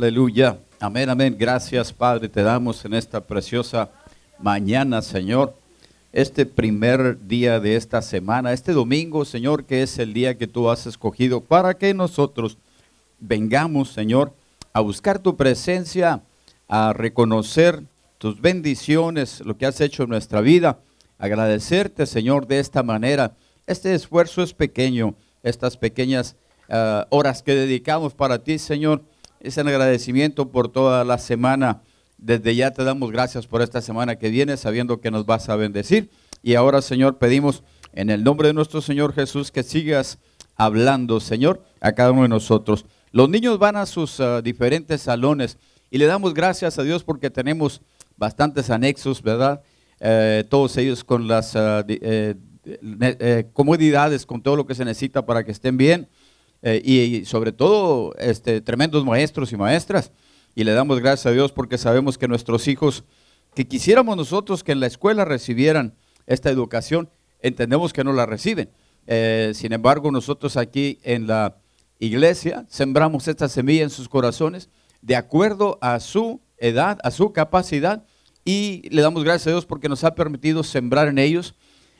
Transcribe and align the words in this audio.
Aleluya. 0.00 0.56
Amén, 0.80 1.10
amén. 1.10 1.36
Gracias, 1.38 1.92
Padre, 1.92 2.26
te 2.30 2.42
damos 2.42 2.82
en 2.86 2.94
esta 2.94 3.20
preciosa 3.20 3.90
mañana, 4.38 5.02
Señor. 5.02 5.54
Este 6.10 6.46
primer 6.46 7.18
día 7.28 7.60
de 7.60 7.76
esta 7.76 8.00
semana, 8.00 8.54
este 8.54 8.72
domingo, 8.72 9.26
Señor, 9.26 9.66
que 9.66 9.82
es 9.82 9.98
el 9.98 10.14
día 10.14 10.38
que 10.38 10.46
tú 10.46 10.70
has 10.70 10.86
escogido 10.86 11.42
para 11.42 11.74
que 11.74 11.92
nosotros 11.92 12.56
vengamos, 13.18 13.92
Señor, 13.92 14.32
a 14.72 14.80
buscar 14.80 15.18
tu 15.18 15.36
presencia, 15.36 16.22
a 16.66 16.94
reconocer 16.94 17.82
tus 18.16 18.40
bendiciones, 18.40 19.40
lo 19.40 19.58
que 19.58 19.66
has 19.66 19.82
hecho 19.82 20.04
en 20.04 20.08
nuestra 20.08 20.40
vida, 20.40 20.78
agradecerte, 21.18 22.06
Señor, 22.06 22.46
de 22.46 22.58
esta 22.58 22.82
manera. 22.82 23.32
Este 23.66 23.94
esfuerzo 23.94 24.42
es 24.42 24.54
pequeño, 24.54 25.14
estas 25.42 25.76
pequeñas 25.76 26.36
ah, 26.70 27.06
horas 27.10 27.42
que 27.42 27.54
dedicamos 27.54 28.14
para 28.14 28.38
ti, 28.38 28.58
Señor, 28.58 29.02
es 29.40 29.58
en 29.58 29.68
agradecimiento 29.68 30.50
por 30.50 30.68
toda 30.68 31.04
la 31.04 31.18
semana. 31.18 31.82
Desde 32.18 32.54
ya 32.54 32.70
te 32.70 32.84
damos 32.84 33.10
gracias 33.10 33.46
por 33.46 33.62
esta 33.62 33.80
semana 33.80 34.16
que 34.16 34.28
viene, 34.28 34.56
sabiendo 34.56 35.00
que 35.00 35.10
nos 35.10 35.24
vas 35.26 35.48
a 35.48 35.56
bendecir. 35.56 36.10
Y 36.42 36.54
ahora, 36.54 36.82
Señor, 36.82 37.18
pedimos 37.18 37.62
en 37.92 38.10
el 38.10 38.22
nombre 38.22 38.48
de 38.48 38.54
nuestro 38.54 38.80
Señor 38.80 39.14
Jesús 39.14 39.50
que 39.50 39.62
sigas 39.62 40.18
hablando, 40.56 41.20
Señor, 41.20 41.64
a 41.80 41.92
cada 41.92 42.12
uno 42.12 42.22
de 42.22 42.28
nosotros. 42.28 42.84
Los 43.12 43.28
niños 43.28 43.58
van 43.58 43.76
a 43.76 43.86
sus 43.86 44.20
ah, 44.20 44.42
diferentes 44.42 45.00
salones 45.00 45.58
y 45.90 45.98
le 45.98 46.06
damos 46.06 46.34
gracias 46.34 46.78
a 46.78 46.82
Dios 46.82 47.02
porque 47.02 47.30
tenemos 47.30 47.80
bastantes 48.16 48.70
anexos, 48.70 49.22
¿verdad? 49.22 49.62
Eh, 49.98 50.44
todos 50.48 50.76
ellos 50.76 51.02
con 51.02 51.26
las 51.26 51.54
eh, 51.56 52.34
comodidades, 53.54 54.26
con 54.26 54.42
todo 54.42 54.56
lo 54.56 54.66
que 54.66 54.74
se 54.74 54.84
necesita 54.84 55.24
para 55.24 55.44
que 55.44 55.50
estén 55.50 55.76
bien. 55.76 56.08
Y, 56.62 57.24
sobre 57.24 57.52
todo, 57.52 58.14
este, 58.18 58.60
tremendos 58.60 59.04
maestros 59.04 59.52
y 59.52 59.56
maestras. 59.56 60.12
Y 60.54 60.64
le 60.64 60.72
damos 60.72 61.00
gracias 61.00 61.26
a 61.26 61.32
Dios 61.32 61.52
porque 61.52 61.78
sabemos 61.78 62.18
que 62.18 62.28
nuestros 62.28 62.68
hijos, 62.68 63.04
que 63.54 63.66
quisiéramos 63.66 64.16
nosotros 64.16 64.64
que 64.64 64.72
en 64.72 64.80
la 64.80 64.86
escuela 64.86 65.24
recibieran 65.24 65.94
esta 66.26 66.50
educación, 66.50 67.08
entendemos 67.40 67.92
que 67.92 68.04
no 68.04 68.12
la 68.12 68.26
reciben. 68.26 68.70
sin 69.54 69.72
embargo, 69.72 70.10
nosotros 70.10 70.56
aquí 70.56 70.98
en 71.02 71.26
la 71.26 71.56
iglesia 71.98 72.66
sembramos 72.68 73.28
esta 73.28 73.48
semilla 73.48 73.82
en 73.82 73.90
sus 73.90 74.08
corazones 74.08 74.68
de 75.02 75.16
acuerdo 75.16 75.78
a 75.80 76.00
su 76.00 76.40
edad, 76.58 76.98
a 77.02 77.10
su 77.10 77.32
capacidad 77.32 78.04
y 78.44 78.88
le 78.90 79.02
damos 79.02 79.24
gracias 79.24 79.48
a 79.48 79.50
Dios 79.50 79.66
porque 79.66 79.88
nos 79.88 80.04
ha 80.04 80.14
permitido 80.14 80.62
sembrar 80.62 81.08
en 81.08 81.18
ellos. 81.18 81.54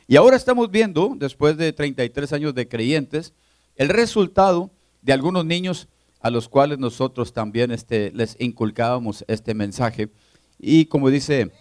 Y 0.07 0.15
ahora 0.15 0.35
estamos 0.35 0.69
viendo, 0.69 1.13
después 1.15 1.57
de 1.57 1.71
33 1.71 2.33
años 2.33 2.53
de 2.53 2.67
creyentes, 2.67 3.33
el 3.75 3.89
resultado 3.89 4.71
de 5.01 5.13
algunos 5.13 5.45
niños 5.45 5.87
a 6.19 6.29
los 6.29 6.47
cuales 6.47 6.77
nosotros 6.79 7.33
también 7.33 7.71
este, 7.71 8.11
les 8.11 8.35
inculcábamos 8.39 9.25
este 9.27 9.53
mensaje. 9.53 10.09
Y 10.59 10.85
como 10.85 11.09
dice, 11.09 11.51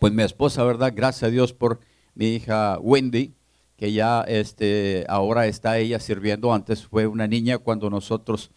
pues 0.00 0.12
mi 0.12 0.22
esposa, 0.22 0.64
¿verdad? 0.64 0.92
Gracias 0.94 1.24
a 1.24 1.30
Dios 1.30 1.52
por 1.52 1.80
mi 2.14 2.34
hija 2.34 2.78
Wendy, 2.80 3.34
que 3.76 3.92
ya 3.92 4.22
este, 4.22 5.04
ahora 5.08 5.46
está 5.46 5.78
ella 5.78 6.00
sirviendo. 6.00 6.52
Antes 6.54 6.86
fue 6.86 7.06
una 7.06 7.26
niña 7.26 7.58
cuando 7.58 7.90
nosotros 7.90 8.50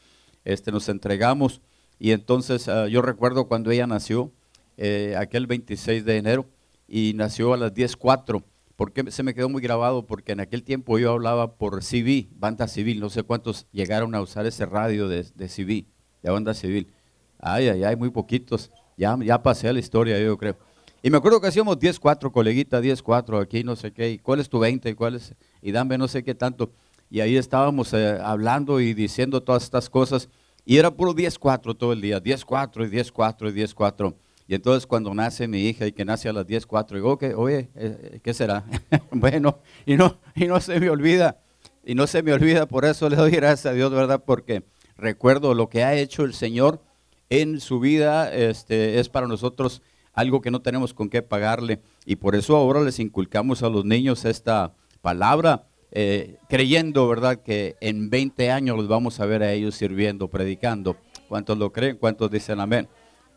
este, 0.45 0.72
nos 0.72 0.88
entregamos. 0.88 1.61
Y 1.99 2.11
entonces 2.11 2.67
ah, 2.67 2.88
yo 2.88 3.02
recuerdo 3.02 3.47
cuando 3.47 3.72
ella 3.72 3.88
nació, 3.88 4.31
eh, 4.77 5.16
aquel 5.17 5.47
26 5.47 6.05
de 6.05 6.17
enero, 6.17 6.45
y 6.88 7.14
nació 7.16 7.53
a 7.53 7.58
las 7.58 7.73
10.04. 7.73 8.44
porque 8.76 9.12
se 9.12 9.23
me 9.23 9.34
quedó 9.34 9.50
muy 9.50 9.62
grabado? 9.62 10.05
Porque 10.05 10.33
en 10.33 10.39
aquel 10.39 10.64
tiempo 10.64 10.99
yo 10.99 11.11
hablaba 11.11 11.55
por 11.55 11.83
CV, 11.83 12.30
banda 12.36 12.67
civil, 12.67 12.99
no 12.99 13.10
sé 13.10 13.23
cuántos 13.23 13.67
llegaron 13.72 14.16
a 14.16 14.22
usar 14.22 14.45
ese 14.45 14.66
radio 14.66 15.08
de, 15.08 15.23
de 15.23 15.48
CV, 15.48 15.86
de 16.22 16.32
banda 16.32 16.54
civil. 16.54 16.92
Ay, 17.39 17.70
ay, 17.70 17.83
ay, 17.83 17.95
muy 17.95 18.10
poquitos. 18.10 18.72
Ya, 18.98 19.17
ya 19.22 19.42
pasé 19.42 19.70
a 19.70 19.73
la 19.73 19.80
historia, 19.80 20.20
yo 20.20 20.38
creo. 20.38 20.58
Y 21.05 21.11
me 21.11 21.17
acuerdo 21.17 21.39
que 21.39 21.48
hacíamos 21.48 21.77
10-4, 21.77 22.32
coleguita, 22.32 22.82
10-4, 22.82 23.39
aquí 23.39 23.64
no 23.64 23.76
sé 23.76 23.94
qué, 23.94 24.10
y 24.10 24.17
cuál 24.17 24.39
es 24.39 24.49
tu 24.49 24.58
20, 24.58 24.89
y 24.89 24.94
cuál 24.95 25.14
es, 25.14 25.36
y 25.61 25.72
dame 25.72 25.99
no 25.99 26.08
sé 26.08 26.23
qué 26.23 26.33
tanto. 26.33 26.72
Y 27.11 27.20
ahí 27.20 27.38
estábamos 27.38 27.94
eh, 27.94 28.17
hablando 28.23 28.80
y 28.80 28.95
diciendo 28.95 29.44
todas 29.44 29.64
estas 29.64 29.88
cosas, 29.88 30.30
y 30.66 30.78
era 30.78 30.89
puro 30.89 31.14
10-4 31.14 31.78
todo 31.78 31.94
el 31.94 32.02
día, 32.02 32.20
10-4 32.20 32.88
y 32.88 32.98
10-4 32.98 33.52
y 33.52 33.61
10-4. 33.61 34.16
Y 34.48 34.56
entonces 34.56 34.86
cuando 34.86 35.14
nace 35.14 35.48
mi 35.48 35.61
hija 35.67 35.88
y 35.88 35.92
que 35.92 36.06
nace 36.06 36.30
a 36.30 36.33
las 36.33 36.45
10.04, 36.45 36.94
digo, 36.94 37.11
okay, 37.11 37.33
oye, 37.36 37.70
eh, 37.76 38.20
¿qué 38.23 38.33
será? 38.33 38.64
bueno, 39.11 39.60
y 39.86 39.95
no, 39.95 40.20
y 40.36 40.45
no 40.45 40.60
se 40.60 40.80
me 40.80 40.89
olvida, 40.89 41.39
y 41.83 41.95
no 41.95 42.06
se 42.08 42.22
me 42.22 42.33
olvida, 42.33 42.67
por 42.67 42.86
eso 42.86 43.10
le 43.10 43.16
doy 43.16 43.32
gracias 43.32 43.66
a 43.66 43.73
Dios, 43.73 43.92
¿verdad? 43.92 44.23
Porque 44.26 44.64
recuerdo 44.98 45.54
lo 45.54 45.70
que 45.70 45.84
ha 45.84 45.95
hecho 45.95 46.23
el 46.23 46.34
Señor 46.34 46.82
en 47.30 47.60
su 47.60 47.80
vida, 47.80 48.32
este, 48.34 49.00
es 49.00 49.10
para 49.10 49.28
nosotros 49.28 49.82
algo 50.14 50.42
que 50.42 50.52
no 50.52 50.61
tenemos 50.61 50.94
con 50.94 51.10
qué 51.10 51.22
pagarle. 51.22 51.82
Y 52.05 52.16
por 52.16 52.36
eso 52.36 52.55
ahora 52.55 52.82
les 52.82 53.00
inculcamos 53.00 53.64
a 53.64 53.70
los 53.70 53.86
niños 53.86 54.26
esta 54.26 54.73
palabra, 55.02 55.67
eh, 55.92 56.38
creyendo, 56.50 57.08
¿verdad?, 57.08 57.42
que 57.42 57.76
en 57.82 58.10
20 58.10 58.52
años 58.52 58.78
los 58.78 58.88
vamos 58.88 59.20
a 59.20 59.26
ver 59.26 59.44
a 59.44 59.52
ellos 59.52 59.76
sirviendo, 59.76 60.30
predicando. 60.30 60.98
¿Cuántos 61.28 61.58
lo 61.58 61.72
creen? 61.72 61.98
¿Cuántos 61.98 62.32
dicen 62.32 62.60
amén? 62.60 62.88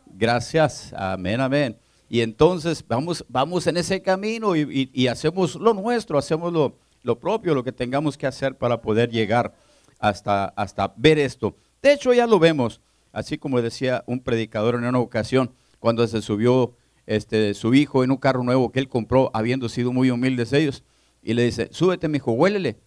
Gracias, 0.09 0.93
amén, 0.95 1.39
amén. 1.39 1.77
Y 2.09 2.21
entonces 2.21 2.83
vamos, 2.87 3.23
vamos 3.29 3.67
en 3.67 3.77
ese 3.77 4.01
camino 4.01 4.55
y, 4.55 5.07
hacemos 5.07 5.55
lo 5.55 5.73
nuestro, 5.73 6.17
hacemos 6.17 6.51
lo, 6.51 6.75
lo, 7.03 7.19
propio, 7.19 7.53
lo 7.53 7.63
que 7.63 7.71
tengamos 7.71 8.17
que 8.17 8.25
hacer 8.25 8.57
para 8.57 8.81
poder 8.81 9.11
llegar 9.11 9.53
hasta, 9.99 10.45
hasta 10.45 10.91
ver 10.97 11.19
esto. 11.19 11.55
De 11.81 11.93
hecho, 11.93 12.13
ya 12.13 12.25
lo 12.25 12.39
vemos, 12.39 12.81
así 13.11 13.37
como 13.37 13.61
decía 13.61 14.03
un 14.07 14.19
predicador 14.19 14.75
en 14.75 14.85
una 14.85 14.99
ocasión, 14.99 15.51
cuando 15.79 16.05
se 16.07 16.21
subió 16.21 16.73
este, 17.05 17.53
su 17.53 17.73
hijo 17.73 18.03
en 18.03 18.11
un 18.11 18.17
carro 18.17 18.43
nuevo 18.43 18.71
que 18.71 18.79
él 18.79 18.89
compró, 18.89 19.29
habiendo 19.33 19.69
sido 19.69 19.93
muy 19.93 20.09
humildes 20.09 20.51
ellos, 20.51 20.83
y 21.21 21.33
le 21.33 21.43
dice, 21.43 21.69
súbete, 21.71 22.07
mi 22.07 22.17
hijo, 22.17 22.31
huélele. 22.31 22.77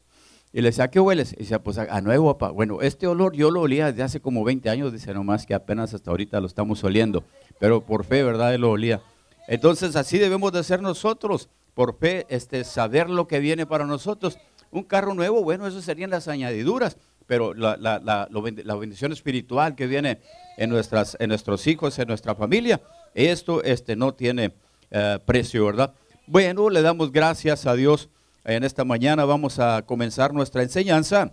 Y 0.52 0.60
le 0.60 0.68
decía, 0.68 0.84
¿a 0.84 0.90
qué 0.90 1.00
hueles? 1.00 1.32
Y 1.32 1.36
dice, 1.36 1.58
pues 1.60 1.78
a, 1.78 2.00
nuevo, 2.02 2.36
papá. 2.36 2.52
Bueno, 2.52 2.82
este 2.82 3.06
olor 3.06 3.34
yo 3.34 3.50
lo 3.50 3.62
olía 3.62 3.86
desde 3.86 4.02
hace 4.02 4.20
como 4.20 4.44
20 4.44 4.68
años, 4.68 4.92
dice 4.92 5.14
nomás 5.14 5.46
que 5.46 5.54
apenas 5.54 5.94
hasta 5.94 6.10
ahorita 6.10 6.40
lo 6.40 6.46
estamos 6.46 6.84
oliendo. 6.84 7.24
Pero 7.58 7.86
por 7.86 8.04
fe, 8.04 8.22
¿verdad? 8.22 8.54
Él 8.54 8.60
lo 8.60 8.70
olía. 8.70 9.00
Entonces 9.48 9.96
así 9.96 10.18
debemos 10.18 10.52
de 10.52 10.62
ser 10.62 10.82
nosotros, 10.82 11.48
por 11.74 11.98
fe, 11.98 12.26
este, 12.28 12.64
saber 12.64 13.08
lo 13.08 13.26
que 13.26 13.40
viene 13.40 13.64
para 13.64 13.86
nosotros. 13.86 14.38
Un 14.70 14.82
carro 14.82 15.14
nuevo, 15.14 15.42
bueno, 15.42 15.66
eso 15.66 15.80
serían 15.80 16.10
las 16.10 16.28
añadiduras, 16.28 16.98
pero 17.26 17.54
la, 17.54 17.76
la, 17.78 17.98
la, 17.98 18.28
la 18.30 18.74
bendición 18.74 19.12
espiritual 19.12 19.74
que 19.74 19.86
viene 19.86 20.20
en, 20.58 20.68
nuestras, 20.68 21.16
en 21.18 21.28
nuestros 21.28 21.66
hijos, 21.66 21.98
en 21.98 22.08
nuestra 22.08 22.34
familia, 22.34 22.80
esto 23.14 23.62
este, 23.62 23.96
no 23.96 24.12
tiene 24.12 24.52
eh, 24.90 25.18
precio, 25.24 25.66
¿verdad? 25.66 25.94
Bueno, 26.26 26.70
le 26.70 26.82
damos 26.82 27.10
gracias 27.10 27.66
a 27.66 27.74
Dios 27.74 28.08
en 28.44 28.64
esta 28.64 28.84
mañana 28.84 29.24
vamos 29.24 29.58
a 29.58 29.82
comenzar 29.82 30.32
nuestra 30.34 30.62
enseñanza 30.62 31.32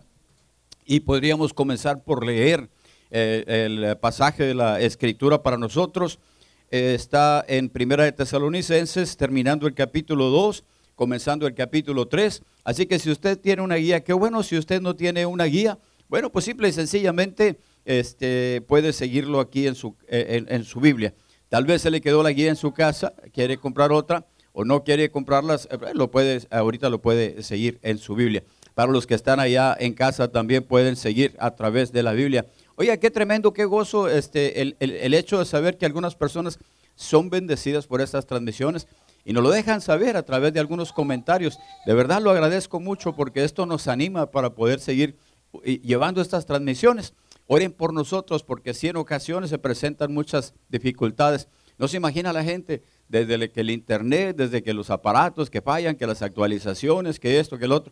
y 0.85 1.01
podríamos 1.01 1.53
comenzar 1.53 2.03
por 2.03 2.25
leer 2.25 2.69
eh, 3.11 3.43
el 3.47 3.97
pasaje 3.97 4.43
de 4.43 4.53
la 4.53 4.79
escritura 4.79 5.41
para 5.41 5.57
nosotros. 5.57 6.19
Eh, 6.71 6.93
está 6.95 7.43
en 7.47 7.69
Primera 7.69 8.03
de 8.03 8.11
Tesalonicenses, 8.11 9.17
terminando 9.17 9.65
el 9.67 9.73
capítulo 9.73 10.29
2, 10.29 10.63
comenzando 10.95 11.47
el 11.47 11.55
capítulo 11.55 12.07
3. 12.07 12.43
Así 12.63 12.85
que 12.85 12.99
si 12.99 13.09
usted 13.09 13.39
tiene 13.39 13.63
una 13.63 13.75
guía, 13.75 14.03
qué 14.03 14.13
bueno, 14.13 14.43
si 14.43 14.57
usted 14.57 14.81
no 14.81 14.95
tiene 14.95 15.25
una 15.25 15.45
guía, 15.45 15.79
bueno, 16.07 16.31
pues 16.31 16.45
simple 16.45 16.69
y 16.69 16.73
sencillamente 16.73 17.59
este, 17.85 18.61
puede 18.67 18.93
seguirlo 18.93 19.39
aquí 19.39 19.65
en 19.65 19.75
su, 19.75 19.95
eh, 20.07 20.45
en 20.47 20.63
su 20.63 20.79
Biblia. 20.79 21.13
Tal 21.49 21.65
vez 21.65 21.81
se 21.81 21.89
le 21.89 22.01
quedó 22.01 22.21
la 22.21 22.31
guía 22.31 22.49
en 22.49 22.55
su 22.55 22.71
casa, 22.71 23.13
quiere 23.33 23.57
comprar 23.57 23.91
otra, 23.91 24.27
o 24.53 24.65
no 24.65 24.83
quiere 24.83 25.11
comprarlas, 25.11 25.67
eh, 25.71 25.77
lo 25.93 26.11
puede, 26.11 26.47
ahorita 26.51 26.89
lo 26.89 27.01
puede 27.01 27.43
seguir 27.43 27.79
en 27.81 27.97
su 27.97 28.15
Biblia. 28.15 28.43
Para 28.73 28.91
los 28.91 29.07
que 29.07 29.15
están 29.15 29.39
allá 29.39 29.75
en 29.79 29.93
casa 29.93 30.31
también 30.31 30.63
pueden 30.63 30.95
seguir 30.95 31.35
a 31.39 31.55
través 31.55 31.91
de 31.91 32.03
la 32.03 32.13
Biblia. 32.13 32.45
Oye, 32.75 32.97
qué 32.99 33.11
tremendo, 33.11 33.51
qué 33.53 33.65
gozo 33.65 34.07
este, 34.07 34.61
el, 34.61 34.77
el, 34.79 35.13
hecho 35.13 35.39
de 35.39 35.45
saber 35.45 35.77
que 35.77 35.85
algunas 35.85 36.15
personas 36.15 36.59
son 36.95 37.29
bendecidas 37.29 37.87
por 37.87 38.01
estas 38.01 38.25
transmisiones 38.25 38.87
y 39.25 39.33
nos 39.33 39.43
lo 39.43 39.51
dejan 39.51 39.81
saber 39.81 40.15
a 40.15 40.23
través 40.23 40.53
de 40.53 40.59
algunos 40.59 40.93
comentarios. 40.93 41.59
De 41.85 41.93
verdad 41.93 42.21
lo 42.21 42.31
agradezco 42.31 42.79
mucho 42.79 43.15
porque 43.15 43.43
esto 43.43 43.65
nos 43.65 43.87
anima 43.87 44.31
para 44.31 44.55
poder 44.55 44.79
seguir 44.79 45.17
llevando 45.63 46.21
estas 46.21 46.45
transmisiones. 46.45 47.13
Oren 47.47 47.71
por 47.71 47.93
nosotros 47.93 48.43
porque 48.43 48.73
si 48.73 48.87
en 48.87 48.95
ocasiones 48.95 49.49
se 49.49 49.57
presentan 49.57 50.13
muchas 50.13 50.53
dificultades. 50.69 51.47
No 51.77 51.87
se 51.87 51.97
imagina 51.97 52.31
la 52.31 52.43
gente 52.43 52.83
desde 53.09 53.51
que 53.51 53.61
el 53.61 53.71
internet, 53.71 54.37
desde 54.37 54.63
que 54.63 54.73
los 54.73 54.89
aparatos 54.89 55.49
que 55.49 55.61
fallan, 55.61 55.95
que 55.95 56.07
las 56.07 56.21
actualizaciones, 56.21 57.19
que 57.19 57.39
esto, 57.39 57.57
que 57.57 57.65
el 57.65 57.73
otro. 57.73 57.91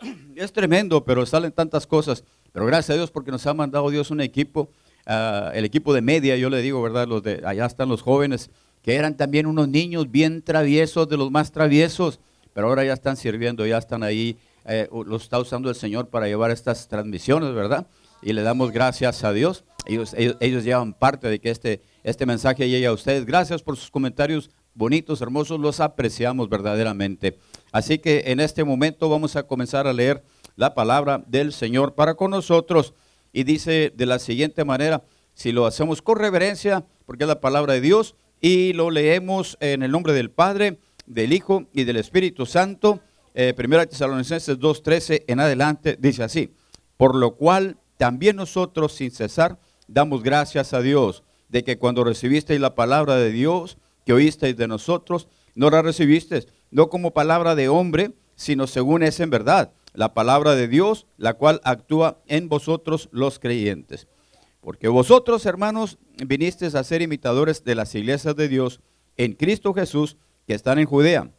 Es 0.36 0.52
tremendo, 0.52 1.04
pero 1.04 1.24
salen 1.24 1.52
tantas 1.52 1.86
cosas. 1.86 2.24
Pero 2.52 2.66
gracias 2.66 2.90
a 2.90 2.98
Dios 2.98 3.10
porque 3.10 3.30
nos 3.30 3.46
ha 3.46 3.54
mandado 3.54 3.88
Dios 3.88 4.10
un 4.10 4.20
equipo, 4.20 4.68
ah, 5.06 5.50
el 5.54 5.64
equipo 5.64 5.94
de 5.94 6.02
media, 6.02 6.36
yo 6.36 6.50
le 6.50 6.60
digo, 6.60 6.82
¿verdad? 6.82 7.06
Los 7.06 7.22
de 7.22 7.42
allá 7.46 7.64
están 7.64 7.88
los 7.88 8.02
jóvenes, 8.02 8.50
que 8.82 8.96
eran 8.96 9.16
también 9.16 9.46
unos 9.46 9.68
niños 9.68 10.10
bien 10.10 10.42
traviesos, 10.42 11.08
de 11.08 11.16
los 11.16 11.30
más 11.30 11.52
traviesos, 11.52 12.20
pero 12.52 12.68
ahora 12.68 12.84
ya 12.84 12.92
están 12.92 13.16
sirviendo, 13.16 13.64
ya 13.66 13.78
están 13.78 14.02
ahí, 14.02 14.36
eh, 14.66 14.88
los 15.06 15.22
está 15.22 15.38
usando 15.38 15.70
el 15.70 15.76
Señor 15.76 16.08
para 16.08 16.26
llevar 16.26 16.50
estas 16.50 16.88
transmisiones, 16.88 17.54
¿verdad? 17.54 17.86
y 18.22 18.32
le 18.32 18.42
damos 18.42 18.72
gracias 18.72 19.24
a 19.24 19.32
Dios. 19.32 19.64
Ellos, 19.86 20.14
ellos, 20.16 20.64
llevan 20.64 20.94
parte 20.94 21.28
de 21.28 21.38
que 21.38 21.50
este, 21.50 21.80
este 22.06 22.24
mensaje 22.24 22.68
llegue 22.68 22.86
a 22.86 22.92
ustedes. 22.92 23.26
Gracias 23.26 23.64
por 23.64 23.76
sus 23.76 23.90
comentarios 23.90 24.48
bonitos, 24.74 25.20
hermosos, 25.20 25.58
los 25.58 25.80
apreciamos 25.80 26.48
verdaderamente. 26.48 27.36
Así 27.72 27.98
que 27.98 28.22
en 28.26 28.38
este 28.38 28.62
momento 28.62 29.08
vamos 29.08 29.34
a 29.34 29.42
comenzar 29.42 29.88
a 29.88 29.92
leer 29.92 30.22
la 30.54 30.72
palabra 30.72 31.24
del 31.26 31.52
Señor 31.52 31.96
para 31.96 32.14
con 32.14 32.30
nosotros. 32.30 32.94
Y 33.32 33.42
dice 33.42 33.92
de 33.92 34.06
la 34.06 34.20
siguiente 34.20 34.64
manera, 34.64 35.02
si 35.34 35.50
lo 35.50 35.66
hacemos 35.66 36.00
con 36.00 36.18
reverencia, 36.18 36.86
porque 37.06 37.24
es 37.24 37.28
la 37.28 37.40
palabra 37.40 37.72
de 37.72 37.80
Dios, 37.80 38.14
y 38.40 38.72
lo 38.72 38.92
leemos 38.92 39.58
en 39.58 39.82
el 39.82 39.90
nombre 39.90 40.12
del 40.12 40.30
Padre, 40.30 40.78
del 41.06 41.32
Hijo 41.32 41.66
y 41.72 41.82
del 41.82 41.96
Espíritu 41.96 42.46
Santo. 42.46 43.00
Eh, 43.34 43.52
Primera 43.52 43.84
Tesalonicenses 43.84 44.60
2.13 44.60 45.24
en 45.26 45.40
adelante 45.40 45.98
dice 45.98 46.22
así, 46.22 46.54
por 46.96 47.16
lo 47.16 47.34
cual 47.34 47.78
también 47.96 48.36
nosotros 48.36 48.92
sin 48.92 49.10
cesar 49.10 49.58
damos 49.88 50.22
gracias 50.22 50.72
a 50.72 50.80
Dios 50.80 51.24
de 51.48 51.64
que 51.64 51.78
cuando 51.78 52.04
recibisteis 52.04 52.60
la 52.60 52.74
palabra 52.74 53.16
de 53.16 53.30
Dios 53.30 53.78
que 54.04 54.12
oísteis 54.12 54.56
de 54.56 54.68
nosotros, 54.68 55.28
no 55.54 55.68
la 55.70 55.82
recibisteis, 55.82 56.46
no 56.70 56.88
como 56.88 57.12
palabra 57.12 57.54
de 57.54 57.68
hombre, 57.68 58.12
sino 58.36 58.66
según 58.66 59.02
es 59.02 59.18
en 59.20 59.30
verdad, 59.30 59.72
la 59.94 60.14
palabra 60.14 60.54
de 60.54 60.68
Dios, 60.68 61.06
la 61.16 61.34
cual 61.34 61.60
actúa 61.64 62.22
en 62.26 62.48
vosotros 62.48 63.08
los 63.10 63.38
creyentes. 63.38 64.06
Porque 64.60 64.88
vosotros, 64.88 65.46
hermanos, 65.46 65.98
vinisteis 66.24 66.74
a 66.74 66.84
ser 66.84 67.02
imitadores 67.02 67.64
de 67.64 67.74
las 67.74 67.94
iglesias 67.94 68.36
de 68.36 68.48
Dios 68.48 68.80
en 69.16 69.32
Cristo 69.32 69.72
Jesús, 69.72 70.16
que 70.46 70.54
están 70.54 70.78
en 70.78 70.86
Judea, 70.86 71.30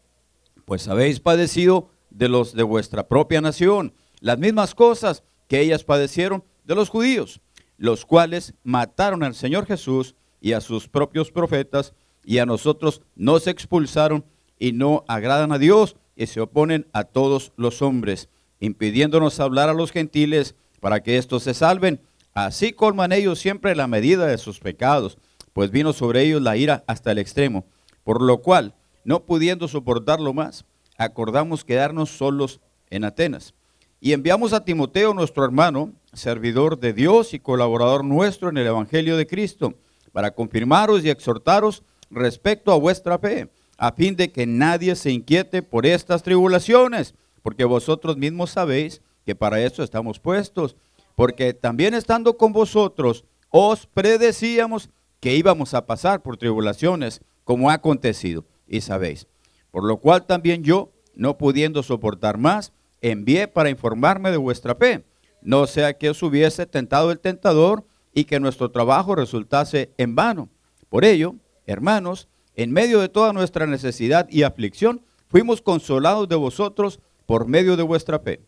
pues 0.65 0.88
habéis 0.88 1.19
padecido 1.19 1.89
de 2.09 2.30
los 2.30 2.54
de 2.54 2.63
vuestra 2.63 3.07
propia 3.07 3.39
nación, 3.39 3.94
las 4.19 4.38
mismas 4.38 4.75
cosas 4.75 5.24
que 5.48 5.62
ellas 5.62 5.83
padecieron 5.83 6.44
de 6.65 6.75
los 6.75 6.89
judíos, 6.89 7.42
los 7.78 8.06
cuales 8.06 8.54
mataron 8.64 9.24
al 9.24 9.36
Señor 9.36 9.66
Jesús 9.66 10.16
y 10.42 10.54
a 10.54 10.62
sus 10.62 10.88
propios 10.88 11.32
profetas, 11.32 11.94
y 12.24 12.40
a 12.40 12.46
nosotros 12.46 13.02
nos 13.16 13.48
expulsaron 13.48 14.26
y 14.60 14.74
no 14.74 15.06
agradan 15.08 15.54
a 15.54 15.58
Dios 15.58 15.96
y 16.16 16.28
se 16.28 16.42
oponen 16.42 16.88
a 16.92 17.06
todos 17.06 17.54
los 17.56 17.82
hombres, 17.82 18.28
impidiéndonos 18.60 19.40
hablar 19.40 19.70
a 19.70 19.74
los 19.74 19.92
gentiles 19.92 20.56
para 20.82 21.02
que 21.02 21.18
éstos 21.18 21.44
se 21.44 21.54
salven. 21.54 22.02
Así 22.34 22.74
colman 22.74 23.14
ellos 23.14 23.40
siempre 23.40 23.76
la 23.76 23.88
medida 23.88 24.28
de 24.28 24.38
sus 24.38 24.60
pecados, 24.60 25.18
pues 25.54 25.72
vino 25.72 25.94
sobre 25.94 26.24
ellos 26.24 26.42
la 26.42 26.58
ira 26.58 26.84
hasta 26.86 27.12
el 27.12 27.18
extremo, 27.18 27.66
por 28.04 28.22
lo 28.22 28.40
cual, 28.40 28.76
no 29.06 29.24
pudiendo 29.24 29.68
soportarlo 29.68 30.34
más, 30.34 30.66
acordamos 30.98 31.64
quedarnos 31.64 32.10
solos 32.10 32.60
en 32.90 33.06
Atenas. 33.06 33.54
Y 34.00 34.14
enviamos 34.14 34.54
a 34.54 34.66
Timoteo, 34.66 35.14
nuestro 35.14 35.46
hermano, 35.46 35.94
servidor 36.13 36.80
de 36.80 36.94
Dios 36.94 37.33
y 37.33 37.39
colaborador 37.39 38.04
nuestro 38.04 38.50
en 38.50 38.57
el 38.57 38.68
Evangelio 38.68 39.18
de 39.18 39.27
Cristo, 39.27 39.74
para 40.12 40.31
confirmaros 40.31 41.04
y 41.04 41.09
exhortaros 41.09 41.83
respecto 42.09 42.71
a 42.71 42.77
vuestra 42.77 43.19
fe, 43.19 43.50
a 43.77 43.92
fin 43.92 44.15
de 44.15 44.31
que 44.31 44.45
nadie 44.45 44.95
se 44.95 45.12
inquiete 45.12 45.62
por 45.62 45.86
estas 45.86 46.24
tribulaciones, 46.24 47.13
porque 47.44 47.65
vosotros 47.65 48.18
mismos 48.18 48.51
sabéis 48.51 49.01
que 49.25 49.36
para 49.36 49.62
eso 49.62 49.83
estamos 49.83 50.19
puestos, 50.19 50.75
porque 51.15 51.54
también 51.54 51.94
estando 51.94 52.38
con 52.38 52.54
vosotros 52.54 53.25
os 53.50 53.86
predecíamos 53.86 54.89
que 55.19 55.36
íbamos 55.36 55.74
a 55.74 55.86
pasar 55.86 56.21
por 56.21 56.38
tribulaciones, 56.38 57.21
como 57.44 57.69
ha 57.69 57.74
acontecido, 57.74 58.45
y 58.68 58.81
sabéis. 58.81 59.27
Por 59.71 59.83
lo 59.83 59.98
cual 59.98 60.25
también 60.25 60.63
yo, 60.63 60.92
no 61.15 61.38
pudiendo 61.38 61.83
soportar 61.83 62.38
más, 62.38 62.71
envié 63.01 63.48
para 63.48 63.69
informarme 63.69 64.31
de 64.31 64.38
vuestra 64.38 64.75
fe, 64.75 65.04
no 65.48 65.66
sea 65.66 65.98
que 65.98 66.10
os 66.10 66.22
hubiese 66.24 66.66
tentado 66.66 67.10
el 67.10 67.22
tentador 67.22 67.86
y 68.14 68.26
que 68.26 68.38
nuestro 68.38 68.70
trabajo 68.70 69.16
resultase 69.16 69.94
en 69.98 70.14
vano. 70.14 70.50
Por 70.90 71.06
ello, 71.06 71.36
hermanos, 71.66 72.28
en 72.58 72.74
medio 72.74 73.00
de 73.00 73.08
toda 73.08 73.32
nuestra 73.32 73.66
necesidad 73.66 74.28
y 74.30 74.44
aflicción, 74.44 75.06
fuimos 75.30 75.62
consolados 75.62 76.28
de 76.28 76.36
vosotros 76.36 77.00
por 77.26 77.48
medio 77.48 77.78
de 77.78 77.84
vuestra 77.84 78.20
fe. 78.20 78.42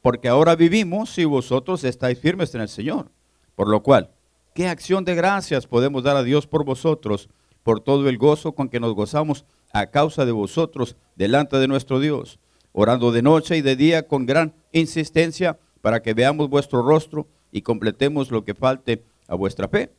Porque 0.00 0.26
ahora 0.26 0.56
vivimos 0.56 1.08
si 1.10 1.24
vosotros 1.24 1.84
estáis 1.84 2.18
firmes 2.18 2.52
en 2.56 2.62
el 2.62 2.68
Señor. 2.68 3.12
Por 3.54 3.68
lo 3.68 3.84
cual, 3.84 4.10
¿qué 4.56 4.66
acción 4.66 5.04
de 5.04 5.14
gracias 5.14 5.68
podemos 5.68 6.02
dar 6.02 6.16
a 6.16 6.24
Dios 6.24 6.48
por 6.48 6.64
vosotros, 6.64 7.28
por 7.62 7.78
todo 7.78 8.08
el 8.08 8.18
gozo 8.18 8.56
con 8.56 8.68
que 8.68 8.80
nos 8.80 8.92
gozamos 8.94 9.44
a 9.72 9.86
causa 9.86 10.24
de 10.24 10.32
vosotros 10.32 10.96
delante 11.14 11.58
de 11.58 11.68
nuestro 11.68 12.00
Dios? 12.00 12.40
orando 12.72 13.12
de 13.12 13.22
noche 13.22 13.56
y 13.56 13.62
de 13.62 13.76
día 13.76 14.08
con 14.08 14.26
gran 14.26 14.54
insistencia 14.72 15.58
para 15.82 16.00
que 16.00 16.14
veamos 16.14 16.48
vuestro 16.48 16.82
rostro 16.82 17.26
y 17.50 17.60
completemos 17.60 18.30
lo 18.30 18.44
que 18.44 18.54
falte 18.54 19.04
a 19.28 19.34
vuestra 19.34 19.68
fe. 19.68 19.92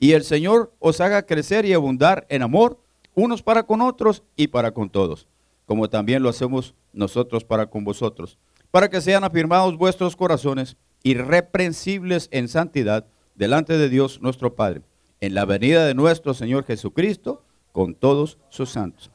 Y 0.00 0.12
el 0.12 0.24
Señor 0.24 0.72
os 0.80 1.00
haga 1.00 1.22
crecer 1.22 1.64
y 1.64 1.72
abundar 1.72 2.26
en 2.28 2.42
amor 2.42 2.80
unos 3.14 3.42
para 3.42 3.62
con 3.62 3.80
otros 3.80 4.24
y 4.34 4.48
para 4.48 4.72
con 4.72 4.90
todos, 4.90 5.28
como 5.64 5.88
también 5.88 6.22
lo 6.22 6.28
hacemos 6.28 6.74
nosotros 6.92 7.44
para 7.44 7.66
con 7.66 7.84
vosotros, 7.84 8.38
para 8.70 8.90
que 8.90 9.00
sean 9.00 9.22
afirmados 9.22 9.78
vuestros 9.78 10.16
corazones 10.16 10.76
irreprensibles 11.04 12.28
en 12.32 12.48
santidad 12.48 13.06
delante 13.36 13.78
de 13.78 13.88
Dios 13.88 14.20
nuestro 14.20 14.56
Padre, 14.56 14.82
en 15.20 15.34
la 15.34 15.44
venida 15.44 15.86
de 15.86 15.94
nuestro 15.94 16.34
Señor 16.34 16.64
Jesucristo 16.64 17.42
con 17.70 17.94
todos 17.94 18.38
sus 18.50 18.70
santos. 18.70 19.10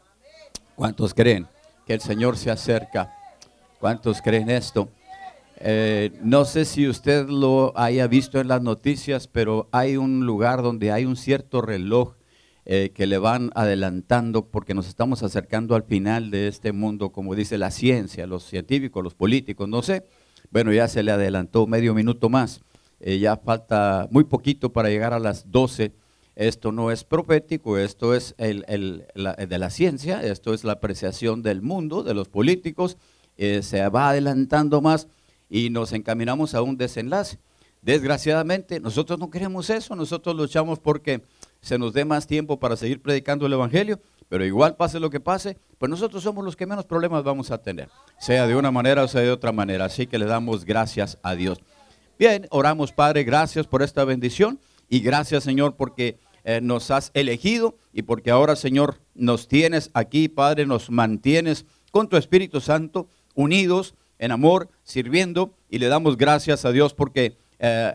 ¿Cuántos 0.75 1.13
creen? 1.13 1.47
que 1.85 1.93
el 1.93 2.01
Señor 2.01 2.37
se 2.37 2.51
acerca. 2.51 3.13
¿Cuántos 3.79 4.21
creen 4.21 4.49
esto? 4.49 4.89
Eh, 5.63 6.11
no 6.23 6.45
sé 6.45 6.65
si 6.65 6.87
usted 6.87 7.29
lo 7.29 7.71
haya 7.77 8.07
visto 8.07 8.39
en 8.39 8.47
las 8.47 8.63
noticias, 8.63 9.27
pero 9.27 9.69
hay 9.71 9.95
un 9.95 10.25
lugar 10.25 10.63
donde 10.63 10.91
hay 10.91 11.05
un 11.05 11.15
cierto 11.15 11.61
reloj 11.61 12.15
eh, 12.65 12.91
que 12.95 13.05
le 13.05 13.19
van 13.19 13.51
adelantando 13.53 14.47
porque 14.47 14.73
nos 14.73 14.87
estamos 14.87 15.21
acercando 15.21 15.75
al 15.75 15.83
final 15.83 16.31
de 16.31 16.47
este 16.47 16.71
mundo, 16.71 17.11
como 17.11 17.35
dice 17.35 17.59
la 17.59 17.69
ciencia, 17.69 18.25
los 18.25 18.43
científicos, 18.43 19.03
los 19.03 19.13
políticos, 19.13 19.69
no 19.69 19.83
sé. 19.83 20.03
Bueno, 20.49 20.73
ya 20.73 20.87
se 20.87 21.03
le 21.03 21.11
adelantó 21.11 21.67
medio 21.67 21.93
minuto 21.93 22.27
más. 22.27 22.61
Eh, 22.99 23.19
ya 23.19 23.37
falta 23.37 24.07
muy 24.09 24.23
poquito 24.23 24.73
para 24.73 24.89
llegar 24.89 25.13
a 25.13 25.19
las 25.19 25.51
12 25.51 25.91
esto 26.35 26.71
no 26.71 26.91
es 26.91 27.03
profético, 27.03 27.77
esto 27.77 28.15
es 28.15 28.33
el, 28.37 28.65
de 29.13 29.59
la 29.59 29.69
ciencia, 29.69 30.23
esto 30.23 30.53
es 30.53 30.63
la 30.63 30.73
apreciación 30.73 31.43
del 31.43 31.61
mundo, 31.61 32.03
de 32.03 32.13
los 32.13 32.29
políticos, 32.29 32.97
se 33.37 33.89
va 33.89 34.09
adelantando 34.09 34.81
más 34.81 35.07
y 35.51 35.69
nos 35.69 35.91
encaminamos 35.91 36.55
a 36.55 36.63
un 36.63 36.77
desenlace. 36.77 37.37
Desgraciadamente, 37.81 38.79
nosotros 38.79 39.19
no 39.19 39.29
queremos 39.29 39.69
eso, 39.69 39.95
nosotros 39.95 40.35
luchamos 40.35 40.79
porque 40.79 41.23
se 41.59 41.77
nos 41.77 41.93
dé 41.93 42.05
más 42.05 42.25
tiempo 42.25 42.59
para 42.59 42.77
seguir 42.77 43.01
predicando 43.01 43.45
el 43.45 43.53
Evangelio, 43.53 43.99
pero 44.29 44.45
igual 44.45 44.77
pase 44.77 44.99
lo 44.99 45.09
que 45.09 45.19
pase, 45.19 45.57
pues 45.77 45.89
nosotros 45.89 46.23
somos 46.23 46.45
los 46.45 46.55
que 46.55 46.65
menos 46.65 46.85
problemas 46.85 47.23
vamos 47.23 47.51
a 47.51 47.57
tener, 47.57 47.89
sea 48.17 48.47
de 48.47 48.55
una 48.55 48.71
manera 48.71 49.03
o 49.03 49.07
sea 49.07 49.21
de 49.21 49.31
otra 49.31 49.51
manera, 49.51 49.85
así 49.85 50.07
que 50.07 50.17
le 50.17 50.25
damos 50.25 50.63
gracias 50.63 51.17
a 51.21 51.35
Dios. 51.35 51.59
Bien, 52.17 52.47
oramos 52.49 52.93
Padre, 52.93 53.23
gracias 53.23 53.67
por 53.67 53.83
esta 53.83 54.05
bendición. 54.05 54.59
Y 54.93 54.99
gracias, 54.99 55.45
Señor, 55.45 55.77
porque 55.77 56.19
eh, 56.43 56.59
nos 56.61 56.91
has 56.91 57.11
elegido 57.13 57.77
y 57.93 58.01
porque 58.01 58.29
ahora, 58.29 58.57
Señor, 58.57 58.97
nos 59.15 59.47
tienes 59.47 59.89
aquí, 59.93 60.27
Padre, 60.27 60.65
nos 60.65 60.89
mantienes 60.89 61.65
con 61.91 62.09
tu 62.09 62.17
Espíritu 62.17 62.59
Santo, 62.59 63.07
unidos 63.33 63.95
en 64.21 64.31
amor, 64.31 64.69
sirviendo. 64.83 65.53
Y 65.69 65.79
le 65.79 65.87
damos 65.87 66.15
gracias 66.15 66.63
a 66.63 66.71
Dios 66.71 66.93
porque 66.93 67.37
eh, 67.59 67.91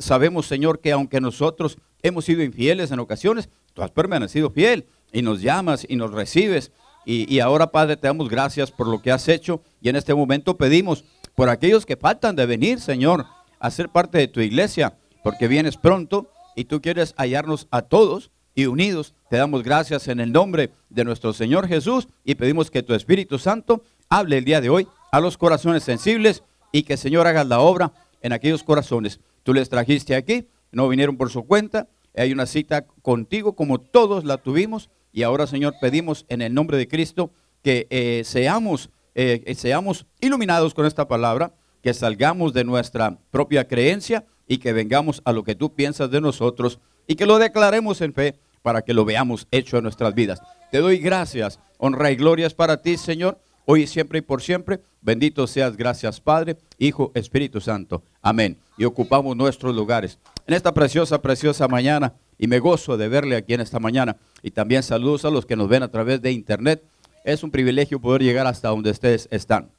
sabemos, 0.00 0.46
Señor, 0.46 0.80
que 0.80 0.90
aunque 0.90 1.20
nosotros 1.20 1.78
hemos 2.02 2.24
sido 2.24 2.42
infieles 2.42 2.90
en 2.90 2.98
ocasiones, 2.98 3.48
tú 3.74 3.82
has 3.82 3.92
permanecido 3.92 4.50
fiel 4.50 4.86
y 5.12 5.22
nos 5.22 5.40
llamas 5.40 5.86
y 5.88 5.94
nos 5.94 6.12
recibes. 6.12 6.72
Y, 7.06 7.32
y, 7.32 7.38
ahora, 7.38 7.70
Padre, 7.70 7.96
te 7.96 8.08
damos 8.08 8.28
gracias 8.28 8.72
por 8.72 8.88
lo 8.88 9.00
que 9.00 9.12
has 9.12 9.28
hecho. 9.28 9.62
Y 9.80 9.88
en 9.88 9.96
este 9.96 10.14
momento 10.14 10.56
pedimos 10.56 11.04
por 11.36 11.48
aquellos 11.48 11.86
que 11.86 11.96
faltan 11.96 12.34
de 12.34 12.46
venir, 12.46 12.80
Señor, 12.80 13.26
a 13.60 13.70
ser 13.70 13.88
parte 13.90 14.18
de 14.18 14.28
tu 14.28 14.40
iglesia 14.40 14.96
porque 15.22 15.48
vienes 15.48 15.76
pronto 15.76 16.30
y 16.56 16.64
tú 16.64 16.80
quieres 16.80 17.14
hallarnos 17.16 17.68
a 17.70 17.82
todos 17.82 18.30
y 18.54 18.66
unidos. 18.66 19.14
Te 19.30 19.36
damos 19.36 19.62
gracias 19.62 20.08
en 20.08 20.20
el 20.20 20.32
nombre 20.32 20.70
de 20.88 21.04
nuestro 21.04 21.32
Señor 21.32 21.68
Jesús 21.68 22.08
y 22.24 22.34
pedimos 22.34 22.70
que 22.70 22.82
tu 22.82 22.94
Espíritu 22.94 23.38
Santo 23.38 23.82
hable 24.08 24.38
el 24.38 24.44
día 24.44 24.60
de 24.60 24.70
hoy 24.70 24.88
a 25.10 25.20
los 25.20 25.38
corazones 25.38 25.82
sensibles 25.82 26.42
y 26.72 26.82
que 26.82 26.96
Señor 26.96 27.26
haga 27.26 27.44
la 27.44 27.60
obra 27.60 27.92
en 28.22 28.32
aquellos 28.32 28.62
corazones. 28.62 29.20
Tú 29.42 29.54
les 29.54 29.68
trajiste 29.68 30.14
aquí, 30.14 30.48
no 30.72 30.88
vinieron 30.88 31.16
por 31.16 31.30
su 31.30 31.44
cuenta, 31.44 31.88
hay 32.16 32.32
una 32.32 32.46
cita 32.46 32.86
contigo 33.02 33.54
como 33.54 33.78
todos 33.80 34.24
la 34.24 34.38
tuvimos 34.38 34.90
y 35.12 35.22
ahora 35.22 35.46
Señor 35.46 35.74
pedimos 35.80 36.26
en 36.28 36.42
el 36.42 36.52
nombre 36.52 36.76
de 36.76 36.88
Cristo 36.88 37.30
que 37.62 37.86
eh, 37.90 38.22
seamos, 38.24 38.90
eh, 39.14 39.54
seamos 39.56 40.06
iluminados 40.20 40.74
con 40.74 40.86
esta 40.86 41.08
palabra, 41.08 41.54
que 41.82 41.94
salgamos 41.94 42.52
de 42.52 42.64
nuestra 42.64 43.18
propia 43.30 43.68
creencia 43.68 44.26
y 44.46 44.58
que 44.58 44.72
vengamos 44.72 45.22
a 45.24 45.32
lo 45.32 45.44
que 45.44 45.54
tú 45.54 45.74
piensas 45.74 46.10
de 46.10 46.20
nosotros 46.20 46.80
y 47.06 47.14
que 47.14 47.26
lo 47.26 47.38
declaremos 47.38 48.00
en 48.00 48.12
fe 48.14 48.38
para 48.62 48.82
que 48.82 48.94
lo 48.94 49.04
veamos 49.04 49.46
hecho 49.50 49.76
en 49.76 49.84
nuestras 49.84 50.14
vidas. 50.14 50.40
Te 50.70 50.78
doy 50.78 50.98
gracias, 50.98 51.60
honra 51.78 52.10
y 52.10 52.16
glorias 52.16 52.54
para 52.54 52.82
ti, 52.82 52.96
Señor, 52.96 53.38
hoy 53.70 53.82
y 53.82 53.86
siempre 53.86 54.20
y 54.20 54.22
por 54.22 54.40
siempre. 54.40 54.80
Bendito 55.02 55.46
seas, 55.46 55.76
gracias, 55.76 56.22
Padre, 56.22 56.56
Hijo, 56.78 57.12
Espíritu 57.14 57.60
Santo. 57.60 58.02
Amén. 58.22 58.56
y 58.78 58.84
ocupamos 58.84 59.36
nuestros 59.36 59.74
lugares. 59.74 60.18
En 60.46 60.54
esta 60.54 60.72
preciosa, 60.72 61.20
preciosa 61.20 61.68
mañana, 61.68 62.14
y 62.38 62.46
me 62.46 62.60
gozo 62.60 62.96
de 62.96 63.08
verle 63.08 63.36
aquí 63.36 63.52
en 63.52 63.60
esta 63.60 63.78
mañana, 63.78 64.16
y 64.42 64.52
también 64.52 64.82
saludos 64.82 65.26
a 65.26 65.30
los 65.30 65.44
que 65.44 65.56
nos 65.56 65.68
ven 65.68 65.82
a 65.82 65.90
través 65.90 66.22
de 66.22 66.32
internet. 66.32 66.82
Es 67.24 67.42
un 67.42 67.50
privilegio 67.50 68.00
poder 68.00 68.22
llegar 68.22 68.46
hasta 68.46 68.68
donde 68.68 68.90
ustedes 68.90 69.28
están. 69.30 69.70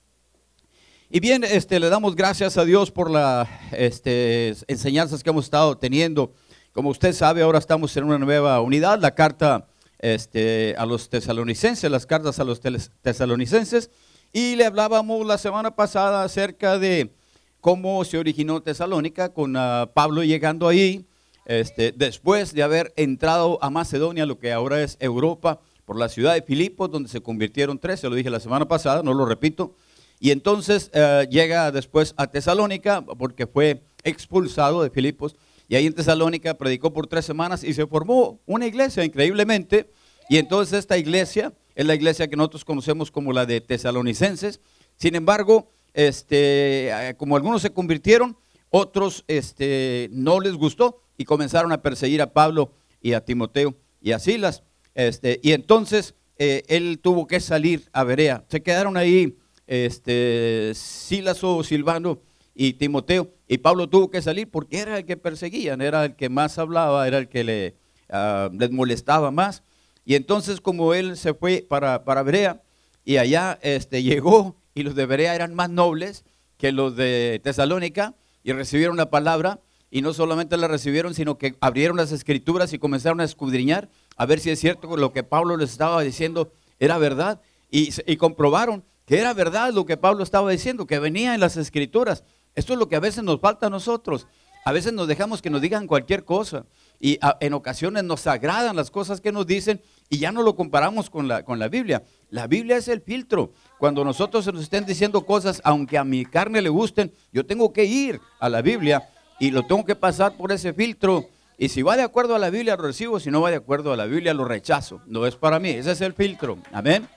Y 1.09 1.19
bien, 1.19 1.43
este, 1.43 1.79
le 1.79 1.89
damos 1.89 2.15
gracias 2.15 2.57
a 2.57 2.65
Dios 2.65 2.91
por 2.91 3.09
las 3.09 3.47
este, 3.71 4.53
enseñanzas 4.67 5.23
que 5.23 5.31
hemos 5.31 5.45
estado 5.45 5.75
teniendo. 5.77 6.33
Como 6.73 6.89
usted 6.89 7.13
sabe, 7.13 7.41
ahora 7.41 7.57
estamos 7.57 7.97
en 7.97 8.03
una 8.03 8.19
nueva 8.19 8.61
unidad, 8.61 8.99
la 8.99 9.15
carta 9.15 9.68
este, 9.99 10.75
a 10.77 10.85
los 10.85 11.09
tesalonicenses, 11.09 11.91
las 11.91 12.05
cartas 12.05 12.39
a 12.39 12.43
los 12.43 12.61
tesalonicenses. 13.01 13.91
Y 14.31 14.55
le 14.55 14.65
hablábamos 14.65 15.25
la 15.25 15.37
semana 15.37 15.75
pasada 15.75 16.23
acerca 16.23 16.77
de 16.77 17.13
cómo 17.61 18.03
se 18.05 18.17
originó 18.17 18.61
Tesalónica 18.61 19.33
con 19.33 19.55
ah, 19.57 19.89
Pablo 19.93 20.23
llegando 20.23 20.67
ahí, 20.67 21.05
este, 21.45 21.91
después 21.91 22.53
de 22.53 22.63
haber 22.63 22.93
entrado 22.95 23.57
a 23.61 23.69
Macedonia, 23.69 24.25
lo 24.25 24.37
que 24.37 24.53
ahora 24.53 24.81
es 24.83 24.97
Europa, 24.99 25.59
por 25.85 25.97
la 25.97 26.07
ciudad 26.07 26.35
de 26.35 26.43
Filipos, 26.43 26.91
donde 26.91 27.09
se 27.09 27.21
convirtieron 27.21 27.79
tres, 27.79 27.99
se 28.01 28.09
lo 28.09 28.15
dije 28.15 28.29
la 28.29 28.39
semana 28.39 28.67
pasada, 28.67 29.01
no 29.01 29.13
lo 29.15 29.25
repito. 29.25 29.73
Y 30.19 30.29
entonces 30.29 30.91
eh, 30.93 31.27
llega 31.31 31.71
después 31.71 32.13
a 32.17 32.27
Tesalónica, 32.27 33.01
porque 33.01 33.47
fue 33.47 33.81
expulsado 34.03 34.83
de 34.83 34.91
Filipos, 34.91 35.35
y 35.69 35.75
ahí 35.75 35.85
en 35.85 35.93
Tesalónica 35.93 36.55
predicó 36.55 36.91
por 36.91 37.05
tres 37.05 37.25
semanas 37.25 37.63
y 37.63 37.75
se 37.75 37.85
formó 37.85 38.41
una 38.47 38.65
iglesia 38.65 39.05
increíblemente. 39.05 39.91
Y 40.27 40.37
entonces 40.37 40.79
esta 40.79 40.97
iglesia 40.97 41.53
es 41.75 41.85
la 41.85 41.93
iglesia 41.93 42.27
que 42.27 42.35
nosotros 42.35 42.65
conocemos 42.65 43.11
como 43.11 43.31
la 43.31 43.45
de 43.45 43.61
tesalonicenses. 43.61 44.61
Sin 44.97 45.13
embargo, 45.13 45.69
este, 45.93 46.89
eh, 46.89 47.15
como 47.17 47.35
algunos 47.35 47.61
se 47.61 47.69
convirtieron, 47.69 48.35
otros 48.71 49.23
este, 49.27 50.09
no 50.11 50.39
les 50.39 50.55
gustó 50.55 51.03
y 51.17 51.25
comenzaron 51.25 51.71
a 51.71 51.83
perseguir 51.83 52.23
a 52.23 52.33
Pablo 52.33 52.73
y 52.99 53.13
a 53.13 53.23
Timoteo 53.23 53.75
y 54.01 54.13
a 54.13 54.19
Silas. 54.19 54.63
Este, 54.95 55.39
y 55.43 55.51
entonces 55.51 56.15
eh, 56.39 56.63
él 56.67 56.97
tuvo 56.99 57.27
que 57.27 57.39
salir 57.39 57.87
a 57.93 58.03
Berea. 58.03 58.43
Se 58.49 58.63
quedaron 58.63 58.97
ahí 58.97 59.37
este, 59.67 60.71
Silas 60.73 61.43
o 61.43 61.63
Silvano 61.63 62.21
y 62.53 62.73
Timoteo. 62.73 63.29
Y 63.47 63.59
Pablo 63.59 63.89
tuvo 63.89 64.09
que 64.09 64.21
salir 64.21 64.49
porque 64.49 64.79
era 64.79 64.97
el 64.97 65.05
que 65.05 65.17
perseguían, 65.17 65.81
era 65.81 66.05
el 66.05 66.15
que 66.15 66.29
más 66.29 66.57
hablaba, 66.57 67.07
era 67.07 67.17
el 67.17 67.29
que 67.29 67.43
le, 67.43 67.75
ah, 68.09 68.49
les 68.51 68.71
molestaba 68.71 69.31
más. 69.31 69.63
Y 70.05 70.15
entonces 70.15 70.61
como 70.61 70.93
él 70.93 71.17
se 71.17 71.33
fue 71.33 71.65
para, 71.67 72.03
para 72.03 72.23
Berea 72.23 72.61
y 73.05 73.17
allá 73.17 73.59
este, 73.61 74.03
llegó 74.03 74.55
y 74.73 74.83
los 74.83 74.95
de 74.95 75.05
Berea 75.05 75.35
eran 75.35 75.55
más 75.55 75.69
nobles 75.69 76.25
que 76.57 76.71
los 76.71 76.95
de 76.95 77.39
Tesalónica 77.43 78.15
y 78.43 78.51
recibieron 78.53 78.97
la 78.97 79.09
palabra 79.09 79.59
y 79.91 80.01
no 80.01 80.13
solamente 80.13 80.57
la 80.57 80.67
recibieron, 80.67 81.15
sino 81.15 81.37
que 81.37 81.55
abrieron 81.61 81.97
las 81.97 82.11
escrituras 82.11 82.73
y 82.73 82.79
comenzaron 82.79 83.21
a 83.21 83.23
escudriñar 83.23 83.89
a 84.17 84.25
ver 84.25 84.39
si 84.39 84.51
es 84.51 84.59
cierto 84.59 84.95
lo 84.97 85.13
que 85.13 85.23
Pablo 85.23 85.57
les 85.57 85.71
estaba 85.71 86.01
diciendo 86.01 86.51
era 86.79 86.97
verdad 86.97 87.41
y, 87.71 87.89
y 88.05 88.17
comprobaron 88.17 88.83
que 89.09 89.17
era 89.17 89.33
verdad 89.33 89.73
lo 89.73 89.87
que 89.87 89.97
Pablo 89.97 90.21
estaba 90.21 90.51
diciendo, 90.51 90.85
que 90.85 90.99
venía 90.99 91.33
en 91.33 91.39
las 91.39 91.57
escrituras. 91.57 92.23
Esto 92.55 92.73
es 92.73 92.79
lo 92.79 92.87
que 92.87 92.95
a 92.95 92.99
veces 92.99 93.23
nos 93.23 93.39
falta 93.39 93.67
a 93.67 93.69
nosotros. 93.69 94.27
A 94.65 94.71
veces 94.71 94.91
nos 94.93 95.07
dejamos 95.07 95.41
que 95.41 95.49
nos 95.49 95.61
digan 95.61 95.87
cualquier 95.87 96.25
cosa 96.25 96.65
y 96.99 97.17
en 97.39 97.53
ocasiones 97.53 98.03
nos 98.03 98.27
agradan 98.27 98.75
las 98.75 98.91
cosas 98.91 99.21
que 99.21 99.31
nos 99.31 99.47
dicen 99.47 99.81
y 100.09 100.19
ya 100.19 100.31
no 100.31 100.43
lo 100.43 100.55
comparamos 100.55 101.09
con 101.09 101.27
la, 101.27 101.43
con 101.43 101.59
la 101.59 101.69
Biblia. 101.69 102.03
La 102.29 102.45
Biblia 102.45 102.77
es 102.77 102.87
el 102.89 103.01
filtro. 103.01 103.53
Cuando 103.77 104.03
nosotros 104.03 104.45
nos 104.53 104.63
estén 104.63 104.85
diciendo 104.85 105.25
cosas, 105.25 105.61
aunque 105.63 105.97
a 105.97 106.03
mi 106.03 106.25
carne 106.25 106.61
le 106.61 106.69
gusten, 106.69 107.13
yo 107.31 107.45
tengo 107.45 107.71
que 107.71 107.85
ir 107.85 108.19
a 108.39 108.49
la 108.49 108.61
Biblia 108.61 109.09
y 109.39 109.51
lo 109.51 109.63
tengo 109.63 109.85
que 109.85 109.95
pasar 109.95 110.35
por 110.35 110.51
ese 110.51 110.73
filtro. 110.73 111.25
Y 111.57 111.69
si 111.69 111.81
va 111.81 111.95
de 111.95 112.03
acuerdo 112.03 112.35
a 112.35 112.39
la 112.39 112.49
Biblia, 112.49 112.75
lo 112.75 112.83
recibo. 112.83 113.19
Si 113.19 113.31
no 113.31 113.41
va 113.41 113.49
de 113.49 113.57
acuerdo 113.57 113.93
a 113.93 113.97
la 113.97 114.05
Biblia, 114.05 114.33
lo 114.33 114.45
rechazo. 114.45 115.01
No 115.07 115.25
es 115.25 115.35
para 115.35 115.59
mí. 115.59 115.69
Ese 115.69 115.91
es 115.91 116.01
el 116.01 116.13
filtro. 116.13 116.57
Amén. 116.71 117.07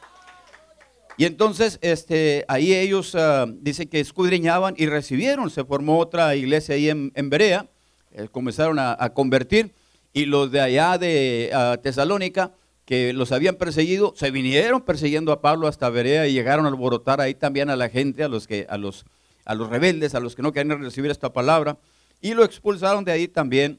Y 1.23 1.25
entonces 1.25 1.79
este, 1.83 2.45
ahí 2.49 2.75
ellos 2.75 3.15
uh, 3.15 3.47
dicen 3.61 3.87
que 3.87 4.01
escudriñaban 4.01 4.75
y 4.77 4.87
recibieron, 4.87 5.51
se 5.51 5.65
formó 5.65 6.01
otra 6.01 6.35
iglesia 6.35 6.75
ahí 6.75 6.89
en, 6.89 7.31
Berea, 7.31 7.71
eh, 8.11 8.27
comenzaron 8.29 8.81
a, 8.81 9.09
convertir. 9.15 9.73
Y 10.13 10.25
los 10.25 10.51
de 10.51 10.61
allá 10.61 10.99
de 10.99 11.53
ah, 11.55 11.79
Tesalónica, 11.81 12.55
que 12.85 13.13
los 13.13 13.31
habían 13.31 13.55
perseguido, 13.55 14.15
se 14.17 14.33
vinieron 14.33 14.81
persiguiendo 14.81 15.31
a 15.31 15.41
Pablo 15.41 15.69
hasta 15.69 15.89
Berea 15.91 16.27
y 16.27 16.33
llegaron 16.33 16.67
a 16.67 16.71
alborotar 16.71 17.21
ahí 17.21 17.35
también 17.37 17.71
a 17.71 17.77
la 17.77 17.89
gente, 17.89 18.25
a 18.25 18.29
los, 18.29 18.49
que, 18.49 18.67
a 18.69 18.77
los, 18.77 19.05
a 19.45 19.55
los 19.55 19.71
rebeldes, 19.71 20.17
a 20.17 20.19
los 20.19 20.35
que 20.35 20.43
no 20.43 20.51
querían 20.51 20.83
recibir 20.83 21.13
esta 21.13 21.33
palabra, 21.33 21.79
y 22.21 22.35
lo 22.35 22.43
expulsaron 22.43 23.05
de 23.05 23.13
ahí 23.13 23.29
también. 23.29 23.79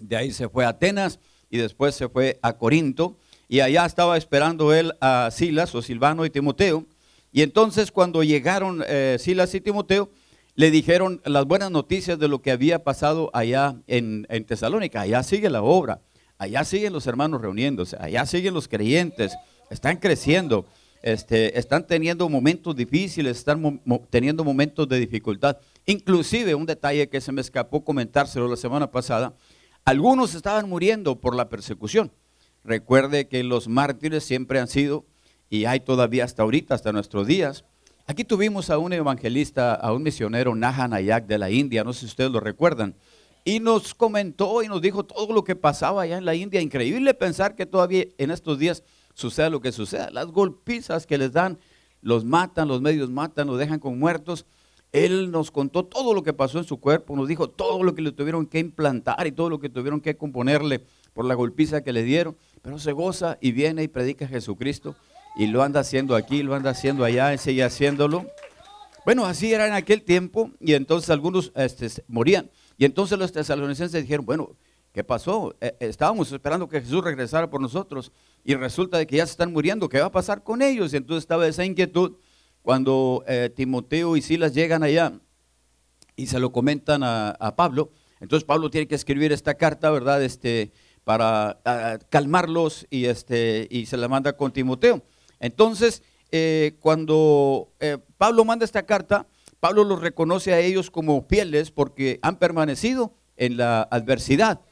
De 0.00 0.16
ahí 0.16 0.32
se 0.32 0.48
fue 0.48 0.64
a 0.64 0.70
Atenas 0.70 1.20
y 1.48 1.58
después 1.58 1.94
se 1.94 2.08
fue 2.08 2.40
a 2.42 2.54
Corinto 2.54 3.18
y 3.48 3.60
allá 3.60 3.86
estaba 3.86 4.16
esperando 4.16 4.74
él 4.74 4.92
a 5.00 5.30
Silas 5.30 5.74
o 5.74 5.82
Silvano 5.82 6.24
y 6.24 6.30
Timoteo. 6.30 6.84
Y 7.32 7.42
entonces 7.42 7.92
cuando 7.92 8.22
llegaron 8.22 8.82
eh, 8.86 9.16
Silas 9.20 9.54
y 9.54 9.60
Timoteo, 9.60 10.10
le 10.54 10.70
dijeron 10.70 11.20
las 11.24 11.44
buenas 11.44 11.70
noticias 11.70 12.18
de 12.18 12.28
lo 12.28 12.40
que 12.40 12.50
había 12.50 12.82
pasado 12.82 13.30
allá 13.34 13.76
en, 13.86 14.26
Tesalónica. 14.46 15.02
Allá 15.02 15.22
sigue 15.22 15.50
la 15.50 15.62
obra, 15.62 16.00
allá 16.38 16.64
siguen 16.64 16.94
los 16.94 17.06
hermanos 17.06 17.42
reuniéndose, 17.42 17.96
allá 18.00 18.24
siguen 18.24 18.54
los 18.54 18.66
creyentes, 18.66 19.36
están 19.68 19.98
creciendo, 19.98 20.64
este, 21.02 21.58
están 21.58 21.86
teniendo 21.86 22.26
momentos 22.30 22.74
difíciles, 22.74 23.36
están 23.36 23.82
teniendo 24.08 24.44
momentos 24.44 24.88
de 24.88 24.98
dificultad. 24.98 25.58
Inclusive 25.84 26.54
un 26.54 26.64
detalle 26.64 27.10
que 27.10 27.20
se 27.20 27.32
me 27.32 27.42
escapó 27.42 27.84
comentárselo 27.84 28.48
la 28.48 28.56
semana 28.56 28.90
pasada, 28.90 29.34
algunos 29.84 30.34
estaban 30.34 30.70
muriendo 30.70 31.20
por 31.20 31.36
la 31.36 31.50
persecución. 31.50 32.10
Recuerde 32.66 33.28
que 33.28 33.44
los 33.44 33.68
mártires 33.68 34.24
siempre 34.24 34.58
han 34.58 34.66
sido, 34.66 35.04
y 35.48 35.66
hay 35.66 35.78
todavía 35.78 36.24
hasta 36.24 36.42
ahorita, 36.42 36.74
hasta 36.74 36.90
nuestros 36.90 37.28
días. 37.28 37.64
Aquí 38.08 38.24
tuvimos 38.24 38.70
a 38.70 38.78
un 38.78 38.92
evangelista, 38.92 39.74
a 39.74 39.92
un 39.92 40.02
misionero, 40.02 40.52
Nahan 40.56 40.92
Ayak 40.92 41.26
de 41.26 41.38
la 41.38 41.48
India, 41.48 41.84
no 41.84 41.92
sé 41.92 42.00
si 42.00 42.06
ustedes 42.06 42.32
lo 42.32 42.40
recuerdan, 42.40 42.96
y 43.44 43.60
nos 43.60 43.94
comentó 43.94 44.64
y 44.64 44.66
nos 44.68 44.82
dijo 44.82 45.04
todo 45.04 45.32
lo 45.32 45.44
que 45.44 45.54
pasaba 45.54 46.02
allá 46.02 46.18
en 46.18 46.24
la 46.24 46.34
India. 46.34 46.60
Increíble 46.60 47.14
pensar 47.14 47.54
que 47.54 47.66
todavía 47.66 48.06
en 48.18 48.32
estos 48.32 48.58
días 48.58 48.82
suceda 49.14 49.48
lo 49.48 49.60
que 49.60 49.70
suceda. 49.70 50.10
Las 50.10 50.26
golpizas 50.26 51.06
que 51.06 51.18
les 51.18 51.32
dan, 51.32 51.60
los 52.02 52.24
matan, 52.24 52.66
los 52.66 52.80
medios 52.80 53.10
matan, 53.10 53.46
los 53.46 53.58
dejan 53.58 53.78
con 53.78 53.96
muertos. 54.00 54.44
Él 54.90 55.30
nos 55.30 55.52
contó 55.52 55.84
todo 55.84 56.12
lo 56.12 56.24
que 56.24 56.32
pasó 56.32 56.58
en 56.58 56.64
su 56.64 56.80
cuerpo, 56.80 57.14
nos 57.14 57.28
dijo 57.28 57.48
todo 57.48 57.84
lo 57.84 57.94
que 57.94 58.02
le 58.02 58.10
tuvieron 58.10 58.46
que 58.46 58.58
implantar 58.58 59.24
y 59.28 59.30
todo 59.30 59.50
lo 59.50 59.60
que 59.60 59.68
tuvieron 59.68 60.00
que 60.00 60.16
componerle 60.16 60.84
por 61.12 61.24
la 61.24 61.34
golpiza 61.34 61.84
que 61.84 61.92
le 61.92 62.02
dieron 62.02 62.36
pero 62.66 62.80
se 62.80 62.90
goza 62.90 63.38
y 63.40 63.52
viene 63.52 63.84
y 63.84 63.86
predica 63.86 64.24
a 64.24 64.28
Jesucristo 64.28 64.96
y 65.36 65.46
lo 65.46 65.62
anda 65.62 65.78
haciendo 65.78 66.16
aquí, 66.16 66.42
lo 66.42 66.52
anda 66.52 66.70
haciendo 66.70 67.04
allá 67.04 67.32
y 67.32 67.38
sigue 67.38 67.62
haciéndolo. 67.62 68.26
Bueno, 69.04 69.24
así 69.24 69.54
era 69.54 69.68
en 69.68 69.72
aquel 69.72 70.02
tiempo 70.02 70.50
y 70.58 70.72
entonces 70.72 71.10
algunos 71.10 71.52
este, 71.54 72.02
morían. 72.08 72.50
Y 72.76 72.84
entonces 72.84 73.20
los 73.20 73.30
tesalonicenses 73.30 74.02
dijeron, 74.02 74.26
bueno, 74.26 74.56
¿qué 74.92 75.04
pasó? 75.04 75.54
Eh, 75.60 75.76
eh, 75.78 75.86
estábamos 75.86 76.32
esperando 76.32 76.68
que 76.68 76.80
Jesús 76.80 77.04
regresara 77.04 77.48
por 77.48 77.60
nosotros 77.60 78.10
y 78.42 78.56
resulta 78.56 78.98
de 78.98 79.06
que 79.06 79.18
ya 79.18 79.26
se 79.26 79.30
están 79.30 79.52
muriendo, 79.52 79.88
¿qué 79.88 80.00
va 80.00 80.06
a 80.06 80.10
pasar 80.10 80.42
con 80.42 80.60
ellos? 80.60 80.92
Y 80.92 80.96
entonces 80.96 81.22
estaba 81.22 81.46
esa 81.46 81.64
inquietud 81.64 82.16
cuando 82.62 83.22
eh, 83.28 83.48
Timoteo 83.54 84.16
y 84.16 84.22
Silas 84.22 84.54
llegan 84.54 84.82
allá 84.82 85.12
y 86.16 86.26
se 86.26 86.40
lo 86.40 86.50
comentan 86.50 87.04
a, 87.04 87.30
a, 87.30 87.54
Pablo. 87.54 87.92
Entonces 88.18 88.44
Pablo 88.44 88.70
tiene 88.70 88.88
que 88.88 88.96
escribir 88.96 89.30
esta 89.30 89.54
carta, 89.54 89.88
¿verdad? 89.92 90.20
Este, 90.24 90.72
para 91.06 91.60
ah, 91.64 91.98
calmarlos 92.10 92.84
y, 92.90 93.04
este, 93.04 93.68
y 93.70 93.86
se 93.86 93.96
la 93.96 94.08
manda 94.08 94.36
con 94.36 94.52
Timoteo. 94.52 95.04
Entonces, 95.38 96.02
eh, 96.32 96.78
cuando 96.80 97.72
eh, 97.78 97.98
Pablo 98.18 98.44
manda 98.44 98.64
esta 98.64 98.86
carta, 98.86 99.28
Pablo 99.60 99.84
los 99.84 100.00
reconoce 100.00 100.52
a 100.52 100.58
ellos 100.58 100.90
como 100.90 101.24
fieles 101.28 101.70
porque 101.70 102.18
han 102.22 102.40
permanecido 102.40 103.14
en 103.36 103.56
la 103.56 103.82
adversidad. 103.82 104.62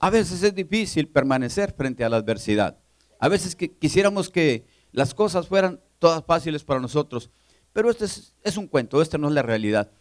A 0.00 0.08
veces 0.08 0.42
es 0.42 0.54
difícil 0.54 1.06
permanecer 1.08 1.74
frente 1.76 2.02
a 2.02 2.08
la 2.08 2.16
adversidad. 2.16 2.78
A 3.20 3.28
veces 3.28 3.54
que 3.54 3.70
quisiéramos 3.70 4.30
que 4.30 4.64
las 4.90 5.12
cosas 5.12 5.48
fueran 5.48 5.82
todas 5.98 6.24
fáciles 6.24 6.64
para 6.64 6.80
nosotros, 6.80 7.28
pero 7.74 7.90
este 7.90 8.06
es, 8.06 8.34
es 8.42 8.56
un 8.56 8.68
cuento, 8.68 9.02
esta 9.02 9.18
no 9.18 9.28
es 9.28 9.34
la 9.34 9.42
realidad. 9.42 9.92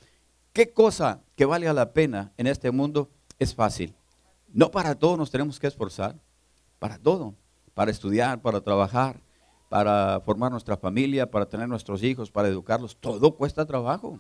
¿Qué 0.53 0.71
cosa 0.71 1.23
que 1.35 1.43
valga 1.43 1.73
la 1.73 1.91
pena 1.91 2.31
en 2.37 2.47
este 2.47 2.71
mundo 2.71 3.11
es 3.37 3.53
fácil? 3.53 3.93
No 4.53 4.69
para 4.69 4.93
todo 4.93 5.17
nos 5.17 5.31
tenemos 5.31 5.59
que 5.59 5.65
esforzar, 5.65 6.15
para 6.77 6.99
todo, 6.99 7.33
para 7.73 7.89
estudiar, 7.89 8.39
para 8.41 8.61
trabajar, 8.61 9.19
para 9.67 10.21
formar 10.23 10.51
nuestra 10.51 10.77
familia, 10.77 11.29
para 11.29 11.47
tener 11.47 11.67
nuestros 11.67 12.03
hijos, 12.03 12.29
para 12.29 12.47
educarlos. 12.47 12.95
Todo 12.95 13.35
cuesta 13.35 13.65
trabajo. 13.65 14.19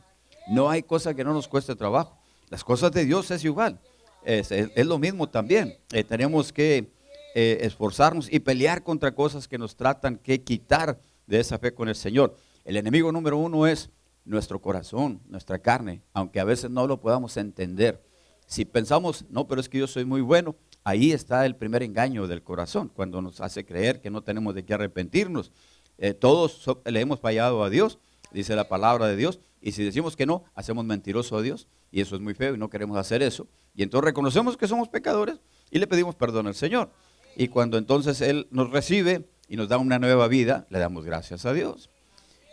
No 0.49 0.71
hay 0.71 0.81
cosa 0.81 1.13
que 1.13 1.23
no 1.23 1.33
nos 1.33 1.47
cueste 1.47 1.75
trabajo. 1.75 2.17
Las 2.49 2.63
cosas 2.63 2.91
de 2.91 3.05
Dios 3.05 3.29
es 3.29 3.45
igual. 3.45 3.79
Es, 4.23 4.51
lo 4.75 4.97
mismo 4.97 5.29
también. 5.29 5.77
Eh, 5.91 6.03
tenemos 6.03 6.51
que 6.51 6.91
eh, 7.35 7.59
esforzarnos 7.61 8.31
y 8.31 8.39
pelear 8.39 8.83
contra 8.83 9.13
cosas 9.13 9.47
que 9.47 9.59
nos 9.59 9.75
tratan 9.75 10.17
que 10.17 10.41
quitar 10.41 10.99
de 11.27 11.39
esa 11.39 11.59
fe 11.59 11.75
con 11.75 11.89
el 11.89 11.95
Señor. 11.95 12.35
El 12.65 12.77
enemigo 12.77 13.11
número 13.11 13.37
uno 13.37 13.67
es 13.67 13.91
nuestro 14.25 14.59
corazón, 14.59 15.21
nuestra 15.27 15.59
carne, 15.59 16.01
aunque 16.13 16.39
a 16.39 16.43
veces 16.43 16.71
no 16.71 16.87
lo 16.87 16.99
podamos 16.99 17.37
entender. 17.37 18.03
Si 18.53 18.65
pensamos, 18.65 19.25
no, 19.31 19.47
pero 19.47 19.59
es 19.59 19.67
que 19.67 19.79
yo 19.79 19.87
soy 19.87 20.05
muy 20.05 20.21
bueno, 20.21 20.55
ahí 20.83 21.11
está 21.11 21.43
el 21.47 21.55
primer 21.55 21.81
engaño 21.81 22.27
del 22.27 22.43
corazón, 22.43 22.87
cuando 22.87 23.19
nos 23.19 23.41
hace 23.41 23.65
creer 23.65 23.99
que 23.99 24.11
no 24.11 24.21
tenemos 24.21 24.53
de 24.53 24.63
qué 24.63 24.75
arrepentirnos. 24.75 25.51
Eh, 25.97 26.13
todos 26.13 26.63
le 26.85 26.99
hemos 26.99 27.19
fallado 27.19 27.63
a 27.63 27.71
Dios, 27.71 27.97
dice 28.31 28.55
la 28.55 28.69
palabra 28.69 29.07
de 29.07 29.15
Dios, 29.15 29.39
y 29.59 29.71
si 29.71 29.83
decimos 29.83 30.15
que 30.15 30.27
no, 30.27 30.43
hacemos 30.53 30.85
mentiroso 30.85 31.35
a 31.35 31.41
Dios, 31.41 31.67
y 31.91 32.01
eso 32.01 32.13
es 32.13 32.21
muy 32.21 32.35
feo 32.35 32.53
y 32.53 32.59
no 32.59 32.69
queremos 32.69 32.95
hacer 32.95 33.23
eso. 33.23 33.47
Y 33.73 33.81
entonces 33.81 34.05
reconocemos 34.05 34.55
que 34.55 34.67
somos 34.67 34.87
pecadores 34.87 35.41
y 35.71 35.79
le 35.79 35.87
pedimos 35.87 36.13
perdón 36.13 36.45
al 36.45 36.53
Señor. 36.53 36.91
Y 37.35 37.47
cuando 37.47 37.79
entonces 37.79 38.21
Él 38.21 38.47
nos 38.51 38.69
recibe 38.69 39.27
y 39.47 39.55
nos 39.55 39.67
da 39.67 39.79
una 39.79 39.97
nueva 39.97 40.27
vida, 40.27 40.67
le 40.69 40.77
damos 40.77 41.05
gracias 41.05 41.47
a 41.47 41.53
Dios. 41.53 41.89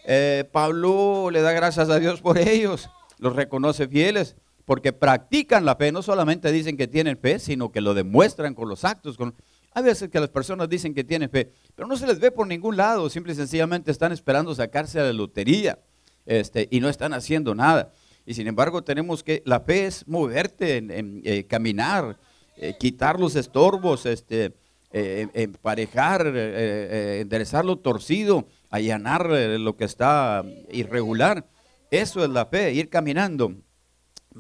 Eh, 0.07 0.49
Pablo 0.51 1.29
le 1.31 1.43
da 1.43 1.53
gracias 1.53 1.91
a 1.91 1.99
Dios 1.99 2.23
por 2.23 2.39
ellos, 2.39 2.89
los 3.19 3.37
reconoce 3.37 3.87
fieles, 3.87 4.37
porque 4.71 4.93
practican 4.93 5.65
la 5.65 5.75
fe, 5.75 5.91
no 5.91 6.01
solamente 6.01 6.53
dicen 6.53 6.77
que 6.77 6.87
tienen 6.87 7.19
fe, 7.19 7.41
sino 7.41 7.73
que 7.73 7.81
lo 7.81 7.93
demuestran 7.93 8.55
con 8.55 8.69
los 8.69 8.85
actos. 8.85 9.17
Con... 9.17 9.35
Hay 9.73 9.83
veces 9.83 10.11
que 10.11 10.21
las 10.21 10.29
personas 10.29 10.69
dicen 10.69 10.95
que 10.95 11.03
tienen 11.03 11.29
fe, 11.29 11.51
pero 11.75 11.89
no 11.89 11.97
se 11.97 12.07
les 12.07 12.21
ve 12.21 12.31
por 12.31 12.47
ningún 12.47 12.77
lado, 12.77 13.11
simple 13.11 13.33
y 13.33 13.35
sencillamente 13.35 13.91
están 13.91 14.13
esperando 14.13 14.55
sacarse 14.55 15.01
a 15.01 15.03
la 15.03 15.13
lotería 15.13 15.81
este, 16.25 16.69
y 16.71 16.79
no 16.79 16.89
están 16.89 17.15
haciendo 17.15 17.53
nada. 17.53 17.91
Y 18.25 18.35
sin 18.35 18.47
embargo 18.47 18.85
tenemos 18.85 19.25
que, 19.25 19.43
la 19.45 19.59
fe 19.59 19.87
es 19.87 20.07
moverte, 20.07 20.77
en, 20.77 21.21
eh, 21.25 21.47
caminar, 21.49 22.17
eh, 22.57 22.77
quitar 22.79 23.19
los 23.19 23.35
estorbos, 23.35 24.07
este, 24.07 24.53
eh, 24.93 25.27
emparejar, 25.35 26.29
enderezar 26.29 27.65
lo 27.65 27.77
torcido, 27.77 28.47
allanar 28.71 29.27
lo 29.27 29.77
que 29.77 29.85
está 29.85 30.45
irregular. 30.71 31.45
Eso 31.91 32.23
es 32.23 32.31
la 32.31 32.47
fe, 32.47 32.73
ir 32.73 32.89
caminando, 32.89 33.57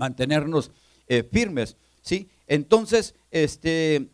mantenernos 0.01 0.73
firmes. 1.31 1.77
¿sí? 2.03 2.29
Entonces, 2.47 3.15
este, 3.31 4.09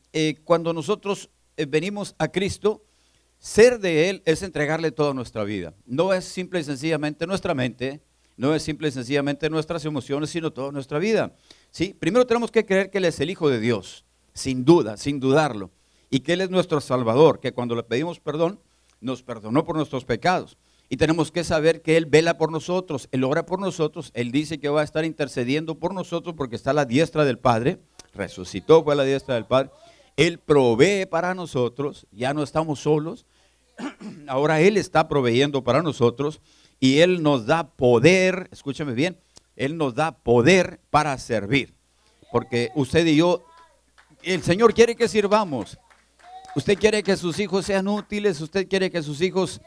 cuando 0.45 0.73
nosotros 0.73 1.31
venimos 1.57 2.15
a 2.19 2.29
Cristo, 2.29 2.83
ser 3.39 3.79
de 3.79 4.11
Él 4.11 4.23
es 4.25 4.43
entregarle 4.43 4.91
toda 4.91 5.15
nuestra 5.15 5.45
vida. 5.45 5.75
No 5.87 6.13
es 6.13 6.25
simple 6.25 6.61
y 6.61 6.65
sencillamente 6.65 7.27
nuestra 7.27 7.55
mente, 7.55 8.01
no 8.37 8.55
es 8.55 8.63
simple 8.63 8.89
y 8.89 8.91
sencillamente 8.91 9.49
nuestras 9.49 9.85
emociones, 9.85 10.31
sino 10.31 10.53
toda 10.53 10.73
nuestra 10.73 10.99
vida. 10.99 11.35
¿sí? 11.71 11.95
Primero 11.99 12.27
tenemos 12.27 12.51
que 12.51 12.67
creer 12.67 12.91
que 12.91 12.99
Él 12.99 13.07
es 13.07 13.21
el 13.21 13.31
Hijo 13.31 13.49
de 13.49 13.61
Dios, 13.61 14.05
sin 14.35 14.65
duda, 14.65 14.97
sin 14.97 15.21
dudarlo. 15.21 15.71
Y 16.11 16.21
que 16.21 16.35
Él 16.35 16.41
es 16.41 16.51
nuestro 16.51 16.81
Salvador, 16.81 17.41
que 17.41 17.53
cuando 17.53 17.75
le 17.75 17.83
pedimos 17.83 18.21
perdón, 18.21 18.61
nos 19.01 19.23
perdonó 19.23 19.65
por 19.65 19.77
nuestros 19.77 20.05
pecados. 20.05 20.57
Y 20.89 20.99
tenemos 20.99 21.33
que 21.33 21.43
saber 21.43 21.83
que 21.83 21.97
Él 21.97 22.07
vela 22.07 22.39
por 22.39 22.53
nosotros, 22.53 23.09
Él 23.11 23.25
ora 23.25 23.45
por 23.45 23.61
nosotros, 23.61 24.13
Él 24.15 24.31
dice 24.31 24.59
que 24.59 24.69
va 24.69 24.83
a 24.83 24.85
estar 24.85 25.05
intercediendo 25.05 25.79
por 25.79 25.93
nosotros 25.93 26.35
porque 26.37 26.57
está 26.57 26.71
a 26.71 26.75
la 26.75 26.85
diestra 26.85 27.25
del 27.25 27.39
Padre, 27.39 27.79
resucitó, 28.15 28.85
fue 28.85 28.93
a 28.93 28.97
la 28.97 29.05
diestra 29.05 29.35
del 29.35 29.47
Padre. 29.47 29.71
Él 30.17 30.39
provee 30.39 31.07
para 31.07 31.35
nosotros, 31.35 32.07
ya 32.13 32.33
no 32.33 32.43
estamos 32.43 32.81
solos, 32.81 33.27
ahora 34.29 34.61
Él 34.61 34.77
está 34.77 35.09
proveyendo 35.09 35.65
para 35.65 35.83
nosotros 35.83 36.41
y 36.79 36.99
Él 36.99 37.23
nos 37.23 37.47
da 37.47 37.69
poder, 37.69 38.49
escúchame 38.53 38.95
bien, 38.95 39.19
Él 39.57 39.77
nos 39.77 39.95
da 39.95 40.13
poder 40.13 40.81
para 40.91 41.19
servir. 41.19 41.75
Porque 42.31 42.71
usted 42.77 43.05
y 43.07 43.17
yo, 43.17 43.45
el 44.23 44.43
Señor 44.43 44.73
quiere 44.73 44.95
que 44.95 45.09
sirvamos. 45.09 45.79
Usted 46.55 46.79
quiere 46.79 47.03
que 47.03 47.17
sus 47.17 47.39
hijos 47.39 47.67
sean 47.67 47.89
útiles, 47.89 48.41
usted 48.41 48.69
quiere 48.69 48.91
que 48.91 49.03
sus 49.03 49.21
hijos 49.21 49.61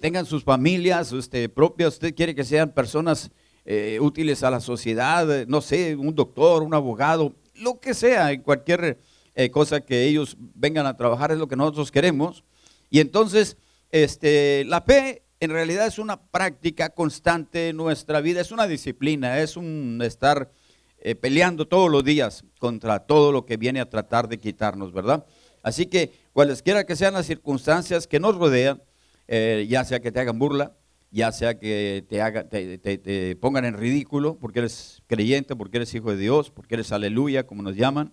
tengan 0.00 0.26
sus 0.26 0.44
familias 0.44 1.12
usted, 1.12 1.50
propias, 1.50 1.94
usted 1.94 2.14
quiere 2.14 2.34
que 2.34 2.44
sean 2.44 2.72
personas 2.72 3.30
eh, 3.64 3.98
útiles 4.00 4.42
a 4.42 4.50
la 4.50 4.60
sociedad, 4.60 5.46
no 5.46 5.60
sé, 5.60 5.96
un 5.96 6.14
doctor, 6.14 6.62
un 6.62 6.74
abogado, 6.74 7.34
lo 7.54 7.80
que 7.80 7.94
sea, 7.94 8.42
cualquier 8.42 8.98
eh, 9.34 9.50
cosa 9.50 9.80
que 9.80 10.04
ellos 10.04 10.36
vengan 10.38 10.86
a 10.86 10.96
trabajar 10.96 11.32
es 11.32 11.38
lo 11.38 11.48
que 11.48 11.56
nosotros 11.56 11.90
queremos. 11.90 12.44
Y 12.90 13.00
entonces, 13.00 13.56
este, 13.90 14.64
la 14.66 14.80
fe 14.80 15.22
en 15.40 15.50
realidad 15.50 15.86
es 15.86 15.98
una 15.98 16.20
práctica 16.20 16.90
constante 16.90 17.68
en 17.70 17.76
nuestra 17.76 18.20
vida, 18.20 18.40
es 18.40 18.52
una 18.52 18.66
disciplina, 18.66 19.40
es 19.40 19.56
un 19.56 20.00
estar 20.02 20.50
eh, 20.98 21.14
peleando 21.14 21.66
todos 21.66 21.90
los 21.90 22.04
días 22.04 22.44
contra 22.58 23.00
todo 23.00 23.32
lo 23.32 23.44
que 23.44 23.56
viene 23.56 23.80
a 23.80 23.90
tratar 23.90 24.28
de 24.28 24.38
quitarnos, 24.38 24.92
¿verdad? 24.92 25.26
Así 25.62 25.86
que 25.86 26.12
cualesquiera 26.32 26.84
que 26.84 26.96
sean 26.96 27.14
las 27.14 27.26
circunstancias 27.26 28.06
que 28.06 28.20
nos 28.20 28.36
rodean, 28.36 28.82
eh, 29.28 29.66
ya 29.68 29.84
sea 29.84 30.00
que 30.00 30.12
te 30.12 30.20
hagan 30.20 30.38
burla, 30.38 30.76
ya 31.10 31.30
sea 31.32 31.58
que 31.58 32.04
te, 32.08 32.20
haga, 32.20 32.48
te, 32.48 33.36
pongan 33.36 33.64
en 33.64 33.74
ridículo 33.74 34.38
porque 34.38 34.60
eres 34.60 35.02
creyente, 35.06 35.54
porque 35.54 35.78
eres 35.78 35.94
hijo 35.94 36.10
de 36.10 36.16
Dios, 36.16 36.50
porque 36.50 36.74
eres 36.74 36.92
aleluya, 36.92 37.46
como 37.46 37.62
nos 37.62 37.76
llaman, 37.76 38.12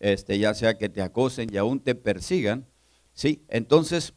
este, 0.00 0.38
ya 0.38 0.52
sea 0.54 0.76
que 0.76 0.88
te 0.88 1.02
acosen 1.02 1.48
y 1.52 1.56
aún 1.56 1.80
te 1.80 1.94
persigan, 1.94 2.66
¿sí? 3.14 3.42
Entonces, 3.48 4.12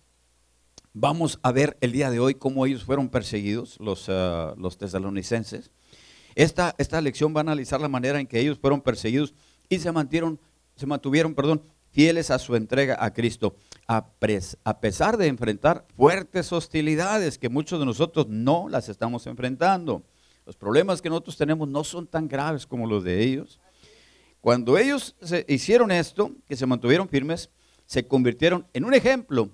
Vamos 0.94 1.39
a 1.44 1.52
ver 1.52 1.78
el 1.82 1.92
día 1.92 2.10
de 2.10 2.20
hoy 2.20 2.34
cómo 2.34 2.65
ellos 2.65 2.84
fueron 2.84 3.10
perseguidos, 3.10 3.78
los, 3.80 4.10
uh, 4.10 4.56
los 4.58 4.78
tesalonicenses. 4.78 5.72
Esta, 6.34 6.74
esta 6.80 7.00
lección 7.00 7.34
va 7.34 7.39
a 7.39 7.42
analizar 7.42 7.80
la 7.80 7.88
manera 7.88 8.20
en 8.20 8.26
que 8.26 8.39
ellos 8.39 8.58
fueron 8.60 8.82
perseguidos 8.82 9.36
y 9.70 9.78
se 9.80 9.92
mantuvieron, 9.92 10.39
se 10.76 10.88
mantuvieron 10.88 11.36
perdón, 11.36 11.63
fieles 11.91 12.32
a 12.32 12.39
su 12.39 12.56
entrega 12.56 12.97
a 12.99 13.13
Cristo, 13.13 13.56
a, 13.88 14.08
a 14.63 14.80
pesar 14.80 15.17
de 15.17 15.28
enfrentar 15.28 15.86
fuertes 15.95 16.52
hostilidades 16.52 17.38
que 17.38 17.49
muchos 17.49 17.80
de 17.80 17.86
nosotros 17.86 18.28
no 18.28 18.67
las 18.69 18.89
estamos 18.89 19.25
enfrentando. 19.28 20.04
Los 20.45 20.56
problemas 20.56 21.02
que 21.02 21.10
nosotros 21.10 21.38
tenemos 21.38 21.67
no 21.67 21.84
son 21.84 22.08
tan 22.08 22.28
graves 22.28 22.65
como 22.65 22.88
los 22.88 23.04
de 23.04 23.23
ellos. 23.23 23.60
Cuando 24.41 24.78
ellos 24.78 25.15
hicieron 25.47 25.91
esto, 25.91 26.32
que 26.47 26.56
se 26.56 26.65
mantuvieron 26.65 27.10
firmes, 27.10 27.49
se 27.86 28.08
convirtieron 28.08 28.65
en 28.73 28.86
un 28.86 28.93
ejemplo 28.93 29.49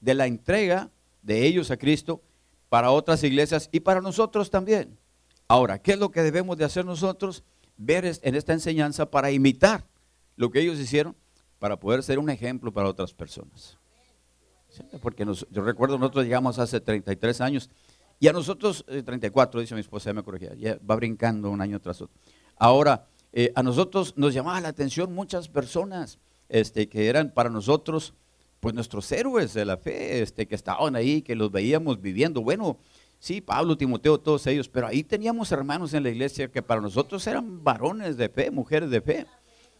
de 0.00 0.14
la 0.14 0.26
entrega 0.26 0.90
de 1.22 1.46
ellos 1.46 1.70
a 1.70 1.76
Cristo 1.76 2.20
para 2.68 2.90
otras 2.90 3.22
iglesias 3.22 3.68
y 3.72 3.80
para 3.80 4.00
nosotros 4.00 4.50
también. 4.50 4.98
Ahora, 5.46 5.78
¿qué 5.80 5.92
es 5.92 5.98
lo 5.98 6.10
que 6.10 6.22
debemos 6.22 6.56
de 6.56 6.64
hacer 6.64 6.84
nosotros? 6.84 7.44
Ver 7.76 8.04
en 8.22 8.34
esta 8.34 8.52
enseñanza 8.52 9.10
para 9.10 9.30
imitar 9.30 9.84
lo 10.36 10.50
que 10.50 10.60
ellos 10.60 10.78
hicieron, 10.78 11.14
para 11.64 11.78
poder 11.78 12.02
ser 12.02 12.18
un 12.18 12.28
ejemplo 12.28 12.70
para 12.70 12.90
otras 12.90 13.14
personas. 13.14 13.78
Porque 15.00 15.24
yo 15.50 15.62
recuerdo, 15.62 15.96
nosotros 15.96 16.26
llegamos 16.26 16.58
hace 16.58 16.78
33 16.78 17.40
años 17.40 17.70
y 18.20 18.28
a 18.28 18.34
nosotros, 18.34 18.84
34, 18.86 19.58
eh, 19.58 19.62
dice 19.62 19.74
mi 19.74 19.80
esposa, 19.80 20.10
ya 20.10 20.12
me 20.12 20.22
corregía, 20.22 20.52
ya 20.56 20.78
va 20.78 20.94
brincando 20.96 21.50
un 21.50 21.62
año 21.62 21.80
tras 21.80 22.02
otro. 22.02 22.14
Ahora, 22.58 23.06
eh, 23.32 23.50
a 23.54 23.62
nosotros 23.62 24.12
nos 24.14 24.34
llamaba 24.34 24.60
la 24.60 24.68
atención 24.68 25.14
muchas 25.14 25.48
personas 25.48 26.18
este, 26.50 26.86
que 26.86 27.08
eran 27.08 27.30
para 27.30 27.48
nosotros 27.48 28.12
pues 28.60 28.74
nuestros 28.74 29.10
héroes 29.10 29.54
de 29.54 29.64
la 29.64 29.78
fe, 29.78 30.20
este, 30.20 30.46
que 30.46 30.56
estaban 30.56 30.94
ahí, 30.96 31.22
que 31.22 31.34
los 31.34 31.50
veíamos 31.50 31.98
viviendo. 31.98 32.42
Bueno, 32.42 32.76
sí, 33.18 33.40
Pablo, 33.40 33.78
Timoteo, 33.78 34.18
todos 34.18 34.46
ellos, 34.48 34.68
pero 34.68 34.86
ahí 34.86 35.02
teníamos 35.02 35.50
hermanos 35.50 35.94
en 35.94 36.02
la 36.02 36.10
iglesia 36.10 36.48
que 36.48 36.60
para 36.60 36.82
nosotros 36.82 37.26
eran 37.26 37.64
varones 37.64 38.18
de 38.18 38.28
fe, 38.28 38.50
mujeres 38.50 38.90
de 38.90 39.00
fe. 39.00 39.26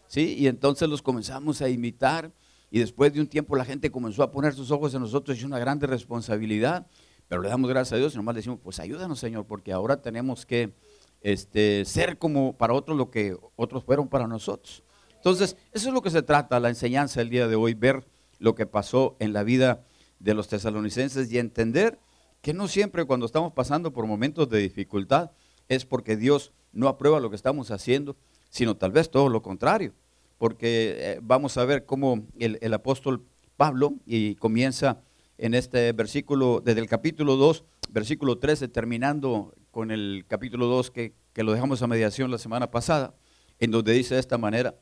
Sí, 0.07 0.35
y 0.37 0.47
entonces 0.47 0.87
los 0.87 1.01
comenzamos 1.01 1.61
a 1.61 1.69
imitar 1.69 2.31
y 2.71 2.79
después 2.79 3.13
de 3.13 3.21
un 3.21 3.27
tiempo 3.27 3.55
la 3.55 3.65
gente 3.65 3.91
comenzó 3.91 4.23
a 4.23 4.31
poner 4.31 4.53
sus 4.53 4.71
ojos 4.71 4.93
en 4.93 5.01
nosotros 5.01 5.39
y 5.39 5.45
una 5.45 5.59
grande 5.59 5.87
responsabilidad. 5.87 6.87
Pero 7.27 7.41
le 7.41 7.49
damos 7.49 7.69
gracias 7.69 7.93
a 7.93 7.97
Dios 7.97 8.13
y 8.13 8.17
nomás 8.17 8.35
le 8.35 8.39
decimos, 8.39 8.59
pues 8.61 8.79
ayúdanos 8.79 9.19
Señor, 9.19 9.45
porque 9.45 9.71
ahora 9.71 10.01
tenemos 10.01 10.45
que 10.45 10.73
este, 11.21 11.85
ser 11.85 12.17
como 12.17 12.55
para 12.55 12.73
otros 12.73 12.97
lo 12.97 13.09
que 13.09 13.35
otros 13.55 13.83
fueron 13.83 14.07
para 14.07 14.27
nosotros. 14.27 14.83
Entonces, 15.15 15.57
eso 15.71 15.87
es 15.87 15.93
lo 15.93 16.03
que 16.03 16.11
se 16.11 16.21
trata, 16.21 16.59
la 16.59 16.69
enseñanza 16.69 17.19
del 17.19 17.31
día 17.31 17.47
de 17.47 17.55
hoy, 17.55 17.73
ver 17.73 18.05
lo 18.37 18.53
que 18.53 18.67
pasó 18.67 19.15
en 19.19 19.33
la 19.33 19.41
vida 19.41 19.83
de 20.19 20.35
los 20.35 20.47
tesalonicenses 20.47 21.31
y 21.31 21.39
entender 21.39 21.99
que 22.41 22.53
no 22.53 22.67
siempre 22.67 23.05
cuando 23.05 23.25
estamos 23.25 23.53
pasando 23.53 23.91
por 23.91 24.05
momentos 24.05 24.49
de 24.49 24.59
dificultad 24.59 25.31
es 25.67 25.83
porque 25.83 26.15
Dios 26.15 26.51
no 26.73 26.87
aprueba 26.87 27.19
lo 27.19 27.31
que 27.31 27.35
estamos 27.35 27.71
haciendo, 27.71 28.17
sino 28.55 28.77
tal 28.77 28.93
vez 28.93 29.11
todo 29.11 29.27
lo 29.27 29.41
contrario. 29.41 29.91
Porque 30.37 30.95
eh, 30.97 31.19
vamos 31.21 31.57
a 31.57 31.65
ver 31.65 31.85
cómo 31.85 32.25
el, 32.39 32.73
apóstol 32.73 33.25
Pablo, 33.57 33.95
y 34.05 34.35
comienza 34.35 35.01
en 35.37 35.53
este 35.53 35.91
versículo, 35.91 36.61
desde 36.63 36.79
el 36.79 36.87
capítulo 36.87 37.35
2, 37.35 37.65
versículo 37.89 38.37
13, 38.37 38.69
terminando 38.69 39.53
con 39.71 39.91
el 39.91 40.23
capítulo 40.29 40.67
2 40.67 40.89
que, 40.91 41.11
que 41.33 41.43
lo 41.43 41.51
dejamos 41.51 41.81
a 41.81 41.87
mediación 41.87 42.31
la 42.31 42.37
semana 42.37 42.71
pasada, 42.71 43.13
en 43.59 43.71
donde 43.71 43.91
dice 43.91 44.13
de 44.13 44.21
esta 44.21 44.37
manera, 44.37 44.75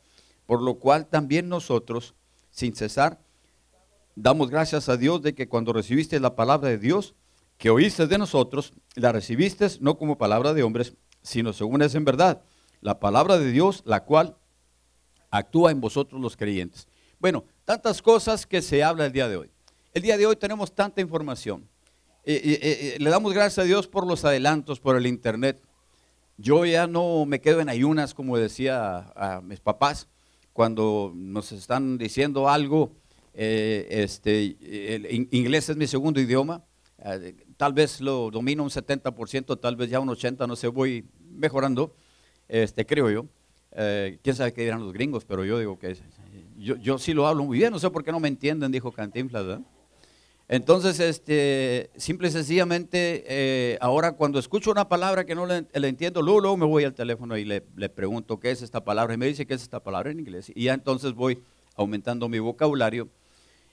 por 0.45 0.61
lo 0.61 0.75
cual 0.75 1.07
también 1.07 1.49
nosotros, 1.49 2.13
sin 2.51 2.75
cesar, 2.75 3.19
damos 4.15 4.51
gracias 4.51 4.87
a 4.87 4.97
Dios 4.97 5.23
de 5.23 5.33
que 5.33 5.47
cuando 5.47 5.73
recibiste 5.73 6.19
la 6.19 6.35
palabra 6.35 6.69
de 6.69 6.77
Dios, 6.77 7.15
que 7.57 7.71
oíste 7.71 8.05
de 8.05 8.19
nosotros, 8.19 8.73
la 8.93 9.11
recibiste 9.11 9.65
no 9.79 9.97
como 9.97 10.19
palabra 10.19 10.53
de 10.53 10.61
hombres, 10.61 10.93
sino 11.23 11.53
según 11.53 11.81
es 11.81 11.95
en 11.95 12.05
verdad, 12.05 12.43
la 12.83 12.99
palabra 12.99 13.39
de 13.39 13.51
Dios, 13.51 13.81
la 13.85 14.03
cual 14.03 14.37
actúa 15.31 15.71
en 15.71 15.81
vosotros 15.81 16.21
los 16.21 16.37
creyentes. 16.37 16.87
Bueno, 17.19 17.45
tantas 17.65 18.01
cosas 18.01 18.45
que 18.45 18.61
se 18.61 18.83
habla 18.83 19.05
el 19.05 19.11
día 19.11 19.27
de 19.27 19.37
hoy. 19.37 19.49
El 19.93 20.03
día 20.03 20.17
de 20.17 20.25
hoy 20.25 20.35
tenemos 20.35 20.73
tanta 20.73 21.01
información 21.01 21.67
le 22.25 23.09
damos 23.09 23.33
gracias 23.33 23.59
a 23.59 23.67
Dios 23.67 23.87
por 23.87 24.07
los 24.07 24.23
adelantos, 24.25 24.79
por 24.79 24.95
el 24.95 25.07
Internet. 25.07 25.61
Yo 26.37 26.65
ya 26.65 26.87
no 26.87 27.25
me 27.25 27.41
quedo 27.41 27.59
en 27.59 27.69
ayunas, 27.69 28.13
como 28.13 28.37
decía 28.37 29.11
a, 29.15 29.41
mis 29.41 29.59
papás, 29.59 30.07
cuando 30.51 31.11
nos 31.13 31.51
están 31.51 31.97
diciendo 31.97 32.49
algo. 32.49 32.91
Eh, 33.35 33.87
este, 33.89 34.57
el 34.95 35.27
inglés 35.31 35.69
es 35.69 35.75
mi 35.75 35.87
segundo 35.87 36.19
idioma. 36.21 36.63
Eh, 36.99 37.35
tal 37.57 37.73
vez 37.73 37.99
lo 37.99 38.31
domino 38.31 38.63
un 38.63 38.69
70%, 38.69 39.59
tal 39.59 39.75
vez 39.75 39.89
ya 39.89 39.99
un 39.99 40.09
80%, 40.09 40.47
no 40.47 40.55
sé, 40.55 40.67
voy 40.67 41.05
mejorando, 41.29 41.95
este, 42.47 42.85
creo 42.85 43.09
yo. 43.09 43.25
Eh, 43.75 44.19
quién 44.21 44.35
sabe 44.35 44.53
qué 44.53 44.63
dirán 44.63 44.81
los 44.81 44.93
gringos, 44.93 45.25
pero 45.25 45.43
yo 45.43 45.57
digo 45.57 45.79
que 45.79 45.97
yo, 46.57 46.75
yo 46.75 46.97
sí 46.97 47.13
lo 47.13 47.27
hablo 47.27 47.43
muy 47.43 47.57
bien, 47.57 47.71
no 47.71 47.79
sé 47.79 47.89
por 47.89 48.03
qué 48.03 48.11
no 48.11 48.19
me 48.19 48.27
entienden, 48.27 48.71
dijo 48.71 48.91
Cantinflas. 48.91 49.45
¿verdad? 49.45 49.61
Entonces, 50.49 50.99
este, 50.99 51.89
simple 51.95 52.27
y 52.27 52.31
sencillamente, 52.31 53.23
eh, 53.27 53.77
ahora 53.79 54.11
cuando 54.11 54.39
escucho 54.39 54.71
una 54.71 54.89
palabra 54.89 55.25
que 55.25 55.35
no 55.35 55.45
le, 55.45 55.65
entiendo, 55.73 56.21
luego, 56.21 56.57
me 56.57 56.65
voy 56.65 56.83
al 56.83 56.93
teléfono 56.93 57.37
y 57.37 57.45
le, 57.45 57.61
pregunto 57.89 58.39
qué 58.39 58.51
es 58.51 58.61
esta 58.61 58.83
palabra 58.83 59.13
y 59.13 59.17
me 59.17 59.25
dice 59.25 59.45
qué 59.45 59.53
es 59.53 59.63
esta 59.63 59.79
palabra 59.79 60.11
en 60.11 60.19
inglés. 60.19 60.51
Y 60.53 60.65
ya 60.65 60.73
entonces 60.73 61.13
voy 61.13 61.41
aumentando 61.75 62.27
mi 62.27 62.39
vocabulario. 62.39 63.07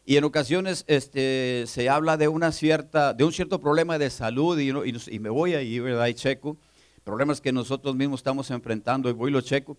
Y 0.07 0.17
en 0.17 0.25
ocasiones 0.25 0.85
este, 0.87 1.65
se 1.67 1.89
habla 1.89 2.17
de, 2.17 2.29
una 2.29 2.53
cierta, 2.53 3.15
de 3.15 3.25
un 3.25 3.33
cierto 3.33 3.61
problema 3.61 3.99
de 3.99 4.09
salud 4.09 4.59
y, 4.59 4.71
y, 4.71 5.19
me 5.19 5.29
voy 5.29 5.55
ahí, 5.55 5.79
¿verdad? 5.81 6.07
Y 6.07 6.15
checo. 6.15 6.57
Problemas 7.05 7.41
que 7.41 7.53
nosotros 7.53 7.97
mismos 7.97 8.21
estamos 8.21 8.51
enfrentando 8.51 9.09
y 9.09 9.13
voy 9.13 9.31
y 9.31 9.33
lo 9.33 9.41
checo. 9.41 9.77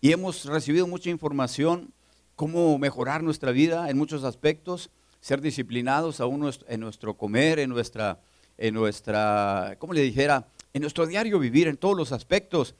Y 0.00 0.12
hemos 0.12 0.44
recibido 0.44 0.86
mucha 0.86 1.10
información, 1.10 1.92
cómo 2.36 2.78
mejorar 2.78 3.22
nuestra 3.22 3.52
vida 3.52 3.90
en 3.90 3.96
muchos 3.96 4.24
aspectos 4.24 4.90
ser 5.24 5.40
disciplinados 5.40 6.20
aún 6.20 6.52
en 6.68 6.80
nuestro 6.80 7.16
comer, 7.16 7.58
en 7.58 7.70
nuestra, 7.70 8.20
en 8.58 8.74
nuestra, 8.74 9.74
¿cómo 9.78 9.94
le 9.94 10.02
dijera? 10.02 10.46
En 10.74 10.82
nuestro 10.82 11.06
diario 11.06 11.38
vivir, 11.38 11.66
en 11.66 11.78
todos 11.78 11.96
los 11.96 12.12
aspectos. 12.12 12.74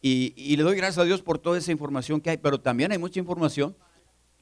Y, 0.00 0.56
le 0.56 0.62
doy 0.62 0.76
gracias 0.76 0.98
a 0.98 1.04
Dios 1.04 1.22
por 1.22 1.40
toda 1.40 1.58
esa 1.58 1.72
información 1.72 2.20
que 2.20 2.30
hay, 2.30 2.36
pero 2.36 2.60
también 2.60 2.92
hay 2.92 2.98
mucha 2.98 3.18
información 3.18 3.74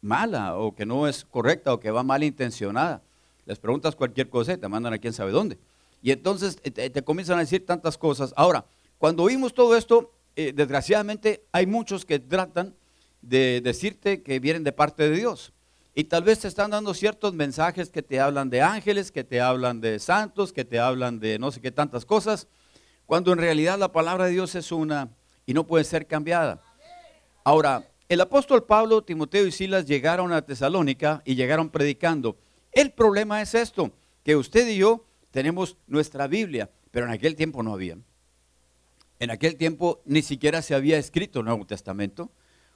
mala 0.02 0.58
o 0.58 0.74
que 0.74 0.84
no 0.84 1.08
es 1.08 1.24
correcta 1.24 1.72
o 1.72 1.80
que 1.80 1.90
va 1.90 2.02
mal 2.02 2.22
intencionada. 2.22 3.00
Les 3.46 3.58
preguntas 3.58 3.96
cualquier 3.96 4.28
cosa 4.28 4.52
y 4.52 4.58
te 4.58 4.68
mandan 4.68 4.92
a 4.92 4.98
quién 4.98 5.14
sabe 5.14 5.32
dónde. 5.32 5.56
Y 6.02 6.10
entonces 6.10 6.58
eh, 6.62 6.90
te, 6.90 7.02
comienzan 7.04 7.38
a 7.38 7.40
decir 7.40 7.64
tantas 7.64 7.96
cosas. 7.96 8.34
Ahora, 8.36 8.66
cuando 8.98 9.22
oímos 9.22 9.54
todo 9.54 9.76
esto, 9.76 10.12
eh, 10.36 10.52
desgraciadamente 10.54 11.44
hay 11.52 11.66
muchos 11.66 12.04
que 12.04 12.18
tratan 12.18 12.74
de 13.22 13.60
decirte 13.62 14.22
que 14.22 14.38
vienen 14.38 14.64
de 14.64 14.72
parte 14.72 15.08
de 15.08 15.16
Dios. 15.16 15.52
Y 15.94 16.04
tal 16.04 16.24
vez 16.24 16.40
te 16.40 16.48
están 16.48 16.70
dando 16.70 16.92
ciertos 16.92 17.32
mensajes 17.32 17.88
que 17.88 18.02
te 18.02 18.20
hablan 18.20 18.50
de 18.50 18.60
ángeles, 18.60 19.10
que 19.10 19.24
te 19.24 19.40
hablan 19.40 19.80
de 19.80 19.98
santos, 19.98 20.52
que 20.52 20.64
te 20.64 20.78
hablan 20.78 21.18
de 21.18 21.38
no 21.38 21.50
sé 21.50 21.60
qué 21.60 21.70
tantas 21.70 22.04
cosas, 22.04 22.48
cuando 23.06 23.32
en 23.32 23.38
realidad 23.38 23.78
la 23.78 23.92
palabra 23.92 24.26
de 24.26 24.32
Dios 24.32 24.54
es 24.54 24.72
una 24.72 25.08
y 25.46 25.54
no 25.54 25.66
puede 25.66 25.84
ser 25.84 26.06
cambiada. 26.06 26.60
Ahora, 27.44 27.88
el 28.08 28.20
apóstol 28.20 28.64
Pablo, 28.64 29.02
Timoteo 29.02 29.46
y 29.46 29.52
Silas 29.52 29.86
llegaron 29.86 30.32
a 30.32 30.42
Tesalónica 30.42 31.22
y 31.24 31.34
llegaron 31.34 31.70
predicando. 31.70 32.36
El 32.72 32.90
problema 32.90 33.40
es 33.40 33.54
esto, 33.54 33.90
que 34.22 34.36
usted 34.36 34.68
y 34.68 34.76
yo 34.76 35.04
tenemos 35.30 35.76
nuestra 35.86 36.26
Biblia, 36.26 36.70
pero 36.90 37.06
en 37.06 37.12
aquel 37.12 37.36
tiempo 37.36 37.62
no 37.62 37.72
había. 37.72 37.96
En 39.18 39.30
aquel 39.30 39.56
tiempo 39.56 40.02
ni 40.04 40.22
siquiera 40.22 40.60
se 40.60 40.74
había 40.74 40.98
escrito 40.98 41.40
el 41.40 41.46
Nuevo 41.46 41.66
Testamento. 41.66 42.30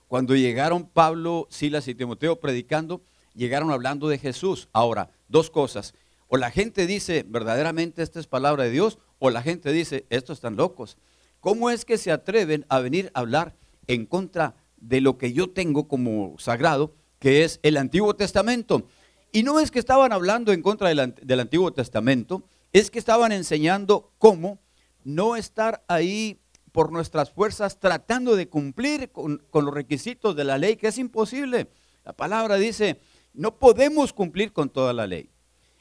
Cuando 0.09 0.35
llegaron 0.35 0.89
Pablo, 0.89 1.47
Silas 1.51 1.87
y 1.87 1.95
Timoteo 1.95 2.41
predicando, 2.41 3.03
llegaron 3.35 3.71
hablando 3.71 4.09
de 4.09 4.19
Jesús. 4.19 4.69
Ahora, 4.73 5.11
dos 5.29 5.51
cosas. 5.51 5.95
O 6.29 6.37
la 6.37 6.51
gente 6.51 6.87
dice, 6.87 7.25
verdaderamente 7.29 8.03
esta 8.03 8.21
es 8.21 8.27
palabra 8.27 8.65
de 8.65 8.71
Dios, 8.71 8.99
o 9.19 9.31
la 9.31 9.43
gente 9.43 9.73
dice, 9.73 10.07
estos 10.09 10.39
están 10.39 10.57
locos. 10.57 10.97
¿Cómo 11.41 11.71
es 11.71 11.85
que 11.85 11.99
se 11.99 12.11
atreven 12.11 12.65
a 12.69 12.81
venir 12.81 13.11
a 13.15 13.21
hablar 13.21 13.55
en 13.87 14.07
contra 14.07 14.55
de 14.79 15.01
lo 15.01 15.19
que 15.19 15.33
yo 15.33 15.51
tengo 15.51 15.89
como 15.89 16.37
sagrado, 16.39 16.95
que 17.19 17.45
es 17.45 17.61
el 17.63 17.77
Antiguo 17.77 18.15
Testamento? 18.15 18.87
Y 19.33 19.43
no 19.43 19.61
es 19.61 19.71
que 19.71 19.79
estaban 19.79 20.13
hablando 20.13 20.53
en 20.53 20.63
contra 20.63 20.89
del, 20.89 21.15
del 21.23 21.41
Antiguo 21.41 21.73
Testamento, 21.73 22.45
es 22.73 22.91
que 22.91 22.99
estaban 22.99 23.33
enseñando 23.33 24.13
cómo 24.19 24.59
no 25.05 25.37
estar 25.37 25.85
ahí 25.89 26.41
por 26.73 26.93
nuestras 26.93 27.31
fuerzas 27.31 27.79
tratando 27.79 28.37
de 28.37 28.49
cumplir 28.49 29.11
con, 29.11 29.43
los 29.53 29.75
requisitos 29.75 30.37
de 30.37 30.45
la 30.45 30.59
ley, 30.59 30.77
que 30.77 30.89
es 30.89 30.99
imposible. 30.99 31.69
La 32.05 32.13
palabra 32.13 32.57
dice, 32.57 33.01
no 33.33 33.59
podemos 33.59 34.13
cumplir 34.13 34.53
con 34.53 34.71
toda 34.71 34.93
la 34.93 35.07
ley. 35.07 35.31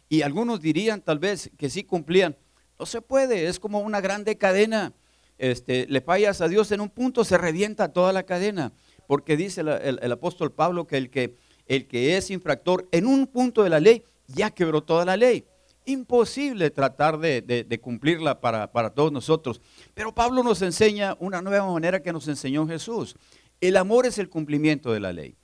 Y 0.09 0.23
algunos 0.23 0.61
dirían 0.61 1.01
tal 1.01 1.19
vez 1.19 1.51
que 1.57 1.69
sí 1.69 1.83
cumplían. 1.83 2.35
No 2.79 2.85
se 2.85 3.01
puede, 3.01 3.47
es 3.47 3.59
como 3.59 3.79
una 3.79 4.01
grande 4.01 4.37
cadena. 4.37 4.93
Este, 5.37 5.85
le 5.87 6.01
fallas 6.01 6.41
a 6.41 6.47
Dios 6.47 6.71
en 6.71 6.81
un 6.81 6.89
punto, 6.89 7.23
se 7.23 7.37
revienta 7.37 7.93
toda 7.93 8.11
la 8.11 8.23
cadena. 8.23 8.73
Porque 9.07 9.37
dice 9.37 9.61
el, 9.61 9.99
el, 10.01 10.11
apóstol 10.11 10.51
Pablo 10.51 10.87
que 10.87 10.97
el, 10.97 11.09
que 11.09 11.35
el 11.67 11.87
que 11.87 12.17
es 12.17 12.31
infractor 12.31 12.87
en 12.91 13.05
un 13.05 13.27
punto 13.27 13.63
de 13.63 13.69
la 13.69 13.79
ley 13.79 14.03
ya 14.27 14.51
quebró 14.51 14.81
toda 14.81 15.05
la 15.05 15.17
ley 15.17 15.45
imposible 15.91 16.69
tratar 16.71 17.19
de, 17.19 17.79
cumplirla 17.81 18.39
para, 18.39 18.71
para, 18.71 18.91
todos 18.91 19.11
nosotros. 19.11 19.61
Pero 19.93 20.13
Pablo 20.13 20.43
nos 20.43 20.61
enseña 20.61 21.15
una 21.19 21.41
nueva 21.41 21.71
manera 21.71 22.01
que 22.01 22.13
nos 22.13 22.27
enseñó 22.27 22.67
Jesús. 22.67 23.15
El 23.61 23.77
amor 23.77 24.05
es 24.05 24.17
el 24.17 24.29
cumplimiento 24.29 24.93
de 24.93 24.99
la 24.99 25.11
ley. 25.11 25.35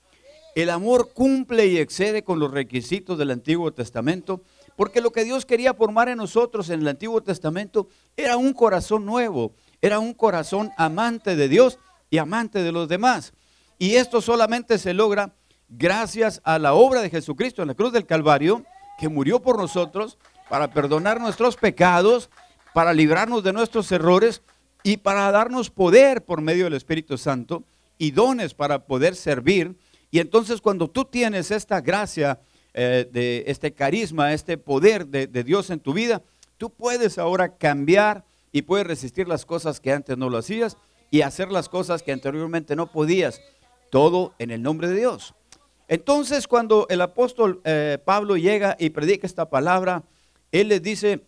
El 0.56 0.70
amor 0.70 1.12
cumple 1.14 1.68
y 1.68 1.78
excede 1.78 2.24
con 2.24 2.40
los 2.40 2.50
requisitos 2.50 3.18
del 3.18 3.32
Antiguo 3.32 3.74
Testamento, 3.74 4.42
porque 4.78 5.02
lo 5.02 5.12
que 5.12 5.26
Dios 5.26 5.46
quería 5.46 5.74
formar 5.74 6.08
en 6.08 6.18
nosotros 6.18 6.70
en 6.70 6.80
el 6.80 6.88
Antiguo 6.88 7.22
Testamento 7.22 7.90
era 8.16 8.38
un 8.38 8.54
corazón 8.54 9.06
nuevo, 9.06 9.54
era 9.82 10.00
un 10.00 10.14
corazón 10.14 10.72
amante 10.78 11.36
de 11.36 11.50
Dios 11.50 11.78
y 12.10 12.20
amante 12.20 12.64
de 12.64 12.72
los 12.72 12.88
demás. 12.88 13.34
Y 13.78 13.96
esto 13.96 14.22
solamente 14.22 14.78
se 14.78 14.94
logra 14.94 15.36
gracias 15.68 16.42
a 16.46 16.58
la 16.58 16.74
obra 16.74 17.02
de 17.02 17.10
Jesucristo 17.10 17.62
en 17.62 17.68
la 17.68 17.76
cruz 17.76 17.92
del 17.92 18.06
Calvario, 18.06 18.64
que 18.98 19.10
murió 19.10 19.42
por 19.42 19.58
nosotros 19.58 20.18
para 20.50 20.72
perdonar 20.72 21.20
nuestros 21.20 21.56
pecados, 21.56 22.30
para 22.74 22.94
librarnos 22.94 23.44
de 23.44 23.54
nuestros 23.54 23.92
errores 23.92 24.42
y 24.84 24.98
para 24.98 25.32
darnos 25.32 25.70
poder 25.70 26.24
por 26.24 26.42
medio 26.42 26.66
del 26.66 26.74
Espíritu 26.74 27.18
Santo 27.18 27.64
y 27.98 28.12
dones 28.12 28.54
para 28.54 28.86
poder 28.86 29.16
servir. 29.16 29.76
Y 30.12 30.20
entonces 30.20 30.62
cuando 30.62 30.90
tú 30.90 31.06
tienes 31.06 31.52
esta 31.52 31.82
gracia, 31.82 32.40
eh, 32.78 33.08
de 33.10 33.46
este 33.48 33.74
carisma, 33.74 34.34
este 34.34 34.58
poder 34.58 35.08
de, 35.08 35.44
Dios 35.46 35.70
en 35.70 35.80
tu 35.80 35.94
vida, 35.94 36.22
tú 36.58 36.70
puedes 36.70 37.18
ahora 37.18 37.56
cambiar 37.56 38.26
y 38.52 38.64
puedes 38.64 38.86
resistir 38.86 39.30
las 39.30 39.46
cosas 39.46 39.80
que 39.80 39.94
antes 39.94 40.18
no 40.18 40.30
lo 40.30 40.40
hacías 40.40 40.76
y 41.10 41.22
hacer 41.22 41.54
las 41.54 41.70
cosas 41.70 42.04
que 42.04 42.12
anteriormente 42.12 42.76
no 42.76 42.92
podías. 42.92 43.40
Todo 43.92 44.34
en 44.40 44.52
el 44.52 44.62
nombre 44.62 44.90
de 44.90 44.96
Dios. 44.96 45.36
Entonces 45.88 46.50
cuando 46.50 46.86
el 46.90 47.00
apóstol 47.00 47.62
eh, 47.64 47.98
Pablo 48.04 48.36
llega 48.36 48.76
y 48.78 48.90
predica 48.90 49.26
esta 49.26 49.50
palabra, 49.50 50.04
él 50.62 50.70
les 50.70 50.82
dice, 50.82 51.26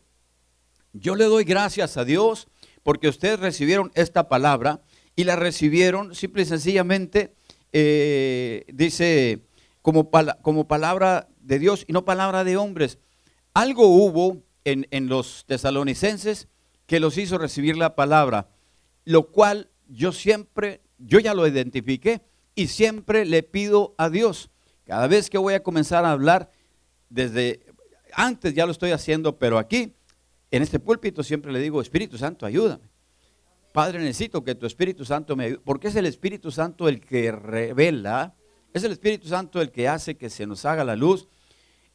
yo 0.93 1.15
le 1.15 1.25
doy 1.25 1.43
gracias 1.43 1.97
a 1.97 2.05
Dios 2.05 2.47
porque 2.83 3.09
ustedes 3.09 3.39
recibieron 3.39 3.91
esta 3.95 4.29
palabra 4.29 4.81
y 5.15 5.25
la 5.25 5.35
recibieron 5.35 6.15
simple 6.15 6.43
y 6.43 6.45
sencillamente, 6.45 7.33
eh, 7.73 8.63
dice, 8.71 9.45
como, 9.81 10.09
como, 10.41 10.67
palabra 10.67 11.27
de 11.41 11.59
Dios 11.59 11.83
y 11.87 11.93
no 11.93 12.05
palabra 12.05 12.43
de 12.43 12.55
hombres. 12.55 12.99
Algo 13.53 13.87
hubo 13.87 14.43
en, 14.63 14.87
en 14.91 15.07
los 15.07 15.43
tesalonicenses 15.45 16.47
que 16.85 16.99
los 16.99 17.17
hizo 17.17 17.37
recibir 17.37 17.75
la 17.75 17.95
palabra, 17.95 18.49
lo 19.03 19.31
cual 19.31 19.69
yo 19.87 20.13
siempre, 20.13 20.81
yo 20.97 21.19
ya 21.19 21.33
lo 21.33 21.45
identifiqué 21.47 22.21
y 22.55 22.67
siempre 22.67 23.25
le 23.25 23.43
pido 23.43 23.93
a 23.97 24.09
Dios, 24.09 24.49
cada 24.85 25.07
vez 25.07 25.29
que 25.29 25.37
voy 25.37 25.53
a 25.53 25.63
comenzar 25.63 26.05
a 26.05 26.11
hablar, 26.11 26.49
desde 27.09 27.66
antes 28.17 28.55
ya 28.55 28.65
lo 28.65 28.71
estoy 28.71 28.91
haciendo, 28.91 29.37
pero 29.37 29.59
aquí, 29.59 29.93
en 30.49 30.63
este 30.63 30.79
púlpito, 30.79 31.21
siempre 31.21 31.51
le 31.51 31.59
digo, 31.59 31.79
Espíritu 31.79 32.17
Santo, 32.17 32.47
ayúdame. 32.47 32.89
Padre, 33.71 33.99
necesito 33.99 34.43
que 34.43 34.55
tu 34.55 34.65
Espíritu 34.65 35.05
Santo 35.05 35.35
me 35.35 35.45
ayude, 35.45 35.61
porque 35.63 35.89
es 35.89 35.95
el 35.95 36.07
Espíritu 36.07 36.49
Santo 36.49 36.89
el 36.89 36.99
que 36.99 37.31
revela, 37.31 38.33
es 38.73 38.83
el 38.83 38.91
Espíritu 38.91 39.27
Santo 39.27 39.61
el 39.61 39.71
que 39.71 39.87
hace 39.87 40.17
que 40.17 40.31
se 40.31 40.47
nos 40.47 40.65
haga 40.65 40.83
la 40.83 40.95
luz. 40.95 41.27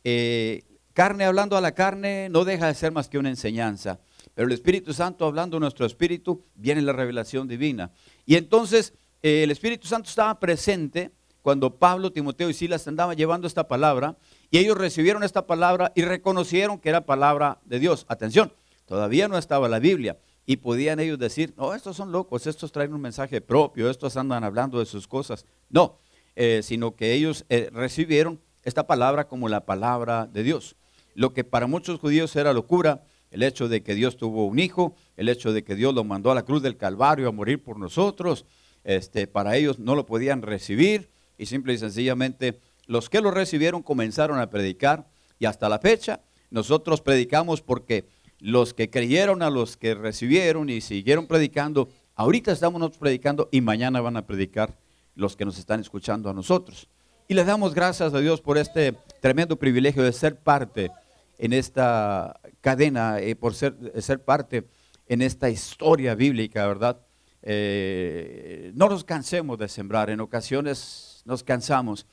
Eh, 0.04 0.62
carne 0.92 1.24
hablando 1.24 1.56
a 1.56 1.60
la 1.60 1.72
carne 1.72 2.28
no 2.30 2.44
deja 2.44 2.68
de 2.68 2.74
ser 2.74 2.92
más 2.92 3.08
que 3.08 3.18
una 3.18 3.28
enseñanza, 3.28 3.98
pero 4.32 4.46
el 4.46 4.54
Espíritu 4.54 4.94
Santo 4.94 5.26
hablando 5.26 5.56
a 5.56 5.60
nuestro 5.60 5.86
espíritu 5.86 6.44
viene 6.54 6.82
la 6.82 6.92
revelación 6.92 7.48
divina. 7.48 7.90
Y 8.26 8.36
entonces 8.36 8.94
el 9.22 9.50
Espíritu 9.50 9.88
Santo 9.88 10.08
estaba 10.08 10.38
presente 10.38 11.10
cuando 11.42 11.78
Pablo, 11.78 12.12
Timoteo 12.12 12.48
y 12.48 12.54
Silas 12.54 12.86
andaban 12.86 13.16
llevando 13.16 13.48
esta 13.48 13.66
palabra 13.66 14.16
y 14.52 14.58
ellos 14.58 14.76
recibieron 14.76 15.22
esta 15.22 15.46
palabra 15.46 15.92
y 15.94 16.02
reconocieron 16.02 16.78
que 16.78 16.90
era 16.90 17.06
palabra 17.06 17.58
de 17.64 17.80
Dios. 17.80 18.04
Atención, 18.06 18.52
todavía 18.84 19.26
no 19.26 19.38
estaba 19.38 19.66
la 19.66 19.78
Biblia 19.78 20.18
y 20.44 20.58
podían 20.58 21.00
ellos 21.00 21.18
decir, 21.18 21.54
no, 21.56 21.72
estos 21.72 21.96
son 21.96 22.12
locos, 22.12 22.46
estos 22.46 22.70
traen 22.70 22.92
un 22.92 23.00
mensaje 23.00 23.40
propio, 23.40 23.88
estos 23.88 24.14
andan 24.18 24.44
hablando 24.44 24.78
de 24.78 24.84
sus 24.84 25.08
cosas. 25.08 25.46
No, 25.70 25.98
eh, 26.36 26.60
sino 26.62 26.94
que 26.94 27.14
ellos 27.14 27.46
eh, 27.48 27.70
recibieron 27.72 28.42
esta 28.62 28.86
palabra 28.86 29.26
como 29.26 29.48
la 29.48 29.64
palabra 29.64 30.26
de 30.26 30.42
Dios. 30.42 30.76
Lo 31.14 31.32
que 31.32 31.44
para 31.44 31.66
muchos 31.66 31.98
judíos 31.98 32.36
era 32.36 32.52
locura, 32.52 33.04
el 33.30 33.42
hecho 33.42 33.68
de 33.68 33.82
que 33.82 33.94
Dios 33.94 34.18
tuvo 34.18 34.46
un 34.46 34.58
hijo, 34.58 34.94
el 35.16 35.30
hecho 35.30 35.54
de 35.54 35.64
que 35.64 35.76
Dios 35.76 35.94
lo 35.94 36.04
mandó 36.04 36.30
a 36.30 36.34
la 36.34 36.44
cruz 36.44 36.62
del 36.62 36.76
Calvario 36.76 37.26
a 37.26 37.32
morir 37.32 37.62
por 37.62 37.78
nosotros, 37.78 38.44
este, 38.84 39.26
para 39.26 39.56
ellos 39.56 39.78
no 39.78 39.94
lo 39.94 40.04
podían 40.04 40.42
recibir 40.42 41.08
y 41.38 41.46
simple 41.46 41.72
y 41.72 41.78
sencillamente 41.78 42.60
los 42.86 43.08
que 43.08 43.20
lo 43.20 43.30
recibieron 43.30 43.82
comenzaron 43.82 44.38
a 44.38 44.50
predicar 44.50 45.06
y 45.38 45.46
hasta 45.46 45.68
la 45.68 45.78
fecha 45.78 46.20
nosotros 46.50 47.00
predicamos 47.00 47.62
porque 47.62 48.04
los 48.38 48.74
que 48.74 48.90
creyeron 48.90 49.42
a 49.42 49.50
los 49.50 49.76
que 49.76 49.94
recibieron 49.94 50.68
y 50.68 50.80
siguieron 50.80 51.26
predicando, 51.26 51.88
ahorita 52.14 52.52
estamos 52.52 52.80
nosotros 52.80 53.00
predicando 53.00 53.48
y 53.52 53.60
mañana 53.60 54.00
van 54.00 54.16
a 54.16 54.26
predicar 54.26 54.76
los 55.14 55.36
que 55.36 55.44
nos 55.44 55.58
están 55.58 55.80
escuchando 55.80 56.28
a 56.28 56.34
nosotros. 56.34 56.88
Y 57.28 57.34
le 57.34 57.44
damos 57.44 57.72
gracias 57.72 58.12
a 58.12 58.18
Dios 58.18 58.40
por 58.40 58.58
este 58.58 58.94
tremendo 59.20 59.56
privilegio 59.56 60.02
de 60.02 60.12
ser 60.12 60.36
parte 60.36 60.90
en 61.38 61.52
esta 61.52 62.38
cadena, 62.60 63.20
eh, 63.20 63.36
por 63.36 63.54
ser, 63.54 63.74
ser 64.02 64.22
parte 64.22 64.64
en 65.08 65.22
esta 65.22 65.48
historia 65.48 66.14
bíblica, 66.14 66.66
¿verdad? 66.66 67.00
Eh, 67.42 68.72
no 68.74 68.88
nos 68.88 69.04
cansemos 69.04 69.58
de 69.58 69.68
sembrar, 69.68 70.10
en 70.10 70.20
ocasiones 70.20 71.22
nos 71.24 71.42
cansamos, 71.42 72.06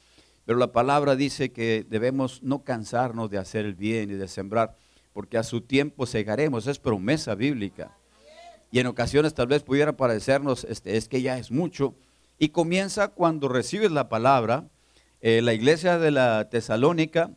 pero 0.50 0.58
la 0.58 0.72
palabra 0.72 1.16
dice 1.16 1.52
que 1.52 1.86
debemos 1.88 2.42
no 2.42 2.64
cansarnos 2.64 3.30
de 3.30 3.38
hacer 3.38 3.66
el 3.66 3.76
bien 3.76 4.10
y 4.10 4.16
de 4.16 4.28
sembrar, 4.28 4.76
porque 5.14 5.38
a 5.38 5.44
su 5.44 5.62
tiempo 5.62 6.08
segaremos, 6.08 6.66
es 6.66 6.80
promesa 6.80 7.36
bíblica. 7.36 7.96
Y 8.72 8.80
en 8.80 8.88
ocasiones 8.88 9.36
tal 9.36 9.46
vez 9.46 9.62
pudiera 9.62 9.96
parecernos, 9.96 10.64
este, 10.64 10.98
es 10.98 11.08
que 11.08 11.22
ya 11.22 11.38
es 11.38 11.52
mucho, 11.52 11.94
y 12.40 12.50
comienza 12.50 13.10
cuando 13.10 13.48
recibes 13.48 13.92
la 13.92 14.10
palabra. 14.10 14.68
Eh, 15.22 15.44
la 15.44 15.54
iglesia 15.54 16.00
de 16.00 16.10
la 16.10 16.50
Tesalónica 16.50 17.30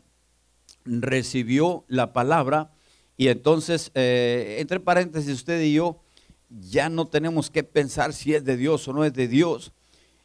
recibió 0.87 1.85
la 1.88 2.14
palabra 2.14 2.70
y 3.18 3.29
entonces, 3.29 3.90
eh, 3.94 4.57
entre 4.59 4.81
paréntesis, 4.81 5.35
usted 5.35 5.61
y 5.61 5.75
yo 5.75 6.01
ya 6.48 6.88
no 6.88 7.07
tenemos 7.09 7.51
que 7.51 7.62
pensar 7.62 8.14
si 8.14 8.35
es 8.35 8.42
de 8.42 8.57
Dios 8.57 8.88
o 8.88 8.94
no 8.94 9.05
es 9.05 9.12
de 9.12 9.29
Dios. 9.29 9.75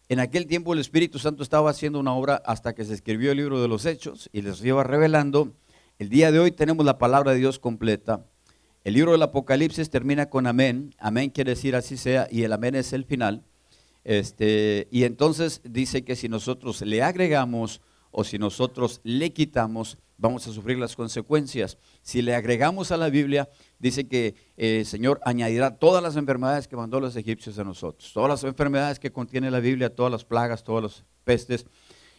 En 0.09 0.21
aquel 0.21 0.47
tiempo 0.47 0.71
el 0.71 0.79
Espíritu 0.79 1.19
Santo 1.19 1.43
estaba 1.43 1.69
haciendo 1.69 1.99
una 1.99 2.13
obra 2.13 2.41
hasta 2.45 2.73
que 2.73 2.85
se 2.85 2.93
escribió 2.93 3.31
el 3.31 3.37
libro 3.39 3.61
de 3.61 3.67
los 3.67 3.85
Hechos 3.85 4.29
y 4.31 4.41
les 4.41 4.63
iba 4.63 4.81
revelando. 4.81 5.51
El 5.99 6.07
día 6.07 6.31
de 6.31 6.39
hoy 6.39 6.53
tenemos 6.53 6.85
la 6.85 6.97
palabra 6.97 7.33
de 7.33 7.39
Dios 7.39 7.59
completa. 7.59 8.25
El 8.85 8.93
libro 8.93 9.11
del 9.11 9.21
Apocalipsis 9.23 9.89
termina 9.89 10.29
con 10.29 10.47
amén. 10.47 10.95
Amén 10.97 11.29
quiere 11.29 11.51
decir 11.51 11.75
así 11.75 11.97
sea 11.97 12.25
y 12.31 12.43
el 12.43 12.53
amén 12.53 12.75
es 12.75 12.93
el 12.93 13.03
final. 13.03 13.43
Este, 14.05 14.87
y 14.91 15.03
entonces 15.03 15.59
dice 15.65 16.05
que 16.05 16.15
si 16.15 16.29
nosotros 16.29 16.81
le 16.83 17.03
agregamos 17.03 17.81
o 18.11 18.23
si 18.23 18.37
nosotros 18.37 19.01
le 19.03 19.33
quitamos, 19.33 19.97
vamos 20.17 20.47
a 20.47 20.53
sufrir 20.53 20.77
las 20.79 20.95
consecuencias. 20.95 21.77
Si 22.01 22.21
le 22.21 22.33
agregamos 22.33 22.93
a 22.93 22.97
la 22.97 23.09
Biblia, 23.09 23.49
dice 23.79 24.07
que 24.07 24.35
el 24.57 24.81
eh, 24.81 24.85
Señor 24.85 25.19
añadirá 25.23 25.77
todas 25.77 26.01
las 26.03 26.15
enfermedades 26.15 26.67
que 26.67 26.75
mandó 26.75 26.99
los 26.99 27.15
egipcios 27.15 27.59
a 27.59 27.63
nosotros, 27.63 28.11
todas 28.13 28.29
las 28.29 28.43
enfermedades 28.43 28.99
que 28.99 29.11
contiene 29.11 29.51
la 29.51 29.59
Biblia, 29.59 29.93
todas 29.93 30.11
las 30.11 30.25
plagas, 30.25 30.63
todas 30.63 30.83
las 30.83 31.03
pestes. 31.23 31.65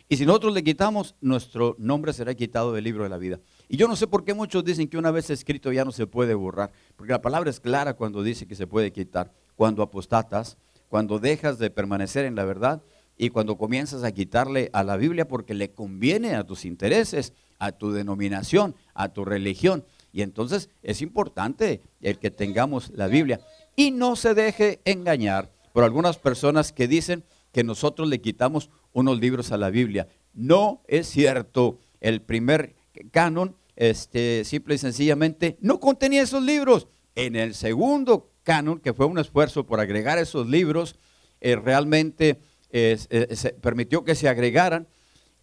Y 0.09 0.17
si 0.17 0.25
nosotros 0.25 0.55
le 0.55 0.65
quitamos, 0.65 1.15
nuestro 1.21 1.77
nombre 1.79 2.13
será 2.13 2.35
quitado 2.35 2.73
del 2.73 2.85
libro 2.85 3.03
de 3.03 3.11
la 3.11 3.19
vida. 3.19 3.41
Y 3.69 3.77
yo 3.77 3.89
no 3.89 3.97
sé 3.97 4.07
por 4.07 4.25
qué 4.25 4.33
muchos 4.33 4.65
dicen 4.65 4.89
que 4.89 4.97
una 4.97 5.11
vez 5.11 5.29
escrito 5.29 5.71
ya 5.71 5.85
no 5.85 5.93
se 5.93 6.07
puede 6.07 6.35
borrar, 6.35 6.73
porque 6.97 7.13
la 7.13 7.21
palabra 7.21 7.51
es 7.51 7.61
clara 7.61 7.95
cuando 7.95 8.23
dice 8.23 8.47
que 8.47 8.55
se 8.55 8.67
puede 8.67 8.91
quitar. 8.91 9.33
Cuando 9.55 9.83
apostatas, 9.83 10.57
cuando 10.89 11.19
dejas 11.19 11.59
de 11.59 11.71
permanecer 11.71 12.25
en 12.25 12.37
la 12.37 12.45
verdad 12.45 12.83
y 13.19 13.29
cuando 13.31 13.59
comienzas 13.59 14.05
a 14.05 14.13
quitarle 14.13 14.71
a 14.73 14.83
la 14.83 14.97
Biblia 14.97 15.29
porque 15.29 15.53
le 15.53 15.73
conviene 15.73 16.37
a 16.37 16.45
tus 16.45 16.65
intereses 16.65 17.35
a 17.59 17.73
tu 17.73 17.93
denominación, 17.93 18.75
a 18.95 19.09
tu 19.11 19.25
religión. 19.25 19.85
Y 20.13 20.23
entonces 20.23 20.71
es 20.83 21.03
importante 21.03 21.83
el 22.01 22.19
que 22.19 22.31
tengamos 22.31 22.91
la 22.91 23.07
Biblia. 23.07 23.41
Y 23.77 23.91
no 23.91 24.17
se 24.17 24.35
deje 24.35 24.81
engañar 24.85 25.53
por 25.73 25.85
algunas 25.85 26.19
personas 26.19 26.73
que 26.73 26.89
dicen 26.89 27.25
que 27.53 27.65
nosotros 27.65 28.09
le 28.09 28.21
quitamos 28.21 28.71
unos 28.93 29.21
libros 29.21 29.53
a 29.53 29.57
la 29.57 29.71
Biblia. 29.71 30.09
No 30.33 30.83
es 30.89 31.09
cierto. 31.09 31.79
El 32.01 32.23
primer 32.23 32.75
canon, 33.11 33.57
este, 33.77 34.45
simple 34.45 34.77
y 34.77 34.79
sencillamente, 34.79 35.57
no 35.61 35.81
contenía 35.81 36.23
esos 36.23 36.43
libros. 36.43 36.89
En 37.15 37.37
el 37.37 37.55
segundo 37.55 38.31
canon, 38.43 38.81
que 38.81 38.95
fue 38.95 39.07
un 39.07 39.19
esfuerzo 39.19 39.67
por 39.67 39.81
agregar 39.81 40.19
esos 40.19 40.49
libros, 40.49 40.97
eh, 41.41 41.57
realmente 41.57 42.41
eh, 42.71 42.97
se 42.99 43.51
permitió 43.51 44.05
que 44.05 44.15
se 44.15 44.29
agregaran. 44.29 44.89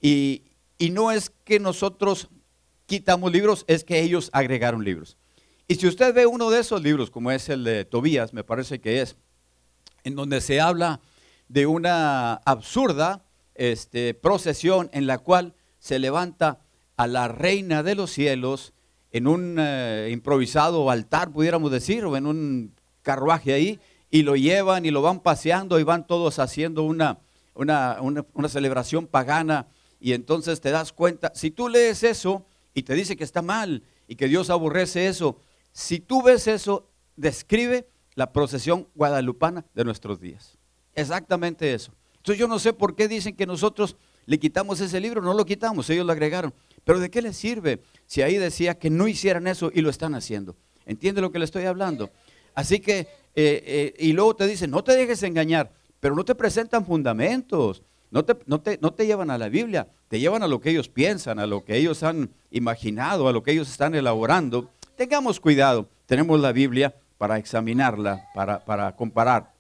Y, 0.02 0.44
y 0.78 0.90
no 0.90 1.12
es 1.12 1.30
que 1.44 1.60
nosotros 1.60 2.30
quitamos 2.86 3.32
libros, 3.32 3.66
es 3.68 3.84
que 3.84 4.02
ellos 4.02 4.30
agregaron 4.34 4.84
libros. 4.84 5.18
Y 5.68 5.76
si 5.76 5.88
usted 5.88 6.14
ve 6.14 6.26
uno 6.26 6.50
de 6.50 6.60
esos 6.60 6.82
libros, 6.82 7.10
como 7.10 7.32
es 7.32 7.50
el 7.50 7.64
de 7.64 7.86
Tobías, 7.86 8.34
me 8.34 8.44
parece 8.44 8.80
que 8.80 9.02
es, 9.02 9.16
en 10.04 10.16
donde 10.16 10.42
se 10.42 10.62
habla 10.62 11.02
de 11.48 11.66
una 11.66 12.36
absurda 12.46 13.26
este, 13.56 14.14
procesión 14.14 14.90
en 14.94 15.08
la 15.08 15.18
cual 15.18 15.56
se 15.80 15.98
levanta 15.98 16.60
a 16.98 17.08
la 17.08 17.28
reina 17.28 17.84
de 17.84 17.96
los 17.96 18.12
cielos 18.12 18.74
en 19.12 19.28
un 19.28 19.58
eh, 19.60 20.10
improvisado 20.12 20.90
altar, 20.92 21.32
pudiéramos 21.32 21.72
decir, 21.72 22.06
o 22.06 22.16
en 22.18 22.28
un 22.28 22.76
carruaje 23.02 23.54
ahí, 23.54 23.80
y 24.12 24.24
lo 24.24 24.36
llevan 24.36 24.86
y 24.86 24.92
lo 24.92 25.02
van 25.02 25.20
paseando 25.20 25.80
y 25.80 25.84
van 25.84 26.06
todos 26.06 26.38
haciendo 26.40 26.84
una, 26.84 27.20
una, 27.54 27.98
una 28.34 28.50
celebración 28.50 29.08
pagana 29.08 29.68
y 30.00 30.14
entonces 30.14 30.62
te 30.62 30.72
das 30.72 30.94
cuenta, 30.94 31.32
si 31.34 31.50
tú 31.50 31.70
lees 31.70 32.04
eso 32.04 32.46
y 32.76 32.84
te 32.84 32.94
dice 32.94 33.16
que 33.16 33.24
está 33.24 33.42
mal 33.42 33.82
y 34.08 34.16
que 34.16 34.28
Dios 34.28 34.52
aborrece 34.52 35.08
eso, 35.08 35.40
si 35.72 36.00
tú 36.00 36.22
ves 36.22 36.46
eso, 36.46 36.88
describe 37.16 37.88
la 38.14 38.32
procesión 38.32 38.88
guadalupana 38.94 39.66
de 39.74 39.84
nuestros 39.84 40.20
días. 40.20 40.58
Exactamente 40.94 41.74
eso. 41.74 41.94
Entonces 42.18 42.40
yo 42.40 42.48
no 42.48 42.60
sé 42.60 42.74
por 42.74 42.96
qué 42.96 43.08
dicen 43.08 43.36
que 43.36 43.46
nosotros 43.48 43.96
le 44.26 44.40
quitamos 44.40 44.80
ese 44.82 45.00
libro, 45.00 45.22
no 45.22 45.34
lo 45.34 45.46
quitamos, 45.46 45.90
ellos 45.90 46.06
lo 46.06 46.12
agregaron. 46.12 46.54
Pero 46.84 47.00
¿de 47.00 47.10
qué 47.10 47.22
les 47.22 47.38
sirve 47.38 47.82
si 48.06 48.22
ahí 48.22 48.38
decía 48.38 48.78
que 48.78 48.90
no 48.90 49.08
hicieran 49.08 49.48
eso 49.48 49.72
y 49.74 49.82
lo 49.82 49.90
están 49.90 50.14
haciendo? 50.14 50.56
¿Entiende 50.86 51.22
lo 51.22 51.32
que 51.32 51.40
le 51.40 51.46
estoy 51.46 51.66
hablando? 51.66 52.12
Así 52.54 52.80
que, 52.80 53.00
eh, 53.00 53.08
eh, 53.36 53.94
y 54.00 54.14
luego 54.14 54.36
te 54.36 54.48
dicen, 54.48 54.70
no 54.70 54.84
te 54.84 54.96
dejes 54.96 55.24
engañar, 55.24 55.72
pero 56.00 56.16
no 56.16 56.26
te 56.26 56.36
presentan 56.36 56.86
fundamentos. 56.86 57.82
No 58.12 58.24
te, 58.24 58.38
no, 58.46 58.62
te, 58.94 59.06
llevan 59.06 59.30
a 59.30 59.38
la 59.38 59.50
Biblia, 59.50 59.90
llevan 60.20 60.44
a 60.44 60.48
lo 60.48 60.60
que 60.60 60.70
ellos 60.70 60.90
piensan, 60.90 61.40
a 61.40 61.48
lo 61.48 61.64
que 61.64 61.78
ellos 61.78 62.04
han 62.04 62.30
imaginado, 62.52 63.28
a 63.28 63.34
lo 63.34 63.44
que 63.44 63.52
ellos 63.52 63.70
están 63.70 63.96
elaborando. 63.96 64.70
Tengamos 64.96 65.40
cuidado, 65.40 65.90
tenemos 66.06 66.40
la 66.40 66.52
Biblia 66.52 66.96
para 67.18 67.38
examinarla, 67.38 68.28
para, 68.34 68.64
para 68.64 68.96
comparar. 68.96 69.54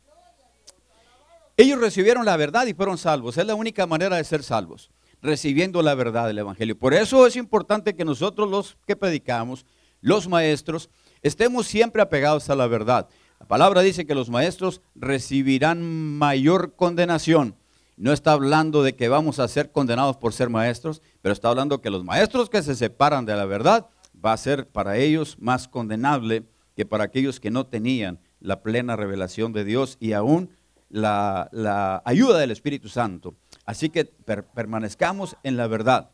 Ellos 1.57 1.79
recibieron 1.79 2.25
la 2.25 2.37
verdad 2.37 2.67
y 2.67 2.73
fueron 2.73 2.97
salvos. 2.97 3.37
Es 3.37 3.45
la 3.45 3.55
única 3.55 3.85
manera 3.85 4.17
de 4.17 4.23
ser 4.23 4.43
salvos, 4.43 4.91
recibiendo 5.21 5.81
la 5.81 5.95
verdad 5.95 6.27
del 6.27 6.39
Evangelio. 6.39 6.77
Por 6.77 6.93
eso 6.93 7.25
es 7.25 7.35
importante 7.35 7.95
que 7.95 8.05
nosotros 8.05 8.49
los 8.49 8.77
que 8.85 8.95
predicamos, 8.95 9.65
los 10.01 10.27
maestros, 10.27 10.89
estemos 11.21 11.65
siempre 11.65 12.01
apegados 12.01 12.49
a 12.49 12.55
la 12.55 12.67
verdad. 12.67 13.07
La 13.39 13.47
palabra 13.47 13.81
dice 13.81 14.05
que 14.05 14.15
los 14.15 14.29
maestros 14.29 14.81
recibirán 14.95 15.81
mayor 16.17 16.75
condenación 16.75 17.55
no 17.97 18.11
está 18.11 18.33
hablando 18.33 18.83
de 18.83 18.95
que 18.95 19.09
vamos 19.09 19.39
a 19.39 19.47
ser 19.47 19.71
condenados 19.71 20.17
por 20.17 20.33
ser 20.33 20.49
maestros, 20.49 21.01
pero 21.21 21.33
está 21.33 21.49
hablando 21.49 21.81
que 21.81 21.89
los 21.89 22.03
maestros 22.03 22.49
que 22.49 22.61
se 22.61 22.75
separan 22.75 23.25
de 23.25 23.35
la 23.35 23.45
verdad 23.45 23.87
va 24.23 24.33
a 24.33 24.37
ser 24.37 24.67
para 24.67 24.97
ellos 24.97 25.37
más 25.39 25.67
condenable 25.67 26.43
que 26.75 26.85
para 26.85 27.05
aquellos 27.05 27.39
que 27.39 27.51
no 27.51 27.65
tenían 27.65 28.19
la 28.39 28.61
plena 28.61 28.95
revelación 28.95 29.53
de 29.53 29.63
Dios 29.63 29.97
y 29.99 30.13
aún 30.13 30.49
la, 30.89 32.01
ayuda 32.05 32.37
del 32.37 32.51
Espíritu 32.51 32.89
Santo. 32.89 33.35
Así 33.65 33.89
que 33.89 34.05
permanezcamos 34.05 35.35
en 35.43 35.57
la 35.57 35.67
verdad. 35.67 36.11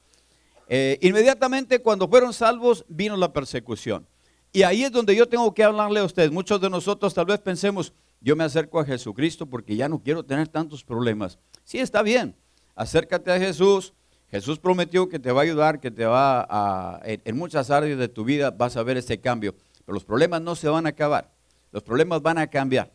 Eh, 0.68 0.98
inmediatamente 1.02 1.80
cuando 1.80 2.08
fueron 2.08 2.34
salvos 2.34 2.86
vino 2.88 3.18
la 3.18 3.34
persecución. 3.34 4.08
Y 4.54 4.64
ahí 4.64 4.84
es 4.84 4.92
donde 4.92 5.16
yo 5.16 5.28
tengo 5.28 5.54
que 5.54 5.64
hablarle 5.64 6.00
a 6.00 6.04
ustedes. 6.04 6.32
Muchos 6.32 6.60
de 6.62 6.70
nosotros 6.70 7.14
tal 7.14 7.26
vez 7.26 7.40
pensemos, 7.40 7.94
yo 8.20 8.36
me 8.36 8.44
acerco 8.44 8.80
a 8.80 8.86
Jesucristo 8.86 9.46
porque 9.46 9.76
ya 9.76 9.90
no 9.90 10.02
quiero 10.02 10.24
tener 10.24 10.48
tantos 10.48 10.84
problemas. 10.84 11.40
Sí, 11.64 11.80
está 11.80 12.02
bien. 12.02 12.36
Acércate 12.76 13.32
a 13.32 13.40
Jesús. 13.40 13.94
Jesús 14.30 14.60
prometió 14.60 15.10
que 15.10 15.20
te 15.20 15.32
va 15.32 15.42
a 15.42 15.44
ayudar, 15.44 15.80
que 15.80 15.92
te 15.92 16.06
va 16.06 16.48
a, 16.50 17.02
en 17.04 17.38
muchas 17.38 17.70
áreas 17.70 18.00
de 18.00 18.08
tu 18.08 18.24
vida 18.24 18.52
vas 18.52 18.78
a 18.78 18.84
ver 18.84 18.98
ese 18.98 19.20
cambio. 19.20 19.56
Pero 19.86 19.94
los 19.94 20.06
problemas 20.06 20.42
no 20.42 20.56
se 20.56 20.70
van 20.70 20.86
a 20.86 20.90
acabar. 20.90 21.32
Los 21.72 21.84
problemas 21.84 22.22
van 22.22 22.38
a 22.38 22.48
cambiar. 22.48 22.92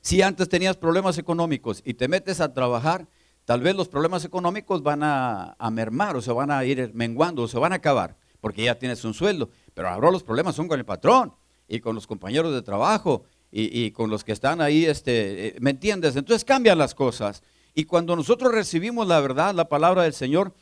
Si 0.00 0.22
antes 0.22 0.48
tenías 0.48 0.76
problemas 0.76 1.18
económicos 1.18 1.82
y 1.84 1.94
te 1.94 2.06
metes 2.06 2.40
a 2.40 2.54
trabajar, 2.54 3.08
tal 3.44 3.60
vez 3.60 3.74
los 3.74 3.88
problemas 3.88 4.24
económicos 4.24 4.82
van 4.82 5.00
a, 5.02 5.56
mermar 5.72 6.14
o 6.14 6.22
se 6.22 6.30
van 6.30 6.52
a 6.52 6.64
ir 6.64 6.92
menguando 6.94 7.42
o 7.42 7.48
se 7.48 7.58
van 7.58 7.72
a 7.72 7.76
acabar 7.76 8.16
porque 8.40 8.62
ya 8.62 8.78
tienes 8.78 9.04
un 9.04 9.14
sueldo. 9.14 9.50
Pero 9.74 9.88
ahora 9.88 10.12
los 10.12 10.22
problemas 10.22 10.54
son 10.54 10.68
con 10.68 10.78
el 10.78 10.84
patrón 10.84 11.34
y 11.66 11.80
con 11.80 11.96
los 11.96 12.06
compañeros 12.06 12.54
de 12.54 12.62
trabajo 12.62 13.24
y, 13.50 13.90
con 13.92 14.10
los 14.10 14.22
que 14.24 14.32
están 14.32 14.60
ahí, 14.60 14.84
este, 14.84 15.48
eh, 15.48 15.56
¿me 15.60 15.70
entiendes? 15.70 16.16
Entonces 16.16 16.44
cambian 16.44 16.76
las 16.76 16.94
cosas. 16.94 17.42
Y 17.74 17.84
cuando 17.84 18.16
nosotros 18.16 18.52
recibimos 18.52 19.06
la 19.06 19.20
verdad, 19.20 19.54
la 19.54 19.68
palabra 19.68 20.02
del 20.02 20.12
Señor, 20.12 20.52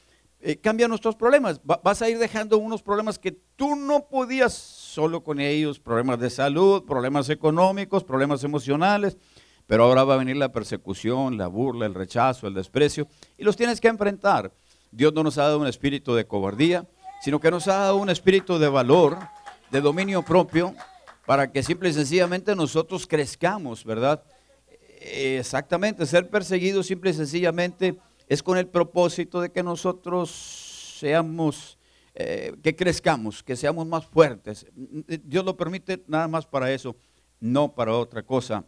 eh, 0.40 0.58
cambia 0.58 0.86
nuestros 0.88 1.16
problemas. 1.16 1.60
vas 1.64 2.02
a 2.02 2.10
ir 2.10 2.18
dejando 2.18 2.58
unos 2.58 2.82
problemas 2.82 3.18
que 3.18 3.32
tú 3.32 3.76
no 3.76 4.08
podías 4.08 4.52
solo 4.52 5.24
con 5.24 5.40
ellos, 5.40 5.80
problemas 5.80 6.20
de 6.20 6.28
salud, 6.28 6.84
problemas 6.84 7.30
económicos, 7.30 8.04
problemas 8.04 8.44
emocionales, 8.44 9.16
pero 9.66 9.84
ahora 9.84 10.04
va 10.04 10.14
a 10.14 10.18
venir 10.18 10.36
la 10.36 10.52
persecución, 10.52 11.38
la 11.38 11.46
burla, 11.46 11.86
el 11.86 11.94
rechazo, 11.94 12.46
el 12.46 12.54
desprecio, 12.54 13.08
y 13.38 13.44
los 13.44 13.56
tienes 13.56 13.80
que 13.80 13.88
enfrentar. 13.88 14.52
Dios 14.92 15.12
no 15.14 15.22
nos 15.22 15.38
ha 15.38 15.44
dado 15.44 15.58
un 15.58 15.66
espíritu 15.66 16.14
de 16.14 16.26
cobardía, 16.26 16.86
sino 17.22 17.40
que 17.40 17.50
nos 17.50 17.66
ha 17.66 17.78
dado 17.78 17.96
un 17.96 18.10
espíritu 18.10 18.58
de 18.58 18.68
valor, 18.68 19.18
de 19.70 19.80
dominio 19.80 20.22
propio, 20.22 20.74
para 21.26 21.50
que 21.50 21.62
simple 21.62 21.88
y 21.88 21.92
sencillamente 21.92 22.54
nosotros 22.54 23.06
crezcamos, 23.06 23.84
¿verdad? 23.84 24.22
Exactamente, 25.00 26.06
ser 26.06 26.28
perseguido 26.28 26.82
simple 26.82 27.10
y 27.10 27.14
sencillamente 27.14 27.96
es 28.28 28.42
con 28.42 28.58
el 28.58 28.66
propósito 28.66 29.40
de 29.40 29.50
que 29.50 29.62
nosotros 29.62 30.96
seamos, 30.98 31.78
eh, 32.14 32.54
que 32.62 32.74
crezcamos, 32.74 33.42
que 33.42 33.56
seamos 33.56 33.86
más 33.86 34.06
fuertes. 34.06 34.66
Dios 34.74 35.44
lo 35.44 35.56
permite 35.56 36.02
nada 36.06 36.28
más 36.28 36.46
para 36.46 36.72
eso, 36.72 36.96
no 37.40 37.74
para 37.74 37.94
otra 37.94 38.22
cosa. 38.22 38.64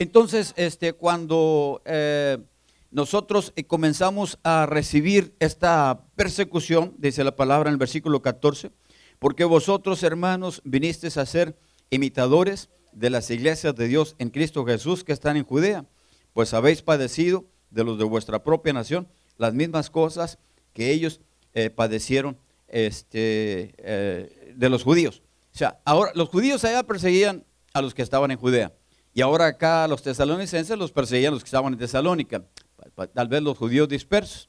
Entonces, 0.00 0.54
este, 0.56 0.92
cuando 0.92 1.82
eh, 1.84 2.38
nosotros 2.90 3.52
eh, 3.56 3.64
comenzamos 3.64 4.38
a 4.42 4.66
recibir 4.66 5.34
esta 5.40 6.06
persecución, 6.16 6.94
dice 6.98 7.24
la 7.24 7.36
palabra 7.36 7.68
en 7.68 7.74
el 7.74 7.78
versículo 7.78 8.22
14, 8.22 8.70
porque 9.18 9.44
vosotros, 9.44 10.02
hermanos, 10.02 10.60
vinisteis 10.64 11.16
a 11.16 11.26
ser 11.26 11.58
imitadores 11.90 12.68
de 12.92 13.10
las 13.10 13.30
iglesias 13.30 13.74
de 13.74 13.88
Dios 13.88 14.16
en 14.18 14.30
Cristo 14.30 14.64
Jesús 14.64 15.04
que 15.04 15.12
están 15.12 15.36
en 15.36 15.44
Judea, 15.44 15.86
pues 16.32 16.54
habéis 16.54 16.82
padecido 16.82 17.46
de 17.70 17.84
los 17.84 17.98
de 17.98 18.04
vuestra 18.04 18.42
propia 18.42 18.72
nación 18.72 19.08
las 19.36 19.54
mismas 19.54 19.90
cosas 19.90 20.38
que 20.72 20.90
ellos 20.90 21.20
eh, 21.54 21.70
padecieron 21.70 22.38
este, 22.68 23.74
eh, 23.78 24.54
de 24.56 24.68
los 24.68 24.84
judíos. 24.84 25.22
O 25.54 25.58
sea, 25.58 25.80
ahora 25.84 26.12
los 26.14 26.28
judíos 26.28 26.64
allá 26.64 26.82
perseguían 26.82 27.44
a 27.72 27.82
los 27.82 27.94
que 27.94 28.02
estaban 28.02 28.30
en 28.30 28.38
Judea. 28.38 28.72
Y 29.14 29.22
ahora 29.22 29.46
acá 29.46 29.88
los 29.88 30.02
tesalonicenses 30.02 30.78
los 30.78 30.92
perseguían 30.92 31.32
los 31.32 31.42
que 31.42 31.48
estaban 31.48 31.72
en 31.72 31.78
Tesalónica, 31.78 32.44
tal 33.14 33.28
vez 33.28 33.42
los 33.42 33.58
judíos 33.58 33.88
dispersos. 33.88 34.48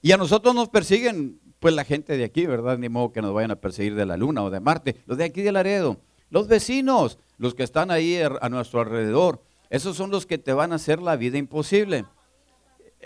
Y 0.00 0.12
a 0.12 0.16
nosotros 0.16 0.54
nos 0.54 0.68
persiguen, 0.68 1.39
pues 1.60 1.74
la 1.74 1.84
gente 1.84 2.16
de 2.16 2.24
aquí, 2.24 2.46
¿verdad? 2.46 2.78
Ni 2.78 2.88
modo 2.88 3.12
que 3.12 3.22
nos 3.22 3.32
vayan 3.32 3.52
a 3.52 3.56
perseguir 3.56 3.94
de 3.94 4.06
la 4.06 4.16
luna 4.16 4.42
o 4.42 4.50
de 4.50 4.58
Marte, 4.60 4.96
los 5.06 5.16
de 5.18 5.24
aquí 5.24 5.42
de 5.42 5.52
Laredo, 5.52 5.98
los 6.30 6.48
vecinos, 6.48 7.18
los 7.38 7.54
que 7.54 7.62
están 7.62 7.90
ahí 7.90 8.18
a 8.18 8.48
nuestro 8.48 8.80
alrededor. 8.80 9.42
Esos 9.68 9.96
son 9.96 10.10
los 10.10 10.26
que 10.26 10.38
te 10.38 10.52
van 10.52 10.72
a 10.72 10.76
hacer 10.76 11.00
la 11.00 11.14
vida 11.16 11.38
imposible 11.38 12.04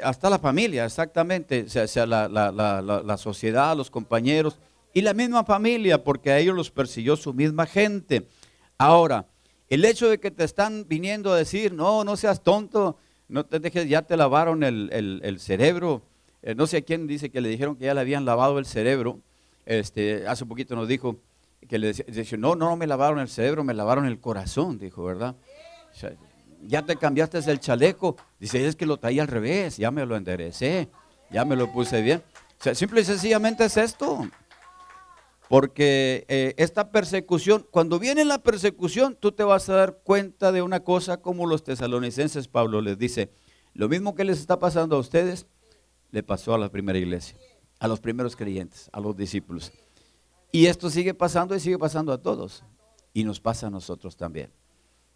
hasta 0.03 0.31
la 0.31 0.39
familia, 0.39 0.85
exactamente, 0.85 1.67
o 1.67 1.89
sea, 1.89 2.07
la, 2.07 3.17
sociedad, 3.19 3.77
los 3.77 3.91
compañeros 3.91 4.59
y 4.93 5.03
la 5.03 5.15
misma 5.15 5.45
familia, 5.45 6.03
porque 6.03 6.31
a 6.31 6.39
ellos 6.39 6.55
los 6.55 6.71
persiguió 6.71 7.17
su 7.17 7.33
misma 7.33 7.67
gente. 7.67 8.29
Ahora, 8.79 9.27
el 9.69 9.85
hecho 9.85 10.09
de 10.09 10.19
que 10.19 10.31
te 10.31 10.45
están 10.45 10.87
viniendo 10.89 11.33
a 11.33 11.37
decir, 11.37 11.73
no, 11.73 12.05
no 12.05 12.17
seas 12.17 12.43
tonto, 12.43 12.99
no 13.29 13.45
te 13.47 13.61
dejes, 13.61 13.89
ya 13.89 14.03
te 14.03 14.17
lavaron 14.17 14.63
el, 14.63 15.37
cerebro. 15.41 16.03
Eh, 16.47 16.55
no 16.55 16.67
sé 16.67 16.77
a 16.77 16.83
quién 16.83 17.07
dice 17.07 17.31
que 17.31 17.41
le 17.41 17.49
dijeron 17.49 17.75
que 17.75 17.87
ya 17.87 17.95
le 17.95 18.01
habían 18.01 18.27
lavado 18.27 18.59
el 18.59 18.67
cerebro. 18.67 19.19
Este, 19.65 20.29
hace 20.29 20.45
poquito 20.45 20.77
nos 20.77 20.87
dijo 20.87 21.17
que 21.67 21.79
le 21.79 21.95
decía, 21.95 22.37
no, 22.37 22.55
no, 22.55 22.69
no 22.69 22.77
me 22.77 22.87
lavaron 22.87 23.19
el 23.19 23.29
cerebro, 23.29 23.65
me 23.65 23.73
lavaron 23.73 24.05
el 24.05 24.21
corazón, 24.21 24.79
dijo, 24.79 25.03
¿verdad? 25.05 25.35
ya 26.67 26.83
te 26.83 26.97
cambiaste 26.97 27.39
el 27.39 27.61
chaleco. 27.61 28.17
Dice, 28.39 28.67
es 28.67 28.77
que 28.77 28.85
lo 28.85 28.99
traía 28.99 29.23
al 29.23 29.29
revés, 29.29 29.79
ya 29.79 29.91
me 29.91 30.05
lo 30.05 30.17
enderecé, 30.17 30.91
ya 31.31 31.47
me 31.47 31.57
lo 31.57 31.73
puse 31.73 32.03
bien. 32.03 32.23
O 32.61 32.63
sea, 32.63 32.75
simple 32.75 33.01
y 33.01 33.05
sencillamente 33.05 33.65
es 33.65 33.79
esto. 33.79 34.29
Porque 35.49 36.27
eh, 36.29 36.53
esta 36.59 36.91
persecución, 36.91 37.67
cuando 37.71 37.99
viene 37.99 38.27
la 38.27 38.43
persecución, 38.43 39.17
tú 39.19 39.33
te 39.33 39.45
vas 39.45 39.71
a 39.71 39.77
dar 39.77 39.99
cuenta 40.05 40.53
de 40.53 40.61
una 40.61 40.81
cosa 40.81 41.23
como 41.23 41.47
los 41.47 41.65
tesalonicenses, 41.65 42.49
Pablo 42.49 42.83
les 42.83 42.99
dice, 42.99 43.31
lo 43.73 43.89
mismo 43.89 44.15
que 44.15 44.25
les 44.25 44.41
está 44.41 44.59
pasando 44.59 44.97
a 44.97 45.01
ustedes, 45.01 45.47
le 46.15 46.23
pasó 46.23 46.55
a 46.55 46.59
la 46.59 46.71
primera 46.71 46.97
iglesia, 46.97 47.37
a 47.81 47.89
los 47.89 47.99
primeros 47.99 48.37
creyentes, 48.37 48.89
a 48.93 49.01
los 49.01 49.17
discípulos. 49.17 49.73
Y 50.53 50.67
esto 50.67 50.89
sigue 50.89 51.13
pasando 51.13 51.57
y 51.57 51.61
sigue 51.61 51.77
pasando 51.77 52.13
a 52.13 52.23
todos. 52.23 52.63
Y 53.13 53.25
nos 53.25 53.41
pasa 53.41 53.67
a 53.67 53.71
nosotros 53.71 54.17
también. 54.17 54.53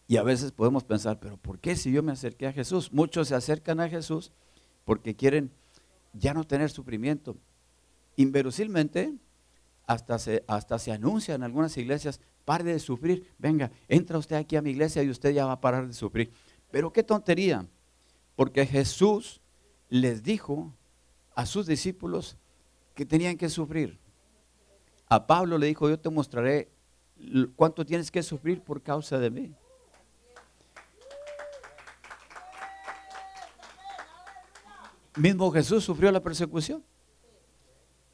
Y 0.08 0.16
a 0.16 0.24
veces 0.24 0.50
podemos 0.50 0.82
pensar, 0.82 1.20
pero 1.20 1.36
¿por 1.36 1.60
qué 1.60 1.76
si 1.76 1.92
yo 1.92 2.02
me 2.02 2.10
acerqué 2.10 2.48
a 2.48 2.52
Jesús? 2.52 2.92
Muchos 2.92 3.28
se 3.28 3.36
acercan 3.36 3.78
a 3.78 3.88
Jesús 3.88 4.32
porque 4.84 5.14
quieren 5.14 5.52
ya 6.14 6.34
no 6.34 6.42
tener 6.42 6.68
sufrimiento. 6.68 7.36
Inverosímilmente, 8.16 9.14
hasta 9.86 10.18
se, 10.18 10.42
hasta 10.48 10.80
se 10.80 10.90
anuncia 10.90 11.36
en 11.36 11.44
algunas 11.44 11.76
iglesias, 11.76 12.20
pare 12.44 12.64
de 12.64 12.80
sufrir, 12.80 13.32
venga, 13.38 13.70
entra 13.86 14.18
usted 14.18 14.34
aquí 14.34 14.56
a 14.56 14.62
mi 14.62 14.70
iglesia 14.70 15.04
y 15.04 15.10
usted 15.10 15.30
ya 15.30 15.46
va 15.46 15.52
a 15.52 15.60
parar 15.60 15.86
de 15.86 15.94
sufrir. 15.94 16.32
Pero 16.72 16.92
qué 16.92 17.04
tontería, 17.04 17.68
porque 18.34 18.66
Jesús 18.66 19.40
les 19.88 20.24
dijo 20.24 20.74
a 21.38 21.46
sus 21.46 21.68
discípulos 21.68 22.36
que 22.96 23.06
tenían 23.06 23.36
que 23.36 23.48
sufrir. 23.48 23.96
A 25.08 25.24
Pablo 25.24 25.56
le 25.56 25.68
dijo, 25.68 25.88
yo 25.88 25.96
te 25.96 26.10
mostraré 26.10 26.68
cuánto 27.54 27.86
tienes 27.86 28.10
que 28.10 28.24
sufrir 28.24 28.60
por 28.60 28.82
causa 28.82 29.20
de 29.20 29.30
mí. 29.30 29.54
Mismo 35.14 35.48
Jesús 35.52 35.84
sufrió 35.84 36.10
la 36.10 36.20
persecución. 36.20 36.82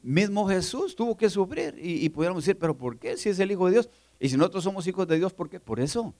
Mismo 0.03 0.47
Jesús 0.47 0.95
tuvo 0.95 1.17
que 1.17 1.27
sufrir. 1.27 1.79
Y, 1.81 2.07
pudiéramos 2.09 2.43
decir, 2.43 2.59
pero 2.59 2.77
¿por 2.77 2.99
qué? 2.99 3.17
Si 3.17 3.29
es 3.29 3.39
el 3.39 3.51
Hijo 3.51 3.65
de 3.65 3.71
Dios. 3.71 3.89
Y 4.19 4.29
si 4.29 4.37
nosotros 4.37 4.63
somos 4.63 4.85
hijos 4.85 5.07
de 5.07 5.17
Dios, 5.17 5.33
¿por 5.33 5.49
qué? 5.49 5.59
Por 5.59 5.79
eso. 5.79 6.13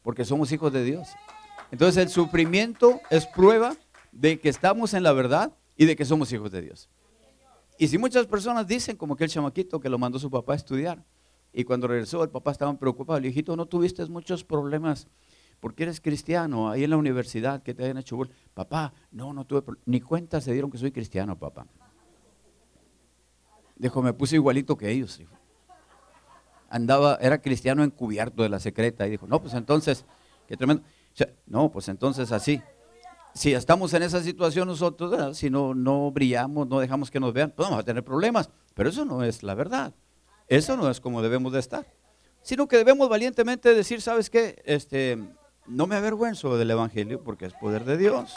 Porque 0.00 0.24
somos 0.24 0.52
hijos 0.52 0.72
de 0.72 0.84
Dios. 0.84 1.08
Entonces 1.72 2.04
el 2.04 2.08
sufrimiento 2.08 3.00
es 3.10 3.26
prueba 3.26 3.74
de 4.12 4.38
que 4.38 4.48
estamos 4.48 4.94
en 4.94 5.02
la 5.02 5.12
verdad 5.12 5.56
y 5.76 5.86
de 5.86 5.96
que 5.96 6.04
somos 6.04 6.32
hijos 6.32 6.50
de 6.50 6.62
Dios. 6.62 6.88
Y 7.78 7.88
si 7.88 7.98
muchas 7.98 8.26
personas 8.26 8.66
dicen, 8.66 8.96
como 8.96 9.14
aquel 9.14 9.28
chamaquito 9.28 9.80
que 9.80 9.88
lo 9.88 9.98
mandó 9.98 10.18
su 10.18 10.30
papá 10.30 10.52
a 10.52 10.56
estudiar, 10.56 11.04
y 11.52 11.64
cuando 11.64 11.86
regresó 11.86 12.22
el 12.22 12.30
papá 12.30 12.52
estaba 12.52 12.72
preocupado, 12.78 13.18
el 13.18 13.26
hijito, 13.26 13.56
¿no 13.56 13.66
tuviste 13.66 14.04
muchos 14.06 14.44
problemas 14.44 15.08
porque 15.62 15.84
eres 15.84 16.00
cristiano, 16.00 16.70
ahí 16.70 16.82
en 16.82 16.90
la 16.90 16.96
universidad 16.96 17.62
que 17.62 17.72
te 17.72 17.84
hayan 17.84 17.96
hecho 17.98 18.18
Papá, 18.52 18.92
no, 19.12 19.32
no 19.32 19.44
tuve, 19.44 19.62
ni 19.86 20.00
cuenta 20.00 20.40
se 20.40 20.52
dieron 20.52 20.72
que 20.72 20.76
soy 20.76 20.90
cristiano, 20.90 21.38
papá. 21.38 21.68
Dijo, 23.76 24.02
me 24.02 24.12
puse 24.12 24.34
igualito 24.34 24.76
que 24.76 24.90
ellos. 24.90 25.20
Andaba, 26.68 27.16
era 27.20 27.40
cristiano 27.40 27.84
encubierto 27.84 28.42
de 28.42 28.48
la 28.48 28.58
secreta. 28.58 29.06
Y 29.06 29.10
dijo, 29.10 29.28
no, 29.28 29.40
pues 29.40 29.54
entonces, 29.54 30.04
qué 30.48 30.56
tremendo. 30.56 30.82
no, 31.46 31.70
pues 31.70 31.88
entonces 31.88 32.32
así. 32.32 32.60
Si 33.34 33.54
estamos 33.54 33.94
en 33.94 34.02
esa 34.02 34.22
situación 34.22 34.68
nosotros, 34.68 35.36
si 35.38 35.48
no, 35.48 35.74
no 35.74 36.10
brillamos, 36.10 36.68
no 36.68 36.80
dejamos 36.80 37.10
que 37.10 37.18
nos 37.18 37.32
vean, 37.32 37.50
pues 37.50 37.68
vamos 37.68 37.82
a 37.82 37.86
tener 37.86 38.04
problemas. 38.04 38.50
Pero 38.74 38.90
eso 38.90 39.04
no 39.04 39.24
es 39.24 39.42
la 39.42 39.54
verdad. 39.54 39.94
Eso 40.48 40.76
no 40.76 40.90
es 40.90 41.00
como 41.00 41.22
debemos 41.22 41.52
de 41.52 41.60
estar. 41.60 41.86
Sino 42.42 42.68
que 42.68 42.76
debemos 42.76 43.08
valientemente 43.08 43.74
decir, 43.74 44.02
¿sabes 44.02 44.28
qué? 44.28 44.62
Este, 44.66 45.18
no 45.66 45.86
me 45.86 45.96
avergüenzo 45.96 46.58
del 46.58 46.70
Evangelio 46.70 47.22
porque 47.22 47.46
es 47.46 47.54
poder 47.54 47.84
de 47.84 47.96
Dios. 47.96 48.34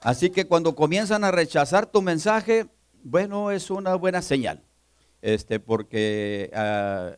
Así 0.00 0.30
que 0.30 0.46
cuando 0.46 0.74
comienzan 0.76 1.24
a 1.24 1.32
rechazar 1.32 1.86
tu 1.86 2.00
mensaje, 2.00 2.68
bueno, 3.02 3.50
es 3.50 3.70
una 3.70 3.96
buena 3.96 4.22
señal, 4.22 4.62
este, 5.20 5.58
porque 5.58 6.50
ah, 6.54 7.16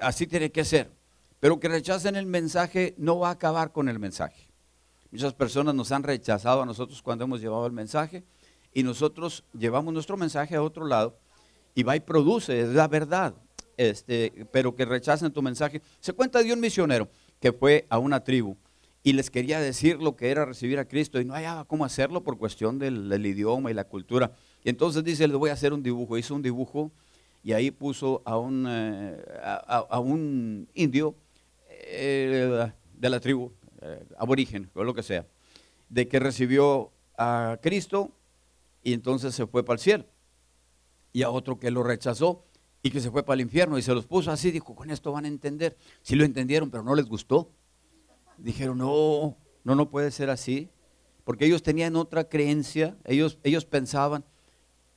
así 0.00 0.26
tiene 0.26 0.52
que 0.52 0.64
ser. 0.64 0.90
Pero 1.40 1.58
que 1.58 1.68
rechacen 1.68 2.16
el 2.16 2.26
mensaje 2.26 2.94
no 2.98 3.18
va 3.18 3.28
a 3.28 3.32
acabar 3.32 3.72
con 3.72 3.88
el 3.88 3.98
mensaje. 3.98 4.48
Muchas 5.10 5.34
personas 5.34 5.74
nos 5.74 5.90
han 5.90 6.02
rechazado 6.02 6.62
a 6.62 6.66
nosotros 6.66 7.02
cuando 7.02 7.24
hemos 7.24 7.40
llevado 7.40 7.66
el 7.66 7.72
mensaje 7.72 8.22
y 8.72 8.82
nosotros 8.82 9.44
llevamos 9.52 9.92
nuestro 9.92 10.16
mensaje 10.16 10.54
a 10.54 10.62
otro 10.62 10.86
lado 10.86 11.18
y 11.74 11.82
va 11.82 11.96
y 11.96 12.00
produce, 12.00 12.60
es 12.60 12.68
la 12.68 12.86
verdad 12.86 13.34
este, 13.80 14.46
pero 14.52 14.76
que 14.76 14.84
rechacen 14.84 15.32
tu 15.32 15.40
mensaje. 15.40 15.80
Se 16.00 16.12
cuenta 16.12 16.42
de 16.42 16.52
un 16.52 16.60
misionero 16.60 17.08
que 17.40 17.50
fue 17.50 17.86
a 17.88 17.98
una 17.98 18.22
tribu 18.22 18.54
y 19.02 19.14
les 19.14 19.30
quería 19.30 19.58
decir 19.58 19.96
lo 20.02 20.16
que 20.16 20.30
era 20.30 20.44
recibir 20.44 20.78
a 20.78 20.84
Cristo 20.84 21.18
y 21.18 21.24
no 21.24 21.32
hallaba 21.32 21.64
cómo 21.64 21.86
hacerlo 21.86 22.22
por 22.22 22.36
cuestión 22.36 22.78
del, 22.78 23.24
idioma 23.24 23.70
y 23.70 23.74
la 23.74 23.84
cultura. 23.84 24.32
Y 24.62 24.68
entonces 24.68 25.02
dice, 25.02 25.26
le 25.26 25.34
voy 25.34 25.48
a 25.48 25.54
hacer 25.54 25.72
un 25.72 25.82
dibujo. 25.82 26.18
Hizo 26.18 26.34
un 26.34 26.42
dibujo 26.42 26.92
y 27.42 27.52
ahí 27.52 27.70
puso 27.70 28.20
a 28.26 28.36
un, 28.36 28.66
eh, 28.68 29.16
a, 29.42 29.98
un 29.98 30.68
indio 30.74 31.14
eh, 31.90 32.72
de 32.94 33.10
la 33.10 33.20
tribu, 33.20 33.52
eh, 33.82 34.04
aborigen 34.18 34.70
o 34.74 34.84
lo 34.84 34.94
que 34.94 35.02
sea, 35.02 35.26
de 35.88 36.06
que 36.08 36.20
recibió 36.20 36.92
a 37.18 37.58
Cristo 37.62 38.12
y 38.82 38.92
entonces 38.92 39.34
se 39.34 39.46
fue 39.46 39.64
para 39.64 39.74
el 39.74 39.80
cielo. 39.80 40.04
Y 41.12 41.22
a 41.22 41.30
otro 41.30 41.58
que 41.58 41.70
lo 41.70 41.82
rechazó 41.82 42.44
y 42.82 42.90
que 42.90 43.00
se 43.00 43.10
fue 43.10 43.24
para 43.24 43.34
el 43.34 43.40
infierno 43.40 43.78
y 43.78 43.82
se 43.82 43.94
los 43.94 44.06
puso 44.06 44.30
así, 44.30 44.50
dijo, 44.50 44.74
con 44.74 44.90
esto 44.90 45.12
van 45.12 45.24
a 45.24 45.28
entender. 45.28 45.76
Sí 46.02 46.14
lo 46.14 46.24
entendieron, 46.24 46.70
pero 46.70 46.82
no 46.82 46.94
les 46.94 47.06
gustó. 47.06 47.50
Dijeron, 48.38 48.78
no, 48.78 49.36
no, 49.64 49.74
no 49.74 49.90
puede 49.90 50.10
ser 50.10 50.30
así. 50.30 50.70
porque 51.24 51.46
ellos 51.46 51.62
tenían 51.62 51.96
otra 51.96 52.24
creencia, 52.24 52.96
ellos, 53.04 53.38
ellos 53.44 53.64
pensaban 53.64 54.24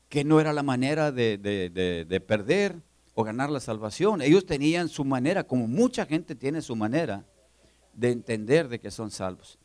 que 0.09 0.23
no 0.23 0.39
era 0.39 0.53
la 0.53 0.63
manera 0.63 1.11
de, 1.11 1.37
de 1.37 2.21
perder 2.21 2.81
o 3.14 3.24
ganar 3.24 3.49
la 3.49 3.59
salvación. 3.59 4.22
Ellos 4.22 4.45
tenían 4.45 4.89
su 4.89 5.05
manera, 5.05 5.43
como 5.43 5.68
mucha 5.68 6.05
gente 6.05 6.36
tiene 6.36 6.61
su 6.61 6.76
manera 6.76 7.26
de 7.93 8.11
entender 8.11 8.68
de 8.68 8.80
que 8.80 8.91
son 8.91 9.11
salvos. 9.11 9.59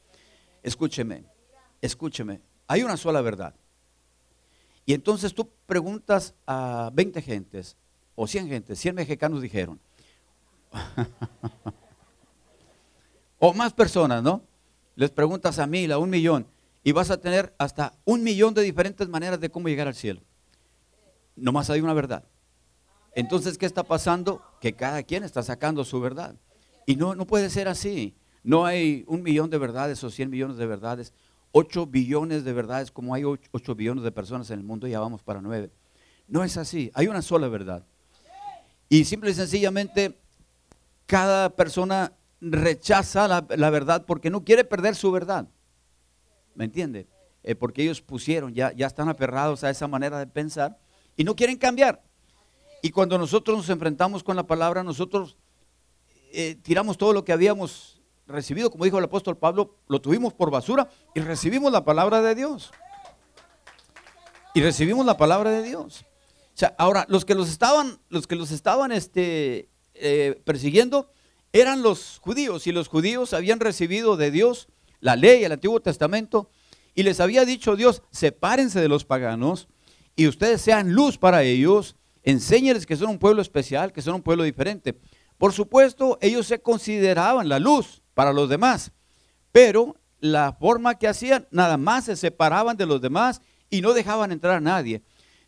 Escúcheme, 0.63 1.25
escúcheme, 1.81 2.41
hay 2.67 2.83
una 2.83 2.97
sola 2.97 3.21
verdad. 3.21 3.55
Y 4.85 4.95
entonces 4.95 5.35
tú 5.35 5.51
preguntas 5.67 6.35
a 6.47 6.91
20 6.95 7.23
gentes 7.23 7.77
o 8.15 8.27
100 8.27 8.49
gentes, 8.49 8.79
100 8.79 8.95
mexicanos 8.95 9.43
dijeron, 9.43 9.81
o 13.39 13.55
más 13.55 13.73
personas, 13.73 14.23
¿no? 14.23 14.43
Les 14.97 15.11
preguntas 15.11 15.59
a 15.59 15.67
mil, 15.67 15.93
a 15.93 15.99
un 15.99 16.11
millón, 16.11 16.47
y 16.83 16.93
vas 16.93 17.11
a 17.11 17.21
tener 17.21 17.55
hasta 17.59 17.95
un 18.05 18.23
millón 18.23 18.55
de 18.55 18.63
diferentes 18.63 19.09
maneras 19.09 19.41
de 19.41 19.51
cómo 19.51 19.69
llegar 19.69 19.87
al 19.89 19.95
cielo. 19.95 20.23
Nomás 21.37 21.71
hay 21.71 21.81
una 21.81 21.95
verdad. 21.95 22.25
Entonces, 23.15 23.59
¿qué 23.59 23.67
está 23.67 23.83
pasando? 23.83 24.43
Que 24.61 24.75
cada 24.75 25.03
quien 25.03 25.25
está 25.25 25.43
sacando 25.43 25.85
su 25.85 26.01
verdad. 26.01 26.37
Y 26.87 26.97
no, 26.97 27.15
no 27.15 27.27
puede 27.27 27.51
ser 27.51 27.69
así. 27.69 28.15
No 28.43 28.65
hay 28.65 29.05
un 29.07 29.23
millón 29.23 29.51
de 29.51 29.59
verdades 29.59 30.03
o 30.05 30.11
cien 30.11 30.31
millones 30.31 30.57
de 30.57 30.67
verdades. 30.67 31.13
Ocho 31.53 31.87
billones 31.87 32.45
de 32.45 32.53
verdades, 32.53 32.91
como 32.91 33.15
hay 33.15 33.25
ocho, 33.25 33.75
billones 33.75 34.05
de 34.05 34.13
personas 34.13 34.51
en 34.51 34.59
el 34.59 34.65
mundo, 34.65 34.87
ya 34.87 35.01
vamos 35.01 35.23
para 35.23 35.41
nueve. 35.41 35.71
No 36.27 36.45
es 36.45 36.57
así. 36.57 36.91
Hay 36.95 37.09
una 37.09 37.23
sola 37.23 37.49
verdad. 37.49 37.85
Y 38.89 39.05
simple 39.05 39.31
y 39.31 39.35
sencillamente, 39.35 40.19
cada 41.07 41.51
persona 41.51 42.13
rechaza 42.41 43.29
la, 43.29 43.71
verdad 43.71 44.05
porque 44.07 44.31
no 44.31 44.45
quiere 44.45 44.65
perder 44.65 44.95
su 44.95 45.11
verdad. 45.11 45.49
¿Me 46.55 46.65
entiende? 46.65 47.07
Eh, 47.43 47.55
porque 47.55 47.83
ellos 47.83 48.01
pusieron, 48.01 48.55
ya, 48.55 48.73
ya 48.73 48.87
están 48.87 49.09
aferrados 49.09 49.65
a 49.65 49.71
esa 49.71 49.87
manera 49.89 50.19
de 50.19 50.27
pensar 50.27 50.79
y 51.17 51.25
no 51.25 51.35
quieren 51.35 51.57
cambiar. 51.57 52.03
Y 52.83 52.91
cuando 52.91 53.19
nosotros 53.19 53.57
nos 53.57 53.69
enfrentamos 53.71 54.23
con 54.23 54.37
la 54.37 54.47
palabra, 54.47 54.83
nosotros 54.83 55.37
eh, 56.33 56.57
tiramos 56.63 56.99
todo 56.99 57.13
lo 57.13 57.25
que 57.25 57.33
habíamos 57.33 58.01
recibido, 58.27 58.71
como 58.71 58.85
dijo 58.85 58.99
el 58.99 59.05
apóstol 59.05 59.37
Pablo, 59.37 59.77
lo 59.89 60.01
tuvimos 60.01 60.35
por 60.35 60.51
basura 60.51 60.89
y 61.15 61.21
recibimos 61.21 61.73
la 61.73 61.85
palabra 61.85 62.21
de 62.21 62.35
Dios. 62.35 62.71
Y 64.55 64.61
recibimos 64.61 65.05
la 65.07 65.17
palabra 65.17 65.51
de 65.51 65.63
Dios. 65.63 66.05
O 66.55 66.59
sea, 66.59 66.75
ahora, 66.79 67.07
los 67.09 67.25
que 67.25 67.35
los 67.35 67.49
estaban, 67.49 67.99
los 68.09 68.27
que 68.27 68.37
los 68.37 68.51
estaban 68.51 68.93
este, 68.93 69.69
eh, 69.95 70.41
persiguiendo 70.45 71.11
eran 71.53 71.83
los 71.83 72.19
judíos, 72.19 72.67
y 72.67 72.73
los 72.73 72.89
judíos 72.89 73.33
habían 73.33 73.61
recibido 73.61 74.17
de 74.17 74.31
Dios 74.31 74.69
la 75.01 75.17
ley, 75.17 75.45
el 75.45 75.53
Antiguo 75.53 75.81
Testamento, 75.81 76.51
y 76.95 77.05
les 77.05 77.21
había 77.21 77.45
dicho 77.45 77.77
Dios, 77.77 78.03
sepárense 78.11 78.81
de 78.81 78.89
los 78.89 79.05
paganos, 79.05 79.69
y 80.17 80.27
ustedes 80.27 80.61
sean 80.61 80.93
luz 80.93 81.17
para 81.17 81.43
ellos, 81.45 81.97
enséñeles 82.31 82.85
que 82.85 82.97
son 82.97 83.11
un 83.11 83.19
pueblo 83.19 83.41
especial, 83.41 83.93
que 83.93 84.03
son 84.03 84.17
un 84.17 84.23
pueblo 84.23 84.45
diferente. 84.45 84.99
Por 85.39 85.53
supuesto, 85.53 86.19
ellos 86.21 86.47
se 86.47 86.61
consideraban 86.61 87.49
la 87.49 87.59
luz 87.59 88.03
para 88.15 88.33
los 88.33 88.49
demás, 88.49 88.93
pero 89.53 89.97
la 90.21 90.53
forma 90.53 90.97
que 90.99 91.09
hacían, 91.09 91.47
nada 91.51 91.77
más 91.77 92.05
se 92.05 92.17
separaban 92.17 92.77
de 92.77 92.87
los 92.87 93.01
demás 93.01 93.41
y 93.71 93.81
no 93.81 93.95
dejaban 93.95 94.33
entrar 94.33 94.57
a 94.57 94.61
nadie. 94.61 95.03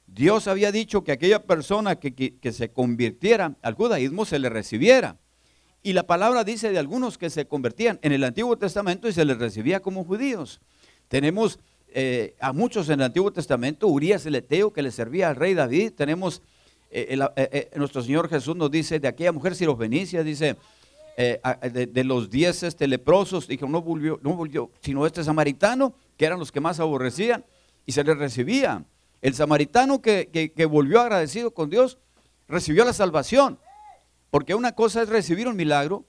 Dios 0.07 0.49
había 0.49 0.73
dicho 0.73 1.05
que 1.05 1.13
aquella 1.13 1.45
persona 1.45 1.97
que, 1.97 2.15
que, 2.15 2.53
se 2.53 2.73
convirtiera 2.73 3.57
al 3.63 3.75
judaísmo 3.75 4.25
se 4.25 4.39
le 4.39 4.49
recibiera. 4.49 5.19
Y 5.83 5.93
la 5.93 6.07
palabra 6.07 6.45
dice 6.45 6.71
de 6.71 6.79
algunos 6.79 7.19
que 7.19 7.31
se 7.31 7.47
convertían 7.47 7.99
en 8.03 8.13
el 8.13 8.25
Antiguo 8.25 8.57
Testamento 8.57 9.09
y 9.09 9.13
se 9.13 9.25
les 9.25 9.39
recibía 9.39 9.81
como 9.81 10.05
judíos. 10.05 10.61
Tenemos 11.09 11.59
eh, 11.93 12.37
a 12.41 12.53
muchos 12.53 12.89
en 12.89 13.01
el 13.01 13.07
Antiguo 13.07 13.33
Testamento, 13.33 13.89
Urias 13.89 14.25
el 14.27 14.37
Eteo 14.37 14.73
que 14.73 14.83
le 14.83 14.91
servía 14.91 15.29
al 15.29 15.37
rey 15.37 15.55
David. 15.55 15.93
Tenemos, 15.93 16.43
eh, 16.91 17.19
eh, 17.37 17.71
nuestro 17.77 18.03
Señor 18.03 18.29
Jesús 18.29 18.57
nos 18.57 18.71
dice 18.71 18.99
de 18.99 19.09
aquella 19.09 19.33
mujer 19.33 19.55
sirofenicia, 19.55 20.23
dice, 20.23 20.57
de, 21.17 22.05
los 22.05 22.31
diez 22.31 22.63
este, 22.63 22.87
leprosos, 22.89 23.47
dijo, 23.47 23.69
no 23.69 23.83
volvió, 23.83 24.19
no 24.23 24.35
volvió, 24.35 24.71
sino 24.81 25.07
este 25.07 25.23
samaritano, 25.23 25.95
que 26.17 26.25
eran 26.25 26.39
los 26.39 26.51
que 26.51 26.61
más 26.61 26.81
aborrecían, 26.81 27.45
y 27.87 27.93
se 27.93 28.05
les 28.05 28.17
recibía. 28.17 28.85
El 29.21 29.35
samaritano 29.35 30.01
que, 30.01 30.53
volvió 30.71 31.01
agradecido 31.01 31.53
con 31.53 31.71
Dios 31.71 31.99
recibió 32.49 32.85
la 32.85 32.93
salvación. 32.93 33.59
Porque 34.31 34.55
una 34.55 34.73
cosa 34.73 35.03
es 35.03 35.09
recibir 35.09 35.49
un 35.49 35.57
milagro. 35.57 36.07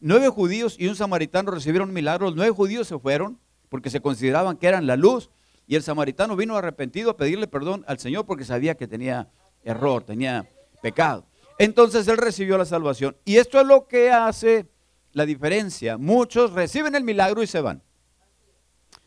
Nueve 0.00 0.28
judíos 0.28 0.76
y 0.78 0.88
un 0.88 0.96
samaritano 0.96 1.50
recibieron 1.52 1.88
un 1.88 1.94
milagro. 1.94 2.26
Los 2.26 2.36
nueve 2.36 2.52
judíos 2.52 2.88
se 2.88 2.98
fueron 2.98 3.38
porque 3.68 3.90
se 3.90 4.00
consideraban 4.00 4.56
que 4.56 4.66
eran 4.66 4.86
la 4.86 4.96
luz. 4.96 5.30
Y 5.66 5.76
el 5.76 5.82
samaritano 5.82 6.36
vino 6.36 6.56
arrepentido 6.56 7.10
a 7.10 7.16
pedirle 7.16 7.46
perdón 7.46 7.84
al 7.86 7.98
Señor 7.98 8.26
porque 8.26 8.44
sabía 8.44 8.74
que 8.74 8.86
tenía 8.86 9.28
error, 9.64 10.04
tenía 10.04 10.48
pecado. 10.82 11.26
Entonces 11.58 12.06
él 12.08 12.16
recibió 12.16 12.58
la 12.58 12.64
salvación. 12.64 13.16
Y 13.24 13.36
esto 13.36 13.60
es 13.60 13.66
lo 13.66 13.86
que 13.86 14.10
hace 14.10 14.66
la 15.12 15.26
diferencia. 15.26 15.96
Muchos 15.96 16.52
reciben 16.52 16.94
el 16.94 17.04
milagro 17.04 17.42
y 17.42 17.46
se 17.46 17.60
van 17.60 17.82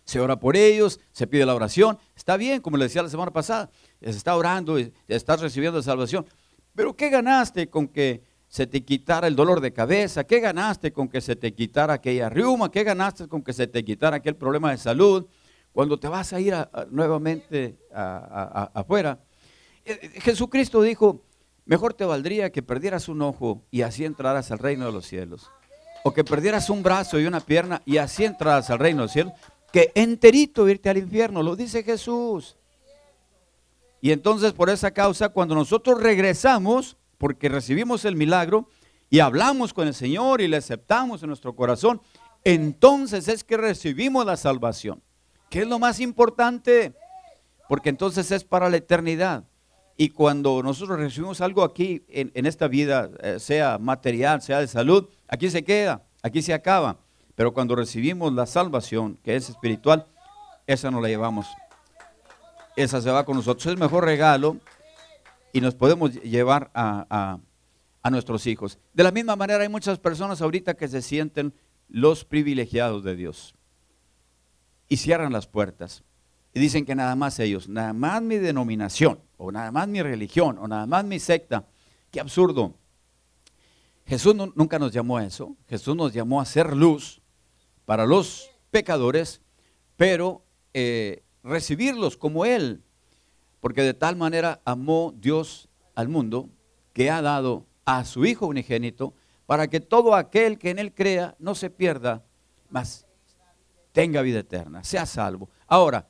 se 0.08 0.22
ora 0.22 0.40
por 0.40 0.56
ellos, 0.56 1.02
se 1.12 1.28
pide 1.28 1.46
la 1.46 1.54
oración. 1.54 2.00
Está 2.16 2.38
bien, 2.38 2.62
como 2.62 2.78
le 2.78 2.86
decía 2.86 3.04
la 3.04 3.10
semana 3.10 3.32
pasada, 3.32 3.70
se 4.02 4.10
está 4.12 4.38
orando 4.38 4.80
y 4.80 4.94
estás 5.06 5.42
recibiendo 5.42 5.84
salvación. 5.84 6.26
Pero 6.74 6.96
¿qué 6.96 7.10
ganaste 7.10 7.70
con 7.70 7.90
que 7.90 8.24
se 8.48 8.68
te 8.68 8.86
quitara 8.86 9.28
el 9.28 9.36
dolor 9.36 9.60
de 9.60 9.74
cabeza? 9.74 10.24
¿Qué 10.24 10.40
ganaste 10.40 10.94
con 10.94 11.10
que 11.10 11.20
se 11.20 11.36
te 11.36 11.54
quitara 11.54 11.96
aquella 11.96 12.30
riuma? 12.30 12.72
¿Qué 12.72 12.86
ganaste 12.86 13.28
con 13.28 13.44
que 13.44 13.52
se 13.52 13.68
te 13.68 13.84
quitara 13.84 14.16
aquel 14.16 14.38
problema 14.38 14.72
de 14.72 14.78
salud? 14.78 15.28
Cuando 15.74 16.00
te 16.00 16.08
vas 16.08 16.32
a 16.32 16.40
ir 16.40 16.56
nuevamente 16.90 17.78
afuera. 17.94 19.20
Eh, 19.88 20.00
eh, 20.02 20.20
Jesucristo 20.20 20.82
dijo, 20.82 21.22
mejor 21.66 21.94
te 21.94 22.04
valdría 22.04 22.52
que 22.52 22.62
perdieras 22.62 23.08
un 23.08 23.22
ojo 23.22 23.64
y 23.72 23.84
así 23.84 24.04
entraras 24.04 24.52
al 24.52 24.60
reino 24.60 24.86
de 24.86 24.92
los 24.92 25.08
cielos. 25.08 25.50
O 26.04 26.14
que 26.14 26.26
perdieras 26.26 26.70
un 26.70 26.84
brazo 26.84 27.20
y 27.20 27.26
una 27.26 27.40
pierna 27.40 27.82
y 27.86 27.98
así 27.98 28.26
entraras 28.26 28.70
al 28.70 28.80
reino 28.80 29.00
de 29.00 29.06
los 29.06 29.14
cielos 29.14 29.34
que 29.72 29.92
enterito 29.96 30.68
irte 30.68 30.90
al 30.90 30.98
infierno, 30.98 31.42
lo 31.42 31.56
dice 31.56 31.84
Jesús. 31.84 32.58
Y 34.02 34.12
entonces 34.12 34.52
por 34.52 34.70
esa 34.70 34.92
causa, 34.92 35.30
cuando 35.30 35.56
nosotros 35.56 36.02
regresamos, 36.02 36.98
porque 37.18 37.48
recibimos 37.48 38.04
el 38.04 38.16
milagro 38.16 38.70
y 39.10 39.20
hablamos 39.20 39.74
con 39.74 39.88
el 39.88 39.94
Señor 39.94 40.42
y 40.42 40.50
le 40.50 40.58
aceptamos 40.58 41.24
en 41.24 41.30
nuestro 41.30 41.56
corazón, 41.56 42.02
entonces 42.44 43.30
es 43.30 43.44
que 43.44 43.56
recibimos 43.56 44.26
la 44.26 44.36
salvación. 44.36 45.02
¿Qué 45.50 45.62
es 45.62 45.68
lo 45.68 45.80
más 45.80 46.02
importante? 46.02 46.94
Porque 47.70 47.90
entonces 47.90 48.32
es 48.32 48.44
para 48.44 48.70
la 48.70 48.78
eternidad. 48.78 49.46
Y 49.98 50.10
cuando 50.10 50.62
nosotros 50.62 51.00
recibimos 51.00 51.42
algo 51.42 51.64
aquí 51.64 52.06
en, 52.08 52.46
esta 52.46 52.68
vida, 52.68 53.10
eh, 53.20 53.40
sea 53.40 53.80
material, 53.80 54.44
sea 54.44 54.60
de 54.60 54.68
salud, 54.68 55.10
aquí 55.28 55.50
se 55.50 55.64
queda, 55.64 56.04
aquí 56.22 56.44
se 56.44 56.54
acaba. 56.54 56.98
Pero 57.34 57.52
cuando 57.52 57.76
recibimos 57.76 58.32
la 58.34 58.46
salvación, 58.46 59.18
que 59.24 59.36
es 59.36 59.50
espiritual, 59.50 60.06
esa 60.68 60.92
no 60.92 61.02
la 61.02 61.08
llevamos. 61.08 61.48
Esa 62.76 63.02
se 63.02 63.10
va 63.10 63.26
con 63.26 63.38
nosotros. 63.38 63.66
Es 63.66 63.72
el 63.72 63.80
mejor 63.80 64.06
regalo 64.06 64.58
y 65.52 65.62
nos 65.62 65.74
podemos 65.74 66.14
llevar 66.22 66.70
a, 66.76 67.40
nuestros 68.10 68.48
hijos. 68.48 68.80
De 68.94 69.04
la 69.04 69.12
misma 69.12 69.36
manera 69.36 69.64
hay 69.64 69.70
muchas 69.70 70.00
personas 70.00 70.42
ahorita 70.42 70.76
que 70.76 70.88
se 70.88 71.02
sienten 71.02 71.54
los 71.90 72.24
privilegiados 72.24 73.04
de 73.04 73.18
Dios 73.18 73.54
y 74.88 74.96
cierran 74.96 75.34
las 75.34 75.46
puertas 75.46 76.04
y 76.58 76.60
dicen 76.60 76.86
que 76.86 76.96
nada 76.96 77.16
más 77.16 77.38
ellos, 77.38 77.70
nada 77.70 77.94
más 77.94 78.20
mi 78.20 78.38
denominación 78.38 79.20
o 79.38 79.52
nada 79.52 79.72
más 79.72 79.88
mi 79.88 80.02
religión 80.02 80.58
o 80.58 80.68
nada 80.68 80.88
más 80.88 81.06
mi 81.06 81.20
secta. 81.20 81.68
Qué 82.10 82.20
absurdo. 82.20 82.74
Jesús 84.08 84.34
nunca 84.34 84.80
nos 84.80 84.92
llamó 84.92 85.18
a 85.18 85.24
eso. 85.24 85.56
Jesús 85.70 85.96
nos 85.96 86.14
llamó 86.14 86.42
a 86.42 86.46
ser 86.46 86.76
luz 86.76 87.22
para 87.86 88.08
los 88.08 88.50
pecadores, 88.72 89.40
pero 89.98 90.42
eh, 90.74 91.22
recibirlos 91.44 92.18
como 92.18 92.44
Él, 92.44 92.82
porque 93.60 93.84
de 93.84 93.94
tal 93.94 94.16
manera 94.16 94.60
amó 94.66 95.14
Dios 95.16 95.70
al 95.94 96.10
mundo 96.10 96.50
que 96.92 97.12
ha 97.12 97.22
dado 97.22 97.68
a 97.86 98.04
su 98.04 98.26
Hijo 98.26 98.48
unigénito 98.48 99.14
para 99.46 99.68
que 99.68 99.80
todo 99.80 100.16
aquel 100.16 100.58
que 100.58 100.72
en 100.72 100.80
Él 100.80 100.92
crea 100.92 101.36
no 101.38 101.54
se 101.54 101.70
pierda, 101.70 102.24
mas 102.72 103.06
tenga 103.92 104.24
vida 104.24 104.40
eterna, 104.40 104.84
sea 104.84 105.06
salvo. 105.06 105.52
Ahora, 105.68 106.08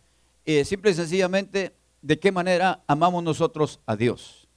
eh, 0.48 0.64
simple 0.64 0.92
y 0.92 0.94
sencillamente, 0.94 1.76
¿de 2.02 2.20
qué 2.20 2.32
manera 2.32 2.82
amamos 2.88 3.22
nosotros 3.22 3.82
a 3.86 3.98
Dios? 3.98 4.48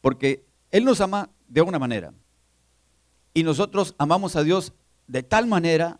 Porque 0.00 0.46
Él 0.70 0.84
nos 0.84 1.00
ama 1.00 1.28
de 1.48 1.60
una 1.60 1.80
manera. 1.80 2.14
Y 3.34 3.42
nosotros 3.42 3.96
amamos 3.98 4.36
a 4.36 4.44
Dios 4.44 4.72
de 5.08 5.24
tal 5.24 5.48
manera 5.48 5.98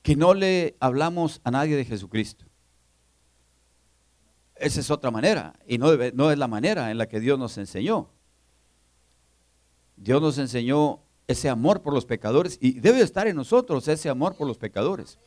que 0.00 0.16
no 0.16 0.32
le 0.32 0.74
hablamos 0.80 1.42
a 1.44 1.50
nadie 1.50 1.76
de 1.76 1.84
Jesucristo. 1.84 2.46
Esa 4.56 4.80
es 4.80 4.90
otra 4.90 5.10
manera 5.10 5.54
y 5.66 5.76
no, 5.76 5.88
no 6.14 6.30
es 6.30 6.38
la 6.38 6.48
manera 6.48 6.90
en 6.90 6.96
la 6.96 7.06
que 7.06 7.20
Dios 7.20 7.38
nos 7.38 7.58
enseñó. 7.58 8.08
Dios 9.96 10.22
nos 10.22 10.38
enseñó 10.38 11.02
ese 11.26 11.50
amor 11.50 11.82
por 11.82 11.92
los 11.92 12.06
pecadores 12.06 12.56
y 12.58 12.80
debe 12.80 13.02
estar 13.02 13.26
en 13.26 13.36
nosotros 13.36 13.86
ese 13.86 14.08
amor 14.08 14.34
por 14.34 14.46
los 14.46 14.56
pecadores. 14.56 15.18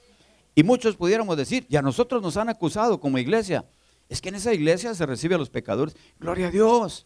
Y 0.57 0.63
muchos 0.63 0.95
pudiéramos 0.95 1.37
decir, 1.37 1.67
y 1.69 1.75
a 1.75 1.83
nosotros 1.83 2.19
nos 2.19 2.35
han 2.35 2.49
acusado 2.49 2.99
como 2.99 3.19
iglesia, 3.19 3.63
es 4.09 4.21
que 4.21 4.29
en 4.29 4.35
esa 4.35 4.55
iglesia 4.55 4.95
se 4.95 5.05
recibe 5.05 5.35
a 5.35 5.37
los 5.37 5.51
pecadores. 5.51 5.95
Gloria 6.19 6.47
a 6.47 6.49
Dios. 6.49 7.05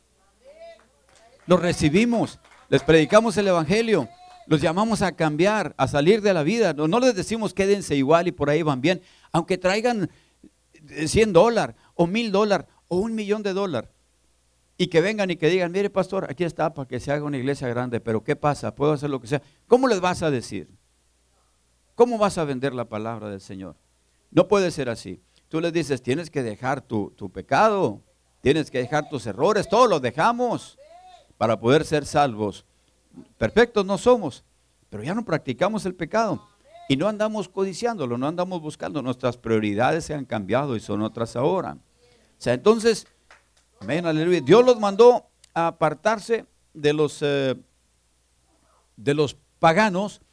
Los 1.47 1.59
recibimos, 1.59 2.39
les 2.69 2.81
predicamos 2.81 3.35
el 3.35 3.49
Evangelio, 3.49 4.07
los 4.47 4.61
llamamos 4.61 5.01
a 5.01 5.17
cambiar, 5.17 5.75
a 5.75 5.89
salir 5.89 6.21
de 6.21 6.33
la 6.33 6.43
vida. 6.43 6.71
No, 6.71 6.97
les 7.01 7.13
decimos 7.13 7.53
quédense 7.53 7.93
igual 7.93 8.29
y 8.29 8.31
por 8.31 8.49
ahí 8.49 8.63
van 8.63 8.79
bien, 8.79 9.01
aunque 9.33 9.57
traigan 9.57 10.09
100 11.05 11.33
dólares 11.33 11.75
o 11.95 12.07
1000 12.07 12.31
dólares 12.31 12.67
o 12.87 12.99
un 12.99 13.15
millón 13.15 13.43
de 13.43 13.51
dólares. 13.51 13.89
Y 14.77 14.87
que 14.87 15.01
vengan 15.01 15.29
y 15.29 15.35
que 15.35 15.49
digan, 15.49 15.73
mire 15.73 15.89
pastor, 15.89 16.25
aquí 16.29 16.45
está 16.45 16.73
para 16.73 16.87
que 16.87 17.01
se 17.01 17.11
haga 17.11 17.25
una 17.25 17.37
iglesia 17.37 17.67
grande, 17.67 17.99
pero 17.99 18.23
¿qué 18.23 18.37
pasa? 18.37 18.73
Puedo 18.73 18.93
hacer 18.93 19.09
lo 19.09 19.19
que 19.19 19.27
sea. 19.27 19.41
¿Cómo 19.67 19.89
les 19.89 19.99
vas 19.99 20.23
a 20.23 20.31
decir? 20.31 20.69
¿Cómo 22.01 22.17
vas 22.17 22.39
a 22.39 22.45
vender 22.45 22.73
la 22.73 22.85
palabra 22.85 23.29
del 23.29 23.41
Señor? 23.41 23.75
No 24.31 24.47
puede 24.47 24.71
ser 24.71 24.89
así. 24.89 25.21
Tú 25.49 25.61
les 25.61 25.71
dices, 25.71 26.01
tienes 26.01 26.31
que 26.31 26.41
dejar 26.41 26.81
tu, 26.81 27.11
tu 27.11 27.29
pecado, 27.29 28.01
tienes 28.41 28.71
que 28.71 28.79
dejar 28.79 29.07
tus 29.07 29.27
errores, 29.27 29.69
todos 29.69 29.87
los 29.87 30.01
dejamos 30.01 30.79
para 31.37 31.59
poder 31.59 31.85
ser 31.85 32.07
salvos. 32.07 32.65
Perfectos 33.37 33.85
no 33.85 33.99
somos, 33.99 34.43
pero 34.89 35.03
ya 35.03 35.13
no 35.13 35.23
practicamos 35.23 35.85
el 35.85 35.93
pecado 35.93 36.43
y 36.89 36.97
no 36.97 37.07
andamos 37.07 37.47
codiciándolo, 37.47 38.17
no 38.17 38.27
andamos 38.27 38.63
buscando. 38.63 39.03
Nuestras 39.03 39.37
prioridades 39.37 40.03
se 40.03 40.15
han 40.15 40.25
cambiado 40.25 40.75
y 40.75 40.79
son 40.79 41.03
otras 41.03 41.35
ahora. 41.35 41.73
O 41.73 42.41
sea, 42.41 42.55
entonces, 42.55 43.05
amén, 43.79 44.07
aleluya. 44.07 44.41
Dios 44.41 44.65
los 44.65 44.79
mandó 44.79 45.27
a 45.53 45.67
apartarse 45.67 46.47
de 46.73 46.93
los, 46.93 47.19
eh, 47.21 47.55
de 48.95 49.13
los 49.13 49.37
paganos, 49.59 50.23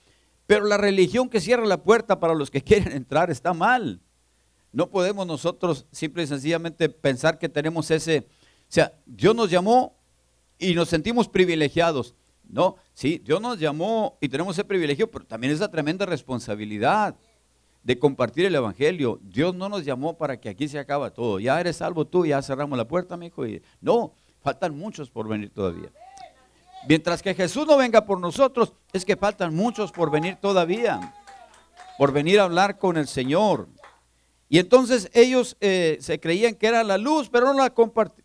pero 0.49 0.64
la 0.64 0.78
religión 0.78 1.28
que 1.28 1.42
cierra 1.42 1.66
la 1.66 1.82
puerta 1.82 2.18
para 2.20 2.34
los 2.34 2.51
que 2.51 2.62
quieren 2.64 2.92
entrar 2.92 3.30
está 3.30 3.53
mal. 3.53 4.01
No 4.72 4.88
podemos 4.88 5.26
nosotros 5.26 5.86
simple 5.92 6.22
y 6.22 6.26
sencillamente 6.26 6.88
pensar 6.88 7.38
que 7.38 7.51
tenemos 7.51 7.90
ese, 7.90 8.26
o 8.62 8.66
sea, 8.70 8.94
Dios 9.05 9.36
nos 9.36 9.51
llamó 9.51 9.94
y 10.59 10.74
nos 10.74 10.88
sentimos 10.88 11.28
privilegiados. 11.28 12.14
No, 12.49 12.76
sí, 12.94 13.20
Dios 13.22 13.42
nos 13.42 13.61
llamó 13.61 14.16
y 14.22 14.28
tenemos 14.30 14.57
ese 14.57 14.64
privilegio, 14.64 15.11
pero 15.11 15.26
también 15.26 15.53
esa 15.53 15.70
tremenda 15.70 16.07
responsabilidad 16.07 17.14
de 17.82 17.99
compartir 17.99 18.46
el 18.46 18.55
Evangelio. 18.55 19.20
Dios 19.22 19.55
no 19.55 19.68
nos 19.68 19.84
llamó 19.84 20.16
para 20.16 20.40
que 20.40 20.49
aquí 20.49 20.66
se 20.66 20.78
acaba 20.78 21.11
todo. 21.11 21.40
Ya 21.40 21.61
eres 21.61 21.76
salvo 21.76 22.07
tú, 22.07 22.24
ya 22.24 22.40
cerramos 22.40 22.78
la 22.78 22.88
puerta, 22.88 23.18
mi 23.18 23.26
hijo. 23.26 23.44
No, 23.82 24.14
faltan 24.40 24.74
muchos 24.78 25.11
por 25.11 25.28
venir 25.28 25.51
todavía. 25.51 25.90
Mientras 26.86 27.22
que 27.22 27.34
Jesús 27.34 27.66
no 27.66 27.76
venga 27.76 28.04
por 28.04 28.20
nosotros, 28.20 28.72
es 28.92 29.04
que 29.04 29.16
faltan 29.16 29.54
muchos 29.54 29.90
por 29.92 30.10
venir 30.10 30.36
todavía, 30.36 31.14
por 31.96 32.12
venir 32.12 32.40
a 32.40 32.44
hablar 32.44 32.78
con 32.78 32.96
el 32.96 33.08
Señor. 33.08 33.68
Y 34.48 34.58
entonces 34.58 35.10
ellos 35.12 35.56
eh, 35.60 35.98
se 36.00 36.20
creían 36.20 36.54
que 36.54 36.68
era 36.68 36.84
la 36.84 36.96
luz, 36.96 37.28
pero 37.30 37.52
no 37.52 37.54
la, 37.54 37.74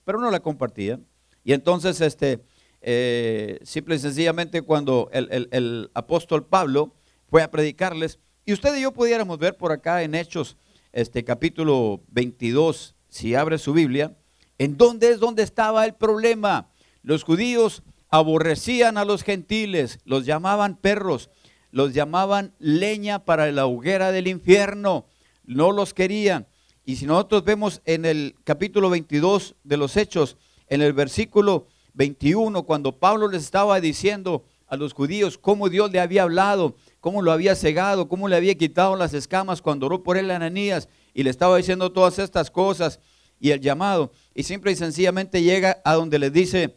pero 0.06 0.20
no 0.20 0.32
la 0.32 0.40
compartían. 0.40 1.06
Y 1.44 1.54
entonces 1.54 2.00
este, 2.00 2.42
eh, 2.82 3.60
simple 3.64 3.96
y 3.96 4.00
sencillamente 4.00 4.62
cuando 4.62 5.10
el, 5.12 5.90
apóstol 5.94 6.46
Pablo 6.46 6.94
fue 7.30 7.42
a 7.42 7.52
predicarles, 7.52 8.20
y 8.46 8.54
usted 8.54 8.76
y 8.76 8.82
yo 8.82 8.92
pudiéramos 8.92 9.40
ver 9.40 9.58
por 9.58 9.72
acá 9.72 10.04
en 10.04 10.16
Hechos, 10.16 10.58
este 10.92 11.24
capítulo 11.24 12.02
22, 12.10 12.96
si 13.10 13.36
abre 13.36 13.58
su 13.58 13.74
Biblia, 13.74 14.16
en 14.58 14.78
dónde 14.78 15.10
es 15.10 15.20
donde 15.20 15.44
estaba 15.44 15.86
el 15.86 15.96
problema. 15.96 16.70
Los 17.02 17.24
judíos 17.24 17.84
aborrecían 18.14 19.00
a 19.00 19.06
los 19.06 19.24
gentiles, 19.24 19.98
los 20.06 20.24
llamaban 20.24 20.76
perros, 20.76 21.32
los 21.72 21.96
llamaban 21.96 22.54
leña 22.60 23.26
para 23.26 23.52
la 23.52 23.66
hoguera 23.66 24.12
del 24.12 24.28
infierno, 24.28 25.08
no 25.46 25.72
los 25.72 25.96
querían. 25.96 26.46
Y 26.86 26.98
si 26.98 27.08
nosotros 27.08 27.44
vemos 27.44 27.82
en 27.86 28.06
el 28.06 28.36
capítulo 28.44 28.92
22 28.92 29.56
de 29.64 29.78
los 29.78 29.98
Hechos, 29.98 30.38
en 30.68 30.84
el 30.84 30.94
versículo 30.94 31.66
21, 31.96 32.62
cuando 32.62 33.00
Pablo 33.00 33.28
les 33.28 33.42
estaba 33.42 33.82
diciendo 33.82 34.46
a 34.68 34.78
los 34.78 34.94
judíos 34.94 35.40
cómo 35.40 35.68
Dios 35.68 35.92
le 35.92 36.00
había 36.00 36.22
hablado, 36.22 36.76
cómo 37.00 37.24
lo 37.24 37.32
había 37.32 37.56
cegado, 37.56 38.08
cómo 38.10 38.28
le 38.28 38.36
había 38.36 38.54
quitado 38.54 38.96
las 38.96 39.16
escamas 39.16 39.64
cuando 39.64 39.88
oró 39.88 40.04
por 40.04 40.18
él 40.18 40.30
Ananías 40.30 40.88
y 41.16 41.24
le 41.24 41.32
estaba 41.32 41.58
diciendo 41.58 41.92
todas 41.92 42.20
estas 42.20 42.52
cosas 42.52 43.00
y 43.40 43.50
el 43.50 43.60
llamado. 43.60 44.12
Y 44.36 44.44
simple 44.44 44.72
y 44.72 44.76
sencillamente 44.76 45.42
llega 45.42 45.82
a 45.84 45.96
donde 45.96 46.20
le 46.20 46.30
dice, 46.30 46.76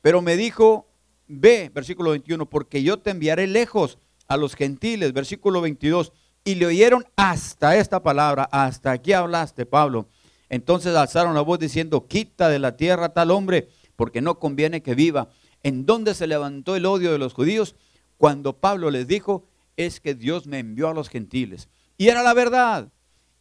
pero 0.00 0.22
me 0.22 0.36
dijo, 0.36 0.88
ve, 1.26 1.70
versículo 1.74 2.10
21, 2.10 2.48
porque 2.48 2.82
yo 2.82 2.98
te 2.98 3.10
enviaré 3.10 3.46
lejos 3.46 3.98
a 4.26 4.36
los 4.36 4.54
gentiles, 4.54 5.12
versículo 5.12 5.60
22. 5.60 6.12
Y 6.44 6.54
le 6.54 6.66
oyeron 6.66 7.04
hasta 7.16 7.76
esta 7.76 8.02
palabra, 8.02 8.48
hasta 8.52 8.92
aquí 8.92 9.12
hablaste, 9.12 9.66
Pablo. 9.66 10.08
Entonces 10.48 10.94
alzaron 10.94 11.34
la 11.34 11.40
voz 11.40 11.58
diciendo, 11.58 12.06
quita 12.06 12.48
de 12.48 12.58
la 12.58 12.76
tierra 12.76 13.10
tal 13.10 13.30
hombre 13.30 13.68
porque 13.96 14.20
no 14.20 14.38
conviene 14.38 14.82
que 14.82 14.94
viva. 14.94 15.28
¿En 15.62 15.84
dónde 15.84 16.14
se 16.14 16.26
levantó 16.26 16.76
el 16.76 16.86
odio 16.86 17.12
de 17.12 17.18
los 17.18 17.34
judíos? 17.34 17.74
Cuando 18.16 18.58
Pablo 18.58 18.90
les 18.90 19.08
dijo, 19.08 19.46
es 19.76 20.00
que 20.00 20.14
Dios 20.14 20.46
me 20.46 20.58
envió 20.58 20.88
a 20.88 20.94
los 20.94 21.08
gentiles. 21.08 21.68
Y 21.96 22.08
era 22.08 22.22
la 22.22 22.32
verdad. 22.32 22.92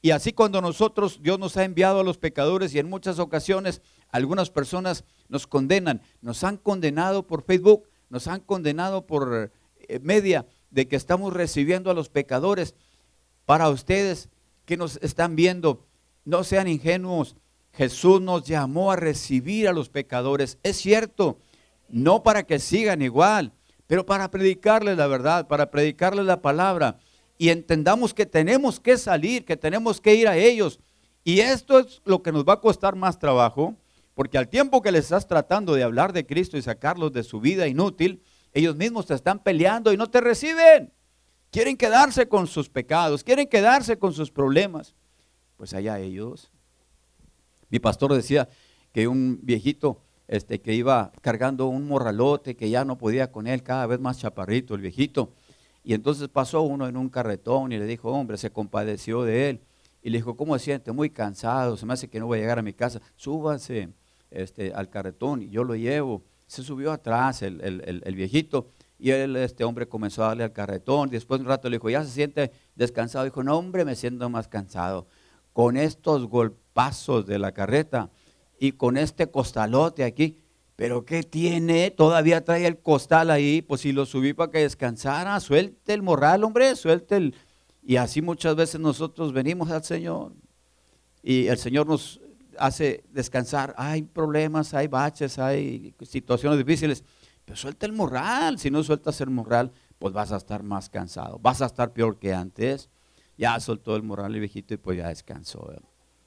Y 0.02 0.12
así 0.12 0.34
cuando 0.34 0.62
nosotros, 0.62 1.22
Dios 1.22 1.40
nos 1.40 1.58
ha 1.58 1.64
enviado 1.64 2.00
a 2.00 2.04
los 2.04 2.18
pecadores 2.18 2.74
y 2.74 2.80
en 2.80 2.90
muchas 2.90 3.20
ocasiones 3.20 3.82
algunas 4.12 4.50
personas 4.50 5.04
nos 5.30 5.48
condenan, 5.48 6.02
nos 6.22 6.44
han 6.44 6.58
condenado 6.58 7.28
por 7.28 7.44
Facebook, 7.44 7.88
nos 8.10 8.28
han 8.28 8.40
condenado 8.42 9.06
por 9.06 9.52
eh, 9.80 10.00
media 10.00 10.46
de 10.72 10.88
que 10.88 10.96
estamos 10.96 11.34
recibiendo 11.34 11.92
a 11.92 11.94
los 11.94 12.10
pecadores. 12.10 12.76
Para 13.46 13.70
ustedes 13.70 14.30
que 14.66 14.78
nos 14.78 14.98
están 15.02 15.36
viendo, 15.36 15.86
no 16.26 16.44
sean 16.44 16.68
ingenuos, 16.68 17.36
Jesús 17.74 18.22
nos 18.22 18.44
llamó 18.44 18.92
a 18.92 18.96
recibir 18.96 19.68
a 19.68 19.74
los 19.74 19.90
pecadores. 19.90 20.58
Es 20.64 20.78
cierto, 20.78 21.38
no 21.90 22.24
para 22.24 22.44
que 22.44 22.60
sigan 22.60 23.02
igual, 23.02 23.54
pero 23.86 24.06
para 24.06 24.32
predicarles 24.32 24.98
la 24.98 25.08
verdad, 25.08 25.48
para 25.48 25.72
predicarles 25.72 26.26
la 26.26 26.42
palabra. 26.42 27.00
Y 27.38 27.50
entendamos 27.50 28.14
que 28.14 28.26
tenemos 28.26 28.80
que 28.80 28.98
salir, 28.98 29.46
que 29.46 29.58
tenemos 29.58 30.02
que 30.02 30.16
ir 30.16 30.28
a 30.28 30.38
ellos. 30.38 30.80
Y 31.24 31.42
esto 31.42 31.80
es 31.80 32.02
lo 32.04 32.24
que 32.24 32.32
nos 32.32 32.46
va 32.46 32.54
a 32.54 32.62
costar 32.62 32.96
más 32.96 33.20
trabajo, 33.20 33.76
porque 34.18 34.40
al 34.40 34.50
tiempo 34.50 34.82
que 34.82 34.92
les 34.92 35.04
estás 35.04 35.28
tratando 35.28 35.76
de 35.76 35.84
hablar 35.84 36.12
de 36.12 36.26
Cristo 36.26 36.58
y 36.58 36.64
sacarlos 36.64 37.14
de 37.14 37.22
su 37.22 37.40
vida 37.40 37.68
inútil, 37.68 38.24
ellos 38.52 38.76
mismos 38.76 39.06
te 39.06 39.14
están 39.14 39.44
peleando 39.44 39.94
y 39.94 39.98
no 39.98 40.10
te 40.10 40.22
reciben. 40.22 40.92
Quieren 41.52 41.78
quedarse 41.78 42.28
con 42.28 42.48
sus 42.48 42.68
pecados, 42.68 43.24
quieren 43.24 43.48
quedarse 43.48 44.00
con 44.00 44.14
sus 44.14 44.32
problemas. 44.32 44.96
Pues 45.56 45.76
allá 45.76 46.00
ellos. 46.00 46.52
Mi 47.70 47.78
pastor 47.78 48.12
decía 48.12 48.50
que 48.92 49.08
un 49.08 49.38
viejito 49.44 50.02
este, 50.28 50.62
que 50.62 50.74
iba 50.74 51.12
cargando 51.22 51.68
un 51.68 51.88
morralote, 51.88 52.56
que 52.56 52.72
ya 52.72 52.86
no 52.86 52.98
podía 52.98 53.32
con 53.32 53.46
él, 53.46 53.62
cada 53.62 53.86
vez 53.86 54.00
más 54.00 54.18
chaparrito 54.18 54.74
el 54.74 54.82
viejito. 54.82 55.32
Y 55.84 55.94
entonces 55.94 56.28
pasó 56.28 56.64
uno 56.64 56.88
en 56.88 56.98
un 56.98 57.10
carretón 57.10 57.72
y 57.72 57.78
le 57.78 57.86
dijo, 57.86 58.10
hombre, 58.10 58.38
se 58.38 58.50
compadeció 58.50 59.22
de 59.22 59.52
él. 59.52 59.62
Y 60.02 60.10
le 60.10 60.18
dijo, 60.18 60.36
¿cómo 60.36 60.58
se 60.58 60.66
siente? 60.66 60.92
Muy 60.92 61.12
cansado, 61.12 61.78
se 61.78 61.86
me 61.86 61.94
hace 61.94 62.10
que 62.10 62.20
no 62.20 62.26
voy 62.26 62.40
a 62.40 62.42
llegar 62.42 62.58
a 62.58 62.64
mi 62.64 62.74
casa. 62.74 63.00
Súbase 63.16 63.90
este, 64.32 64.74
al 64.74 64.90
carretón 64.90 65.42
y 65.42 65.50
yo 65.50 65.64
lo 65.64 65.76
llevo. 65.76 66.24
Se 66.48 66.64
subió 66.64 66.92
atrás 66.92 67.42
el, 67.42 67.62
el, 67.62 68.16
viejito 68.16 68.70
y 68.98 69.12
él, 69.12 69.36
este 69.36 69.64
hombre 69.64 69.88
comenzó 69.88 70.24
a 70.24 70.28
darle 70.28 70.44
al 70.46 70.54
carretón. 70.54 71.10
Después 71.10 71.40
de 71.40 71.44
un 71.44 71.50
rato 71.50 71.70
le 71.70 71.78
dijo, 71.78 71.90
¿ya 71.90 72.04
se 72.04 72.12
siente 72.12 72.52
descansado? 72.76 73.26
Dijo, 73.26 73.44
no, 73.44 73.58
hombre, 73.58 73.84
me 73.84 73.96
siento 73.96 74.30
más 74.30 74.48
cansado. 74.48 75.08
Con 75.52 75.76
estos 75.76 76.28
golpes 76.28 76.68
pasos 76.78 77.26
de 77.26 77.40
la 77.40 77.54
carreta 77.54 78.12
y 78.60 78.74
con 78.74 78.98
este 78.98 79.32
costalote 79.32 80.04
aquí. 80.04 80.44
Pero 80.76 81.06
¿qué 81.06 81.24
tiene? 81.24 81.90
Todavía 81.90 82.46
trae 82.46 82.68
el 82.68 82.78
costal 82.78 83.32
ahí, 83.32 83.64
pues 83.64 83.82
si 83.82 83.92
lo 83.92 84.06
subí 84.06 84.34
para 84.34 84.52
que 84.52 84.60
descansara, 84.60 85.40
suelte 85.40 85.96
el 85.96 86.04
morral, 86.04 86.44
hombre, 86.44 86.76
suelte 86.76 87.18
el... 87.18 87.36
Y 87.82 87.96
así 87.96 88.22
muchas 88.22 88.56
veces 88.56 88.80
nosotros 88.80 89.34
venimos 89.34 89.72
al 89.72 89.84
Señor 89.84 90.34
y 91.24 91.48
el 91.48 91.58
Señor 91.58 91.88
nos 91.88 92.22
hace 92.60 93.04
descansar. 93.12 93.74
Hay 93.78 94.04
problemas, 94.04 94.74
hay 94.74 94.88
baches, 94.88 95.40
hay 95.40 95.94
situaciones 96.02 96.58
difíciles, 96.58 97.04
pero 97.46 97.56
suelta 97.56 97.86
el 97.86 97.94
morral. 97.94 98.60
Si 98.60 98.70
no 98.70 98.84
sueltas 98.84 99.20
el 99.22 99.30
morral, 99.30 99.72
pues 100.00 100.14
vas 100.14 100.32
a 100.32 100.38
estar 100.38 100.64
más 100.64 100.90
cansado, 100.90 101.40
vas 101.40 101.62
a 101.62 101.66
estar 101.66 101.94
peor 101.94 102.18
que 102.20 102.34
antes. 102.34 102.90
Ya 103.38 103.60
soltó 103.60 103.96
el 103.96 104.04
morral 104.04 104.34
el 104.34 104.40
viejito 104.40 104.74
y 104.74 104.78
pues 104.78 104.98
ya 104.98 105.10
descansó. 105.10 105.72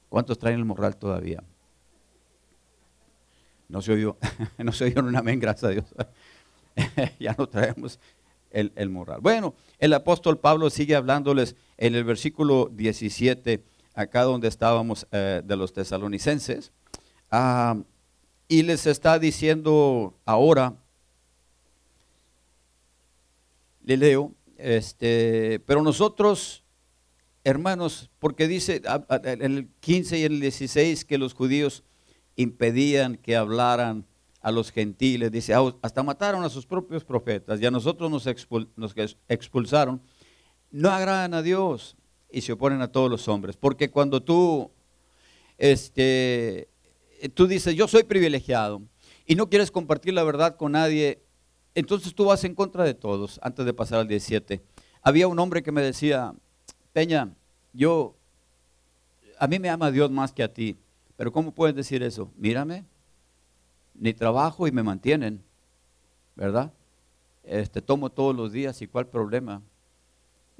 ¿Cuántos 0.09 0.39
traen 0.39 0.57
el 0.57 0.65
morral 0.65 0.97
todavía? 0.97 1.43
No 3.67 3.81
se 3.81 3.93
oyó, 3.93 4.17
no 4.57 4.71
se 4.71 4.85
oyó 4.85 5.01
un 5.01 5.15
amén, 5.15 5.39
gracias 5.39 5.63
a 5.63 5.69
Dios. 5.69 5.85
ya 7.19 7.35
no 7.37 7.47
traemos 7.47 7.99
el, 8.49 8.71
el, 8.75 8.89
morral. 8.89 9.21
Bueno, 9.21 9.55
el 9.79 9.93
apóstol 9.93 10.39
Pablo 10.39 10.69
sigue 10.69 10.95
hablándoles 10.95 11.55
en 11.77 11.95
el 11.95 12.03
versículo 12.03 12.69
17, 12.71 13.63
acá 13.93 14.23
donde 14.23 14.47
estábamos 14.47 15.07
eh, 15.11 15.41
de 15.43 15.55
los 15.55 15.73
tesalonicenses, 15.73 16.71
ah, 17.29 17.77
y 18.47 18.63
les 18.63 18.85
está 18.85 19.17
diciendo 19.19 20.17
ahora, 20.25 20.75
le 23.83 23.97
leo, 23.97 24.33
este, 24.57 25.61
pero 25.65 25.81
nosotros 25.81 26.63
hermanos, 27.43 28.09
porque 28.19 28.47
dice 28.47 28.81
en 29.09 29.41
el 29.41 29.67
15 29.79 30.19
y 30.19 30.23
el 30.23 30.39
16 30.39 31.05
que 31.05 31.17
los 31.17 31.33
judíos 31.33 31.83
impedían 32.35 33.17
que 33.17 33.35
hablaran 33.35 34.05
a 34.41 34.51
los 34.51 34.71
gentiles, 34.71 35.31
dice, 35.31 35.53
hasta 35.81 36.03
mataron 36.03 36.43
a 36.43 36.49
sus 36.49 36.65
propios 36.65 37.03
profetas 37.03 37.61
y 37.61 37.65
a 37.65 37.71
nosotros 37.71 38.09
nos, 38.09 38.27
nos 38.75 38.95
expulsaron, 39.27 40.01
no 40.71 40.89
agradan 40.89 41.33
a 41.33 41.41
Dios 41.41 41.95
y 42.31 42.41
se 42.41 42.53
oponen 42.53 42.81
a 42.81 42.91
todos 42.91 43.09
los 43.09 43.27
hombres, 43.27 43.57
porque 43.57 43.89
cuando 43.89 44.21
tú, 44.21 44.71
este, 45.57 46.69
tú 47.33 47.47
dices, 47.47 47.75
yo 47.75 47.87
soy 47.87 48.03
privilegiado 48.03 48.81
y 49.25 49.35
no 49.35 49.49
quieres 49.49 49.71
compartir 49.71 50.13
la 50.13 50.23
verdad 50.23 50.55
con 50.55 50.73
nadie, 50.73 51.21
entonces 51.75 52.13
tú 52.13 52.25
vas 52.25 52.43
en 52.43 52.55
contra 52.55 52.83
de 52.83 52.93
todos, 52.93 53.39
antes 53.43 53.65
de 53.65 53.73
pasar 53.73 53.99
al 53.99 54.07
17. 54.07 54.61
Había 55.01 55.27
un 55.27 55.39
hombre 55.39 55.63
que 55.63 55.71
me 55.71 55.81
decía, 55.81 56.33
Peña, 56.93 57.33
yo, 57.73 58.15
a 59.39 59.47
mí 59.47 59.59
me 59.59 59.69
ama 59.69 59.91
Dios 59.91 60.11
más 60.11 60.33
que 60.33 60.43
a 60.43 60.53
ti, 60.53 60.77
pero 61.15 61.31
¿cómo 61.31 61.53
puedes 61.53 61.75
decir 61.75 62.03
eso? 62.03 62.31
Mírame, 62.35 62.85
ni 63.93 64.13
trabajo 64.13 64.67
y 64.67 64.71
me 64.71 64.83
mantienen, 64.83 65.43
¿verdad? 66.35 66.71
Este, 67.43 67.81
tomo 67.81 68.09
todos 68.09 68.35
los 68.35 68.51
días 68.51 68.81
y 68.81 68.87
cuál 68.87 69.07
problema. 69.07 69.61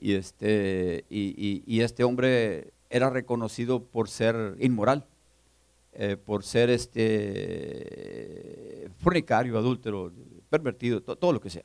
Y 0.01 0.15
este, 0.15 1.05
y, 1.09 1.79
este 1.79 2.03
hombre 2.03 2.73
era 2.89 3.09
reconocido 3.09 3.83
por 3.83 4.09
ser 4.09 4.57
inmoral, 4.59 5.05
eh, 5.93 6.17
por 6.17 6.43
ser 6.43 6.69
este 6.71 8.19
fornicario, 8.97 9.57
adúltero, 9.57 10.11
pervertido, 10.49 11.01
todo 11.01 11.31
lo 11.31 11.39
que 11.39 11.51
sea. 11.51 11.63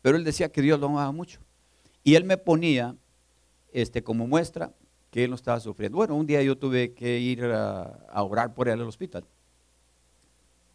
Pero 0.00 0.16
él 0.16 0.24
decía 0.24 0.48
que 0.48 0.62
Dios 0.62 0.80
lo 0.80 0.86
amaba 0.86 1.12
mucho. 1.12 1.40
Y 2.02 2.14
él 2.14 2.24
me 2.24 2.36
ponía 2.38 2.96
este, 3.72 4.02
como 4.02 4.26
muestra 4.26 4.72
que 5.10 5.24
él 5.24 5.30
no 5.30 5.36
estaba 5.36 5.60
sufriendo. 5.60 5.96
Bueno, 5.96 6.14
un 6.16 6.26
día 6.26 6.42
yo 6.42 6.58
tuve 6.58 6.92
que 6.94 7.18
ir 7.20 7.44
a, 7.44 8.22
orar 8.22 8.54
por 8.54 8.68
él 8.68 8.80
al 8.80 8.88
hospital. 8.88 9.24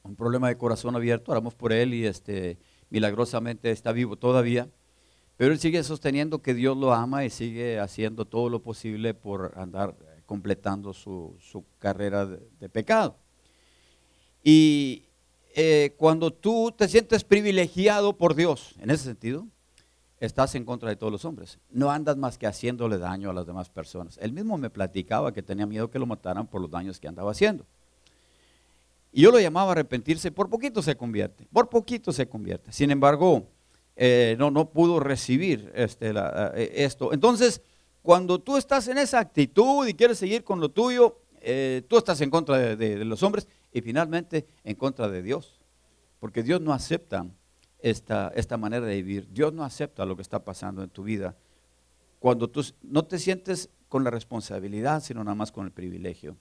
Un 0.04 0.16
problema 0.16 0.48
de 0.48 0.58
corazón 0.58 0.96
abierto, 0.96 1.32
oramos 1.32 1.56
por 1.56 1.74
él 1.74 1.94
y 1.94 2.06
este, 2.06 2.58
milagrosamente 2.90 3.72
está 3.72 3.92
vivo 3.92 4.16
todavía. 4.16 4.70
Pero 5.40 5.54
él 5.54 5.60
sigue 5.62 5.82
sosteniendo 5.86 6.42
que 6.42 6.54
Dios 6.54 6.76
lo 6.76 6.94
ama 6.94 7.24
y 7.24 7.30
sigue 7.30 7.80
haciendo 7.80 8.26
todo 8.26 8.50
lo 8.50 8.62
posible 8.62 9.14
por 9.14 9.54
andar 9.56 9.96
completando 10.26 10.94
su, 10.94 11.34
carrera 11.78 12.26
de, 12.26 12.68
pecado. 12.68 13.16
Y 14.44 15.04
eh, 15.56 15.96
cuando 15.96 16.34
tú 16.34 16.74
te 16.78 16.90
sientes 16.90 17.24
privilegiado 17.24 18.18
por 18.18 18.36
Dios, 18.36 18.76
en 18.82 18.90
ese 18.90 19.06
sentido, 19.06 19.48
estás 20.20 20.56
en 20.56 20.66
contra 20.66 20.90
de 20.90 20.98
todos 20.98 21.14
los 21.14 21.24
hombres. 21.24 21.58
No 21.70 21.90
andas 21.90 22.18
más 22.18 22.38
que 22.38 22.46
haciéndole 22.46 22.98
daño 22.98 23.30
a 23.30 23.34
las 23.34 23.46
demás 23.46 23.70
personas. 23.70 24.20
Él 24.22 24.34
mismo 24.34 24.58
me 24.58 24.70
platicaba 24.70 25.32
que 25.32 25.42
tenía 25.42 25.66
miedo 25.66 25.90
que 25.90 26.00
lo 26.00 26.06
mataran 26.06 26.48
por 26.48 26.60
los 26.60 26.70
daños 26.70 27.00
que 27.00 27.08
andaba 27.08 27.32
haciendo. 27.32 27.66
Y 29.14 29.22
yo 29.22 29.32
lo 29.32 29.40
llamaba 29.40 29.70
a 29.70 29.72
arrepentirse, 29.72 30.34
por 30.34 30.50
poquito 30.50 30.82
se 30.82 30.98
convierte, 30.98 31.48
por 31.54 31.70
poquito 31.70 32.12
se 32.12 32.28
convierte. 32.28 32.74
Sin 32.74 32.92
embargo, 32.92 33.48
eh, 34.02 34.38
no, 34.40 34.50
no 34.50 34.70
pudo 34.70 35.02
recibir 35.02 35.74
este, 35.76 36.14
eh, 36.16 36.72
esto. 36.74 37.12
Entonces, 37.12 37.62
cuando 38.02 38.40
tú 38.40 38.56
estás 38.56 38.88
en 38.88 38.98
esa 38.98 39.20
actitud 39.20 39.86
y 39.86 39.94
quieres 39.94 40.18
seguir 40.18 40.46
con 40.46 40.62
lo 40.62 40.70
tuyo, 40.70 41.20
eh, 41.42 41.84
tú 41.86 41.98
estás 41.98 42.22
en 42.22 42.30
contra 42.30 42.78
de 42.78 43.04
los 43.04 43.22
hombres 43.24 43.46
y 43.74 43.82
finalmente 43.82 44.48
en 44.64 44.76
contra 44.76 45.10
de 45.10 45.22
Dios. 45.22 45.60
Porque 46.18 46.44
Dios 46.44 46.62
no 46.62 46.72
acepta 46.72 47.28
esta, 47.80 48.32
esta 48.36 48.56
manera 48.56 48.86
de 48.86 48.96
vivir. 48.96 49.28
Dios 49.34 49.52
no 49.52 49.66
acepta 49.66 50.06
lo 50.06 50.16
que 50.16 50.22
está 50.22 50.46
pasando 50.46 50.82
en 50.82 50.90
tu 50.90 51.04
vida 51.04 51.36
cuando 52.20 52.50
tú 52.50 52.66
no 52.84 53.04
te 53.04 53.20
sientes 53.20 53.70
con 53.90 54.06
la 54.06 54.12
responsabilidad, 54.12 55.04
sino 55.04 55.26
nada 55.26 55.36
más 55.36 55.52
con 55.52 55.66
el 55.66 55.74
privilegio. 55.74 56.38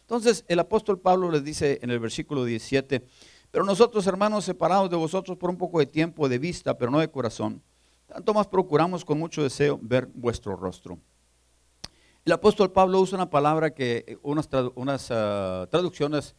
Entonces 0.00 0.44
el 0.46 0.60
apóstol 0.60 1.00
Pablo 1.00 1.28
les 1.30 1.42
dice 1.42 1.80
en 1.82 1.90
el 1.90 1.98
versículo 1.98 2.44
17, 2.44 3.04
pero 3.50 3.64
nosotros 3.64 4.06
hermanos 4.06 4.44
separados 4.44 4.90
de 4.90 4.96
vosotros 4.96 5.36
por 5.36 5.50
un 5.50 5.56
poco 5.56 5.78
de 5.78 5.86
tiempo 5.86 6.28
de 6.28 6.38
vista, 6.38 6.76
pero 6.76 6.90
no 6.90 7.00
de 7.00 7.10
corazón, 7.10 7.62
tanto 8.06 8.34
más 8.34 8.46
procuramos 8.46 9.04
con 9.04 9.18
mucho 9.18 9.42
deseo 9.42 9.78
ver 9.82 10.06
vuestro 10.14 10.56
rostro. 10.56 10.98
El 12.24 12.32
apóstol 12.32 12.70
Pablo 12.70 13.00
usa 13.00 13.16
una 13.16 13.30
palabra 13.30 13.70
que 13.70 14.18
unas, 14.22 14.48
unas 14.74 15.10
ah, 15.10 15.66
traducciones 15.70 16.34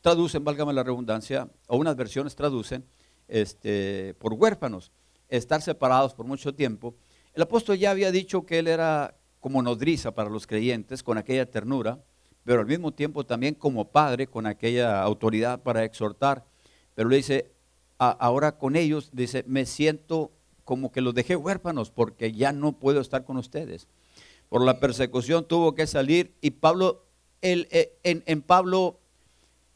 traducen, 0.00 0.44
válgame 0.44 0.72
la 0.72 0.82
redundancia, 0.82 1.48
o 1.66 1.76
unas 1.76 1.96
versiones 1.96 2.34
traducen, 2.34 2.84
este, 3.28 4.14
por 4.18 4.34
huérfanos, 4.34 4.92
estar 5.28 5.62
separados 5.62 6.14
por 6.14 6.26
mucho 6.26 6.54
tiempo. 6.54 6.94
El 7.32 7.42
apóstol 7.42 7.78
ya 7.78 7.90
había 7.90 8.10
dicho 8.12 8.44
que 8.44 8.58
él 8.58 8.68
era 8.68 9.16
como 9.40 9.62
nodriza 9.62 10.12
para 10.14 10.30
los 10.30 10.46
creyentes, 10.46 11.02
con 11.02 11.16
aquella 11.16 11.50
ternura, 11.50 12.02
pero 12.44 12.60
al 12.60 12.66
mismo 12.66 12.92
tiempo 12.92 13.24
también 13.24 13.54
como 13.54 13.86
padre, 13.86 14.26
con 14.26 14.46
aquella 14.46 15.02
autoridad 15.02 15.62
para 15.62 15.84
exhortar. 15.84 16.44
Pero 16.94 17.08
le 17.08 17.16
dice, 17.16 17.50
ahora 17.98 18.58
con 18.58 18.76
ellos, 18.76 19.10
dice, 19.12 19.44
me 19.46 19.66
siento 19.66 20.30
como 20.64 20.92
que 20.92 21.00
los 21.00 21.14
dejé 21.14 21.36
huérfanos 21.36 21.90
porque 21.90 22.32
ya 22.32 22.52
no 22.52 22.72
puedo 22.72 23.00
estar 23.00 23.24
con 23.24 23.36
ustedes. 23.36 23.88
Por 24.48 24.62
la 24.62 24.78
persecución 24.78 25.46
tuvo 25.46 25.74
que 25.74 25.86
salir 25.86 26.34
y 26.40 26.52
Pablo, 26.52 27.04
eh, 27.42 27.98
en, 28.02 28.22
en 28.26 28.42
Pablo 28.42 28.98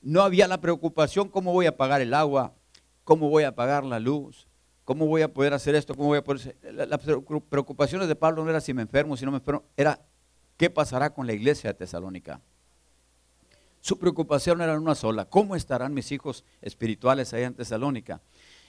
no 0.03 0.23
había 0.23 0.47
la 0.47 0.61
preocupación, 0.61 1.29
¿cómo 1.29 1.53
voy 1.53 1.67
a 1.67 1.77
pagar 1.77 2.01
el 2.01 2.15
agua? 2.15 2.53
¿Cómo 3.05 3.29
voy 3.31 3.45
a 3.45 3.55
pagar 3.55 3.85
la 3.85 3.99
luz? 3.99 4.47
¿Cómo 4.85 5.07
voy 5.07 5.23
a 5.23 5.33
poder 5.33 5.53
hacer 5.53 5.75
esto? 5.75 5.95
¿Cómo 5.95 6.09
voy 6.09 6.19
a 6.19 6.25
poder 6.25 6.55
Las 6.73 7.01
preocupaciones 7.49 8.09
de 8.09 8.17
Pablo 8.17 8.45
no 8.45 8.51
era 8.51 8.61
si 8.61 8.73
me 8.73 8.83
enfermo, 8.83 9.17
si 9.17 9.25
no 9.25 9.31
me 9.31 9.39
enfermo, 9.39 9.65
era 9.77 10.01
qué 10.57 10.71
pasará 10.71 11.13
con 11.13 11.27
la 11.27 11.33
iglesia 11.33 11.71
de 11.71 11.75
Tesalónica. 11.75 12.41
Su 13.89 13.99
preocupación 13.99 14.61
era 14.61 14.79
una 14.79 14.95
sola, 14.95 15.25
¿cómo 15.25 15.57
estarán 15.57 15.95
mis 15.95 16.13
hijos 16.13 16.45
espirituales 16.61 17.33
allá 17.33 17.47
en 17.47 17.55
Tesalónica? 17.55 18.21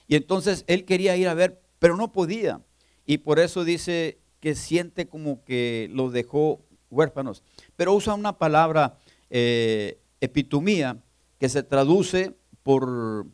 Y 0.08 0.16
entonces 0.16 0.64
él 0.66 0.86
quería 0.86 1.14
ir 1.14 1.28
a 1.28 1.34
ver, 1.34 1.60
pero 1.78 1.94
no 1.98 2.10
podía. 2.10 2.62
Y 3.04 3.18
por 3.18 3.38
eso 3.38 3.62
dice 3.62 4.18
que 4.40 4.54
siente 4.54 5.08
como 5.08 5.44
que 5.44 5.90
los 5.92 6.14
dejó 6.14 6.64
huérfanos. 6.88 7.42
Pero 7.76 7.92
usa 7.92 8.14
una 8.14 8.38
palabra 8.38 8.96
eh, 9.28 10.00
epitumía 10.22 10.96
que 11.38 11.50
se 11.50 11.62
traduce 11.64 12.34
por 12.62 13.26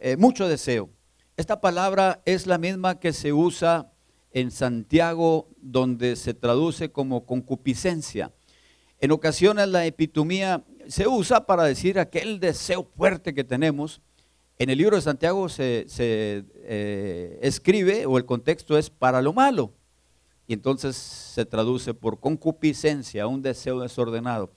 eh, 0.00 0.16
mucho 0.16 0.48
deseo. 0.48 0.90
Esta 1.36 1.60
palabra 1.60 2.22
es 2.24 2.48
la 2.48 2.58
misma 2.58 2.98
que 2.98 3.12
se 3.12 3.32
usa 3.32 3.92
en 4.32 4.50
Santiago, 4.50 5.46
donde 5.62 6.16
se 6.16 6.34
traduce 6.34 6.90
como 6.90 7.24
concupiscencia. 7.24 8.32
En 8.98 9.12
ocasiones 9.12 9.68
la 9.68 9.86
epitomía 9.86 10.64
se 10.88 11.06
usa 11.08 11.46
para 11.46 11.64
decir 11.64 11.98
aquel 11.98 12.40
deseo 12.40 12.84
fuerte 12.96 13.34
que 13.34 13.44
tenemos. 13.44 14.00
En 14.58 14.70
el 14.70 14.78
libro 14.78 14.96
de 14.96 15.02
Santiago 15.02 15.48
se, 15.48 15.86
eh, 15.98 17.38
escribe, 17.42 18.06
o 18.06 18.18
el 18.18 18.24
contexto 18.24 18.78
es 18.78 18.90
para 18.90 19.20
lo 19.20 19.32
malo, 19.32 19.72
y 20.46 20.52
entonces 20.52 20.96
se 20.96 21.44
traduce 21.44 21.94
por 21.94 22.20
concupiscencia, 22.20 23.26
un 23.26 23.42
deseo 23.42 23.80
desordenado. 23.80 24.52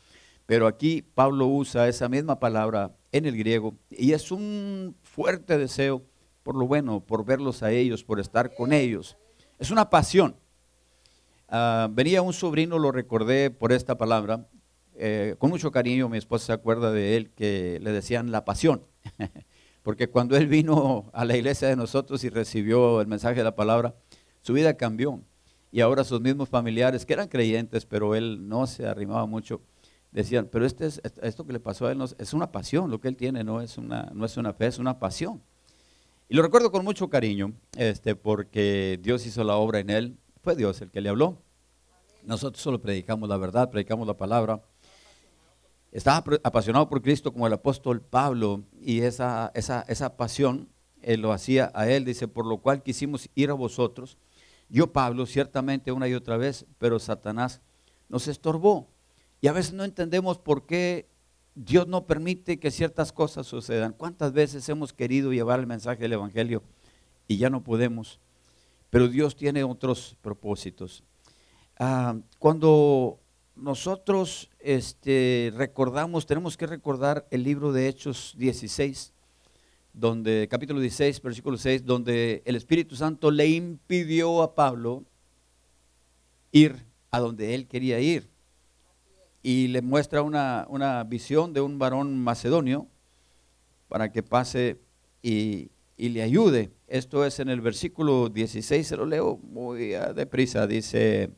Pero 0.45 0.67
aquí 0.67 1.01
Pablo 1.01 1.47
usa 1.47 1.87
esa 1.87 2.07
misma 2.07 2.39
palabra 2.39 2.95
en 3.11 3.25
el 3.25 3.37
griego 3.37 3.75
y 3.89 4.13
es 4.13 4.31
un 4.31 4.95
fuerte 5.03 5.57
deseo 5.57 6.03
por 6.43 6.55
lo 6.55 6.65
bueno, 6.65 7.01
por 7.01 7.25
verlos 7.25 7.61
a 7.63 7.71
ellos, 7.71 8.05
por 8.05 8.21
estar 8.21 8.55
con 8.55 8.71
ellos. 8.71 9.17
Es 9.59 9.71
una 9.71 9.89
pasión. 9.89 10.37
Ah, 11.49 11.89
venía 11.91 12.21
un 12.21 12.31
sobrino, 12.31 12.79
lo 12.79 12.93
recordé 12.93 13.51
por 13.51 13.73
esta 13.73 13.97
palabra, 13.97 14.47
eh, 14.99 15.35
con 15.37 15.49
mucho 15.49 15.71
cariño, 15.71 16.09
mi 16.09 16.17
esposa 16.17 16.47
se 16.47 16.53
acuerda 16.53 16.91
de 16.91 17.17
él, 17.17 17.29
que 17.31 17.79
le 17.81 17.91
decían 17.91 18.31
la 18.31 18.45
pasión, 18.45 18.83
porque 19.83 20.09
cuando 20.09 20.35
él 20.35 20.47
vino 20.47 21.09
a 21.13 21.23
la 21.25 21.37
iglesia 21.37 21.67
de 21.67 21.75
nosotros 21.75 22.23
y 22.23 22.29
recibió 22.29 22.99
el 23.01 23.07
mensaje 23.07 23.35
de 23.35 23.43
la 23.43 23.55
palabra, 23.55 23.95
su 24.41 24.53
vida 24.53 24.75
cambió. 24.75 25.21
Y 25.71 25.81
ahora 25.81 26.03
sus 26.03 26.21
mismos 26.21 26.49
familiares, 26.49 27.05
que 27.05 27.13
eran 27.13 27.27
creyentes, 27.27 27.85
pero 27.85 28.15
él 28.15 28.47
no 28.47 28.67
se 28.67 28.87
arrimaba 28.87 29.25
mucho, 29.25 29.61
decían, 30.11 30.49
pero 30.51 30.65
este 30.65 30.87
es, 30.87 31.01
esto 31.21 31.45
que 31.45 31.53
le 31.53 31.59
pasó 31.59 31.87
a 31.87 31.91
él 31.91 32.01
es 32.17 32.33
una 32.33 32.51
pasión, 32.51 32.89
lo 32.89 32.99
que 32.99 33.09
él 33.09 33.17
tiene 33.17 33.43
no 33.43 33.61
es 33.61 33.77
una, 33.77 34.09
no 34.13 34.25
es 34.25 34.37
una 34.37 34.53
fe, 34.53 34.67
es 34.67 34.79
una 34.79 34.97
pasión. 34.97 35.41
Y 36.29 36.35
lo 36.35 36.41
recuerdo 36.41 36.71
con 36.71 36.83
mucho 36.83 37.09
cariño, 37.09 37.53
este, 37.77 38.15
porque 38.15 38.99
Dios 39.01 39.25
hizo 39.25 39.43
la 39.43 39.55
obra 39.55 39.79
en 39.79 39.89
él, 39.89 40.17
fue 40.41 40.55
Dios 40.55 40.81
el 40.81 40.91
que 40.91 41.01
le 41.01 41.09
habló. 41.09 41.37
Nosotros 42.23 42.61
solo 42.61 42.81
predicamos 42.81 43.29
la 43.29 43.37
verdad, 43.37 43.69
predicamos 43.69 44.05
la 44.05 44.17
palabra. 44.17 44.61
Estaba 45.97 46.23
apasionado 46.43 46.87
por 46.87 47.01
Cristo 47.01 47.33
como 47.33 47.47
el 47.47 47.53
apóstol 47.53 48.01
Pablo 48.01 48.61
y 48.79 49.01
esa, 49.01 49.51
esa, 49.55 49.83
esa 49.87 50.15
pasión 50.15 50.69
él 51.01 51.21
lo 51.21 51.31
hacía 51.31 51.71
a 51.73 51.89
él, 51.89 52.05
dice, 52.05 52.27
por 52.27 52.45
lo 52.45 52.59
cual 52.59 52.83
quisimos 52.83 53.31
ir 53.33 53.49
a 53.49 53.53
vosotros. 53.53 54.15
Yo, 54.69 54.93
Pablo, 54.93 55.25
ciertamente 55.25 55.91
una 55.91 56.07
y 56.07 56.13
otra 56.13 56.37
vez, 56.37 56.67
pero 56.77 56.99
Satanás 56.99 57.61
nos 58.09 58.27
estorbó. 58.27 58.87
Y 59.41 59.47
a 59.47 59.53
veces 59.53 59.73
no 59.73 59.83
entendemos 59.85 60.37
por 60.37 60.67
qué 60.67 61.09
Dios 61.55 61.87
no 61.87 62.05
permite 62.05 62.59
que 62.59 62.69
ciertas 62.69 63.11
cosas 63.11 63.47
sucedan. 63.47 63.93
¿Cuántas 63.93 64.33
veces 64.33 64.69
hemos 64.69 64.93
querido 64.93 65.33
llevar 65.33 65.59
el 65.59 65.65
mensaje 65.65 66.03
del 66.03 66.13
Evangelio 66.13 66.61
y 67.27 67.37
ya 67.37 67.49
no 67.49 67.63
podemos? 67.63 68.19
Pero 68.91 69.07
Dios 69.07 69.35
tiene 69.35 69.63
otros 69.63 70.15
propósitos. 70.21 71.03
Ah, 71.79 72.15
cuando 72.37 73.19
nosotros 73.57 74.51
este, 74.67 75.53
recordamos, 75.55 76.25
tenemos 76.25 76.57
que 76.57 76.67
recordar 76.67 77.25
el 77.31 77.43
libro 77.43 77.71
de 77.71 77.87
Hechos 77.87 78.35
16, 78.37 79.13
donde, 79.93 80.49
capítulo 80.51 80.81
16, 80.81 81.21
versículo 81.21 81.57
6, 81.57 81.85
donde 81.85 82.43
el 82.43 82.57
Espíritu 82.57 82.97
Santo 82.97 83.31
le 83.31 83.47
impidió 83.47 84.43
a 84.43 84.55
Pablo 84.55 85.05
ir 86.51 86.85
a 87.11 87.21
donde 87.21 87.55
él 87.55 87.65
quería 87.67 88.01
ir. 88.01 88.27
Y 89.41 89.69
le 89.69 89.81
muestra 89.81 90.21
una, 90.21 90.65
una 90.67 91.01
visión 91.05 91.53
de 91.53 91.61
un 91.61 91.79
varón 91.79 92.19
macedonio 92.19 92.87
para 93.87 94.11
que 94.11 94.21
pase 94.21 94.81
y, 95.23 95.69
y 95.95 96.09
le 96.09 96.23
ayude. 96.23 96.71
Esto 96.89 97.23
es 97.23 97.39
en 97.39 97.47
el 97.47 97.61
versículo 97.61 98.27
16, 98.27 98.85
se 98.85 98.97
lo 98.97 99.05
leo 99.05 99.39
muy 99.43 99.93
deprisa, 100.13 100.67
dice, 100.67 101.29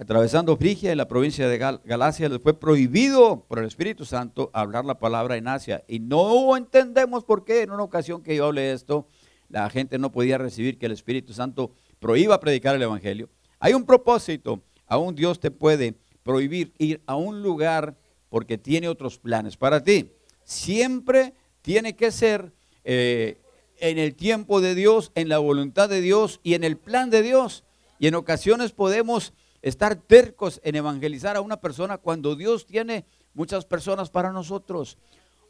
atravesando 0.00 0.56
Frigia 0.56 0.92
y 0.92 0.94
la 0.94 1.08
provincia 1.08 1.48
de 1.48 1.58
Galacia, 1.58 2.28
les 2.28 2.40
fue 2.40 2.54
prohibido 2.54 3.44
por 3.48 3.58
el 3.58 3.64
Espíritu 3.64 4.04
Santo 4.04 4.48
hablar 4.52 4.84
la 4.84 5.00
palabra 5.00 5.36
en 5.36 5.48
Asia. 5.48 5.82
Y 5.88 5.98
no 5.98 6.56
entendemos 6.56 7.24
por 7.24 7.44
qué 7.44 7.62
en 7.62 7.72
una 7.72 7.82
ocasión 7.82 8.22
que 8.22 8.36
yo 8.36 8.46
hablé 8.46 8.72
esto, 8.72 9.08
la 9.48 9.68
gente 9.70 9.98
no 9.98 10.12
podía 10.12 10.38
recibir 10.38 10.78
que 10.78 10.86
el 10.86 10.92
Espíritu 10.92 11.32
Santo 11.32 11.72
prohíba 11.98 12.38
predicar 12.38 12.76
el 12.76 12.82
Evangelio. 12.82 13.28
Hay 13.58 13.74
un 13.74 13.84
propósito, 13.84 14.62
aún 14.86 15.16
Dios 15.16 15.40
te 15.40 15.50
puede 15.50 15.96
prohibir 16.22 16.72
ir 16.78 17.02
a 17.06 17.16
un 17.16 17.42
lugar 17.42 17.96
porque 18.28 18.56
tiene 18.56 18.88
otros 18.88 19.18
planes 19.18 19.56
para 19.56 19.82
ti. 19.82 20.12
Siempre 20.44 21.34
tiene 21.60 21.96
que 21.96 22.12
ser 22.12 22.52
eh, 22.84 23.40
en 23.80 23.98
el 23.98 24.14
tiempo 24.14 24.60
de 24.60 24.76
Dios, 24.76 25.10
en 25.16 25.28
la 25.28 25.38
voluntad 25.38 25.88
de 25.88 26.00
Dios 26.00 26.38
y 26.44 26.54
en 26.54 26.62
el 26.62 26.76
plan 26.76 27.10
de 27.10 27.22
Dios. 27.22 27.64
Y 27.98 28.06
en 28.06 28.14
ocasiones 28.14 28.70
podemos 28.70 29.32
estar 29.62 29.96
tercos 29.96 30.60
en 30.64 30.76
evangelizar 30.76 31.36
a 31.36 31.40
una 31.40 31.60
persona 31.60 31.98
cuando 31.98 32.36
Dios 32.36 32.66
tiene 32.66 33.04
muchas 33.34 33.64
personas 33.64 34.10
para 34.10 34.32
nosotros. 34.32 34.98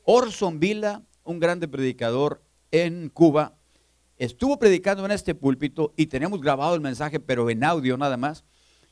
Orson 0.04 0.58
Villa, 0.60 1.02
un 1.24 1.38
grande 1.38 1.68
predicador 1.68 2.42
en 2.70 3.08
Cuba, 3.08 3.56
estuvo 4.16 4.58
predicando 4.58 5.04
en 5.04 5.10
este 5.10 5.34
púlpito 5.34 5.92
y 5.96 6.06
tenemos 6.06 6.40
grabado 6.40 6.74
el 6.74 6.80
mensaje, 6.80 7.20
pero 7.20 7.48
en 7.50 7.64
audio 7.64 7.96
nada 7.96 8.16
más. 8.16 8.44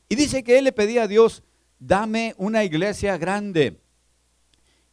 Y 0.09 0.15
dice 0.15 0.43
que 0.43 0.57
él 0.57 0.63
le 0.63 0.71
pedía 0.71 1.03
a 1.03 1.07
Dios, 1.07 1.43
dame 1.79 2.33
una 2.37 2.63
iglesia 2.63 3.17
grande. 3.17 3.79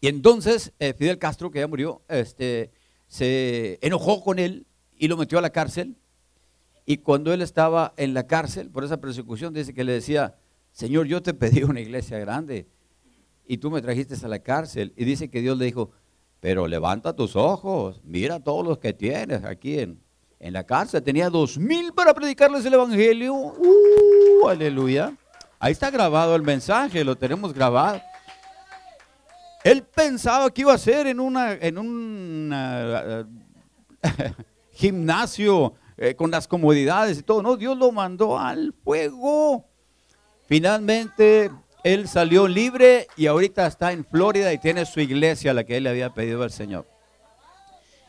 Y 0.01 0.09
entonces 0.09 0.73
eh, 0.79 0.93
Fidel 0.93 1.19
Castro, 1.19 1.51
que 1.51 1.61
ya 1.61 1.69
murió, 1.69 2.03
este, 2.09 2.73
se 3.07 3.79
enojó 3.81 4.23
con 4.23 4.39
él 4.39 4.67
y 4.97 5.09
lo 5.09 5.17
metió 5.17 5.39
a 5.39 5.43
la 5.43 5.51
cárcel. 5.51 5.97
Y 6.87 6.99
cuando 6.99 7.33
él 7.33 7.41
estaba 7.41 7.95
en 7.97 8.13
la 8.13 8.27
cárcel 8.27 8.71
por 8.71 8.85
esa 8.85 9.01
persecución, 9.01 9.55
dice 9.55 9.73
que 9.73 9.85
le 9.85 9.93
decía, 9.93 10.37
Señor, 10.71 11.07
yo 11.07 11.23
te 11.23 11.33
pedí 11.35 11.63
una 11.63 11.81
iglesia 11.81 12.19
grande 12.19 12.69
y 13.47 13.59
tú 13.59 13.71
me 13.71 13.81
trajiste 13.81 14.15
a 14.23 14.29
la 14.29 14.41
cárcel. 14.41 14.93
Y 14.97 15.05
dice 15.05 15.31
que 15.31 15.41
Dios 15.41 15.57
le 15.57 15.67
dijo, 15.67 15.93
pero 16.41 16.67
levanta 16.67 17.17
tus 17.17 17.37
ojos, 17.37 18.01
mira 18.05 18.41
todos 18.41 18.67
los 18.67 18.79
que 18.79 18.93
tienes 18.93 19.45
aquí 19.45 19.79
en, 19.79 20.01
en 20.41 20.53
la 20.53 20.65
cárcel. 20.65 21.03
Tenía 21.03 21.31
dos 21.31 21.59
mil 21.59 21.93
para 21.95 22.13
predicarles 22.13 22.67
el 22.67 22.75
Evangelio. 22.75 23.35
Uh, 23.35 24.49
aleluya. 24.49 25.17
Ahí 25.59 25.73
está 25.73 25.91
grabado 25.91 26.37
el 26.37 26.43
mensaje, 26.43 27.03
lo 27.03 27.17
tenemos 27.17 27.55
grabado. 27.55 28.03
Él 29.63 29.83
pensaba 29.83 30.51
que 30.51 30.61
iba 30.61 30.75
a 30.75 30.79
ser 30.79 31.07
en 31.07 31.19
en 31.19 31.79
un 31.79 32.51
eh, 32.53 33.25
gimnasio 34.73 35.75
eh, 35.97 36.15
con 36.15 36.31
las 36.31 36.49
comodidades 36.49 37.19
y 37.19 37.23
todo. 37.23 37.43
No, 37.43 37.57
Dios 37.57 37.77
lo 37.77 37.93
mandó 37.93 38.39
al 38.39 38.75
fuego. 38.85 39.67
Finalmente, 40.47 41.51
él 41.83 42.09
salió 42.09 42.49
libre 42.49 43.07
y 43.17 43.27
ahorita 43.27 43.67
está 43.67 43.93
en 43.93 44.05
Florida 44.05 44.53
y 44.53 44.59
tiene 44.59 44.87
su 44.87 45.01
iglesia, 45.01 45.55
la 45.55 45.65
que 45.65 45.77
él 45.77 45.85
le 45.85 45.91
había 45.91 46.13
pedido 46.15 46.43
al 46.43 46.51
Señor. 46.51 46.87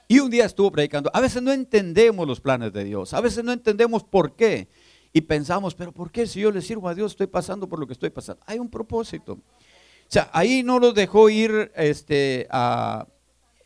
Y 0.07 0.19
un 0.19 0.29
día 0.29 0.45
estuvo 0.45 0.71
predicando. 0.71 1.09
A 1.13 1.19
veces 1.19 1.41
no 1.41 1.51
entendemos 1.51 2.27
los 2.27 2.39
planes 2.39 2.71
de 2.73 2.83
Dios. 2.83 3.13
A 3.13 3.21
veces 3.21 3.43
no 3.43 3.51
entendemos 3.51 4.03
por 4.03 4.35
qué. 4.35 4.67
Y 5.13 5.21
pensamos, 5.21 5.75
pero 5.75 5.91
¿por 5.91 6.11
qué 6.11 6.27
si 6.27 6.41
yo 6.41 6.51
le 6.51 6.61
sirvo 6.61 6.89
a 6.89 6.93
Dios 6.93 7.13
estoy 7.13 7.27
pasando 7.27 7.67
por 7.67 7.79
lo 7.79 7.87
que 7.87 7.93
estoy 7.93 8.09
pasando? 8.09 8.43
Hay 8.45 8.59
un 8.59 8.69
propósito. 8.69 9.33
O 9.33 10.09
sea, 10.09 10.29
ahí 10.33 10.61
no 10.61 10.77
los 10.77 10.93
dejó 10.93 11.29
ir, 11.29 11.71
este, 11.75 12.47
a, 12.51 13.07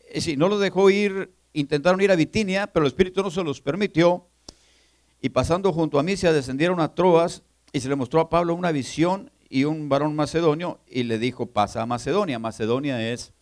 eh, 0.08 0.20
sí, 0.20 0.36
no 0.36 0.48
los 0.48 0.60
dejó 0.60 0.88
ir, 0.88 1.32
intentaron 1.52 2.00
ir 2.00 2.10
a 2.10 2.16
Bitinia, 2.16 2.66
pero 2.66 2.84
el 2.84 2.88
Espíritu 2.88 3.22
no 3.22 3.30
se 3.30 3.42
los 3.42 3.60
permitió. 3.60 4.26
Y 5.20 5.30
pasando 5.30 5.72
junto 5.72 5.98
a 5.98 6.16
se 6.16 6.32
descendieron 6.32 6.80
a 6.80 6.94
Troas 6.94 7.42
y 7.72 7.80
se 7.80 7.88
le 7.88 7.96
mostró 7.96 8.20
a 8.20 8.30
Pablo 8.30 8.54
una 8.54 8.72
visión 8.72 9.30
y 9.48 9.64
un 9.64 9.88
varón 9.88 10.16
macedonio 10.16 10.80
y 10.86 11.02
le 11.02 11.18
dijo, 11.18 11.46
pasa 11.46 11.82
a 11.82 11.86
Macedonia. 11.86 12.38
Macedonia 12.38 13.12
es 13.12 13.32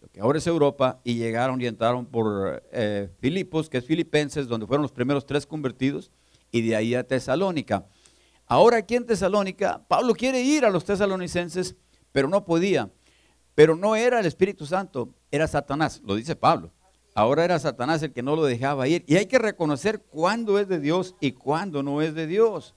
lo 0.00 0.08
que 0.08 0.20
ahora 0.20 0.38
es 0.38 0.46
Europa 0.46 1.00
y 1.02 1.14
llegaron 1.14 1.60
y 1.60 1.66
entraron 1.66 2.06
por 2.06 2.62
eh, 2.72 3.10
Filipos, 3.18 3.68
que 3.68 3.78
es 3.78 3.84
Filipenses, 3.84 4.46
donde 4.46 4.66
fueron 4.66 4.82
los 4.82 4.92
primeros 4.92 5.26
tres 5.26 5.44
convertidos, 5.46 6.12
y 6.52 6.62
de 6.62 6.76
ahí 6.76 6.94
a 6.94 7.04
Tesalónica. 7.04 7.86
Ahora 8.46 8.78
aquí 8.78 8.94
en 8.94 9.06
Tesalónica, 9.06 9.84
Pablo 9.88 10.14
quiere 10.14 10.40
ir 10.40 10.64
a 10.64 10.70
los 10.70 10.84
tesalonicenses 10.84 11.76
pero 12.12 12.28
no 12.28 12.44
podía. 12.44 12.90
Pero 13.54 13.74
no 13.74 13.96
era 13.96 14.20
el 14.20 14.26
Espíritu 14.26 14.66
Santo, 14.66 15.14
era 15.30 15.48
Satanás, 15.48 16.00
lo 16.04 16.14
dice 16.14 16.36
Pablo. 16.36 16.72
Ahora 17.18 17.44
era 17.44 17.58
Satanás 17.58 18.00
el 18.04 18.12
que 18.12 18.22
no 18.22 18.36
lo 18.36 18.44
dejaba 18.44 18.86
ir. 18.86 19.02
Y 19.08 19.16
hay 19.16 19.26
que 19.26 19.40
reconocer 19.40 20.02
cuándo 20.02 20.56
es 20.60 20.68
de 20.68 20.78
Dios 20.78 21.16
y 21.20 21.32
cuándo 21.32 21.82
no 21.82 22.00
es 22.00 22.14
de 22.14 22.28
Dios. 22.28 22.76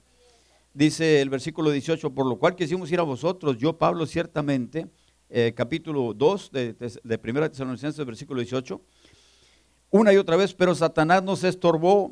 Dice 0.74 1.20
el 1.20 1.30
versículo 1.30 1.70
18, 1.70 2.12
por 2.12 2.26
lo 2.26 2.36
cual 2.40 2.56
quisimos 2.56 2.90
ir 2.90 2.98
a 2.98 3.04
vosotros, 3.04 3.56
yo 3.56 3.78
Pablo 3.78 4.04
ciertamente, 4.04 4.88
eh, 5.30 5.52
capítulo 5.54 6.12
2 6.12 6.50
de, 6.50 6.74
de, 7.04 7.18
Primera 7.18 7.48
Tesalonicenses, 7.48 8.04
versículo 8.04 8.40
18, 8.40 8.80
una 9.90 10.12
y 10.12 10.16
otra 10.16 10.34
vez, 10.34 10.52
pero 10.54 10.74
Satanás 10.74 11.22
nos 11.22 11.44
estorbó. 11.44 12.10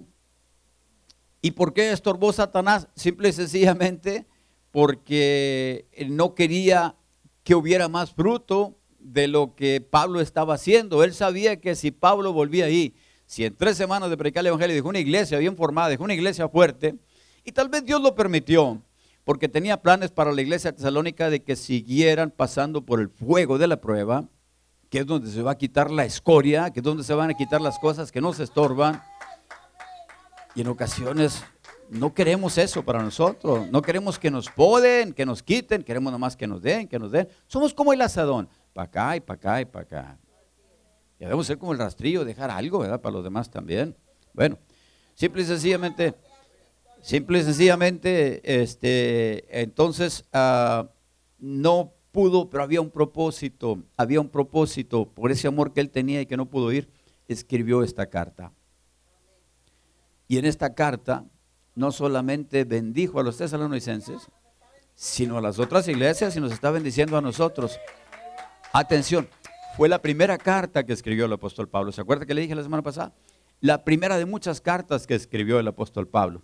¿Y 1.43 1.51
por 1.51 1.73
qué 1.73 1.91
estorbó 1.91 2.33
Satanás? 2.33 2.87
Simple 2.95 3.31
y 3.31 3.33
sencillamente 3.33 4.25
porque 4.71 5.89
no 6.09 6.37
quería 6.37 6.95
que 7.43 7.57
hubiera 7.57 7.89
más 7.89 8.13
fruto 8.13 8.77
de 9.01 9.29
lo 9.29 9.55
que 9.55 9.81
Pablo 9.81 10.21
estaba 10.21 10.55
haciendo. 10.55 11.03
Él 11.03 11.15
sabía 11.15 11.61
que 11.61 11.75
si 11.75 11.91
Pablo 11.91 12.33
volvía 12.33 12.67
ahí, 12.67 12.95
si 13.27 13.45
en 13.45 13.57
tres 13.57 13.77
semanas 13.77 14.11
de 14.11 14.17
predicar 14.17 14.43
el 14.43 14.49
Evangelio 14.49 14.75
dejó 14.75 14.89
una 14.89 14.99
iglesia 14.99 15.39
bien 15.39 15.57
formada, 15.57 15.89
dejó 15.89 16.05
una 16.05 16.15
iglesia 16.15 16.49
fuerte, 16.49 16.97
y 17.45 17.53
tal 17.53 17.69
vez 17.69 17.85
Dios 17.85 18.01
lo 18.01 18.15
permitió, 18.15 18.83
porque 19.25 19.49
tenía 19.49 19.81
planes 19.81 20.11
para 20.11 20.33
la 20.33 20.43
iglesia 20.43 20.73
tesalónica 20.73 21.31
de 21.31 21.43
que 21.43 21.57
siguieran 21.57 22.31
pasando 22.31 22.83
por 22.85 23.01
el 23.01 23.09
fuego 23.09 23.59
de 23.59 23.67
la 23.67 23.81
prueba, 23.81 24.29
que 24.89 24.99
es 24.99 25.07
donde 25.07 25.31
se 25.31 25.43
va 25.43 25.53
a 25.53 25.59
quitar 25.59 25.91
la 25.91 26.05
escoria, 26.05 26.71
que 26.71 26.81
es 26.81 26.85
donde 26.85 27.05
se 27.05 27.15
van 27.15 27.31
a 27.31 27.35
quitar 27.35 27.61
las 27.61 27.79
cosas 27.79 28.11
que 28.11 28.21
no 28.21 28.33
se 28.33 28.43
estorban. 28.43 29.01
Y 30.57 30.63
en 30.63 30.67
ocasiones 30.67 31.45
no 31.91 32.13
queremos 32.13 32.59
eso 32.59 32.85
para 32.85 33.03
nosotros. 33.03 33.71
No 33.71 33.83
queremos 33.83 34.19
que 34.19 34.31
nos 34.31 34.49
poden, 34.49 35.13
que 35.13 35.25
nos 35.25 35.43
quiten. 35.43 35.85
Queremos 35.85 36.13
nomás 36.13 36.37
que 36.37 36.49
nos 36.49 36.61
den, 36.61 36.89
que 36.89 36.99
nos 36.99 37.13
den. 37.13 37.29
Somos 37.47 37.73
como 37.73 37.93
el 37.93 38.01
asadón. 38.01 38.49
Para 38.81 38.89
acá 38.89 39.17
y 39.17 39.21
para 39.21 39.37
acá 39.37 39.61
y 39.61 39.65
para 39.67 39.83
acá. 39.83 40.19
Y 41.19 41.25
debemos 41.25 41.47
ser 41.47 41.59
como 41.59 41.73
el 41.73 41.79
rastrillo, 41.79 42.25
dejar 42.25 42.51
algo, 42.51 42.79
¿verdad? 42.79 42.99
Para 42.99 43.13
los 43.13 43.23
demás 43.23 43.51
también. 43.51 43.95
Bueno, 44.33 44.57
simple 45.15 45.43
y 45.43 45.45
sencillamente, 45.45 46.15
simple 47.03 47.41
y 47.41 47.43
sencillamente, 47.43 48.41
este, 48.63 49.61
entonces 49.61 50.25
uh, 50.33 50.87
no 51.39 51.93
pudo, 52.11 52.49
pero 52.49 52.63
había 52.63 52.81
un 52.81 52.89
propósito, 52.89 53.83
había 53.99 54.19
un 54.19 54.31
propósito 54.31 55.05
por 55.05 55.31
ese 55.31 55.47
amor 55.47 55.75
que 55.75 55.83
él 55.83 55.91
tenía 55.91 56.23
y 56.23 56.27
que 56.27 56.39
no 56.39 56.47
pudo 56.47 56.73
ir, 56.73 56.89
escribió 57.29 57.83
esta 57.83 58.07
carta. 58.07 58.51
Y 60.27 60.39
en 60.39 60.47
esta 60.47 60.75
carta 60.75 61.27
no 61.75 61.93
solamente 61.93 62.65
bendijo 62.65 63.21
a 63.21 63.23
los 63.23 63.37
tesalonicenses, 63.37 64.27
sino 64.95 65.37
a 65.37 65.43
las 65.43 65.59
otras 65.59 65.87
iglesias 65.87 66.35
y 66.35 66.41
nos 66.41 66.53
está 66.53 66.71
bendiciendo 66.71 67.19
a 67.19 67.21
nosotros. 67.21 67.79
Atención, 68.73 69.29
fue 69.77 69.89
la 69.89 70.01
primera 70.01 70.39
carta 70.39 70.85
que 70.85 70.93
escribió 70.93 71.27
el 71.27 71.33
apóstol 71.33 71.69
Pablo. 71.69 71.93
¿Se 71.93 72.01
acuerda 72.01 72.27
que 72.27 72.35
le 72.35 72.43
dije 72.43 72.55
la 72.55 72.63
semana 72.63 72.83
pasada? 72.83 73.13
La 73.61 73.85
primera 73.85 74.17
de 74.17 74.27
muchas 74.27 74.61
cartas 74.61 75.07
que 75.07 75.15
escribió 75.15 75.59
el 75.59 75.69
apóstol 75.69 76.09
Pablo. 76.09 76.43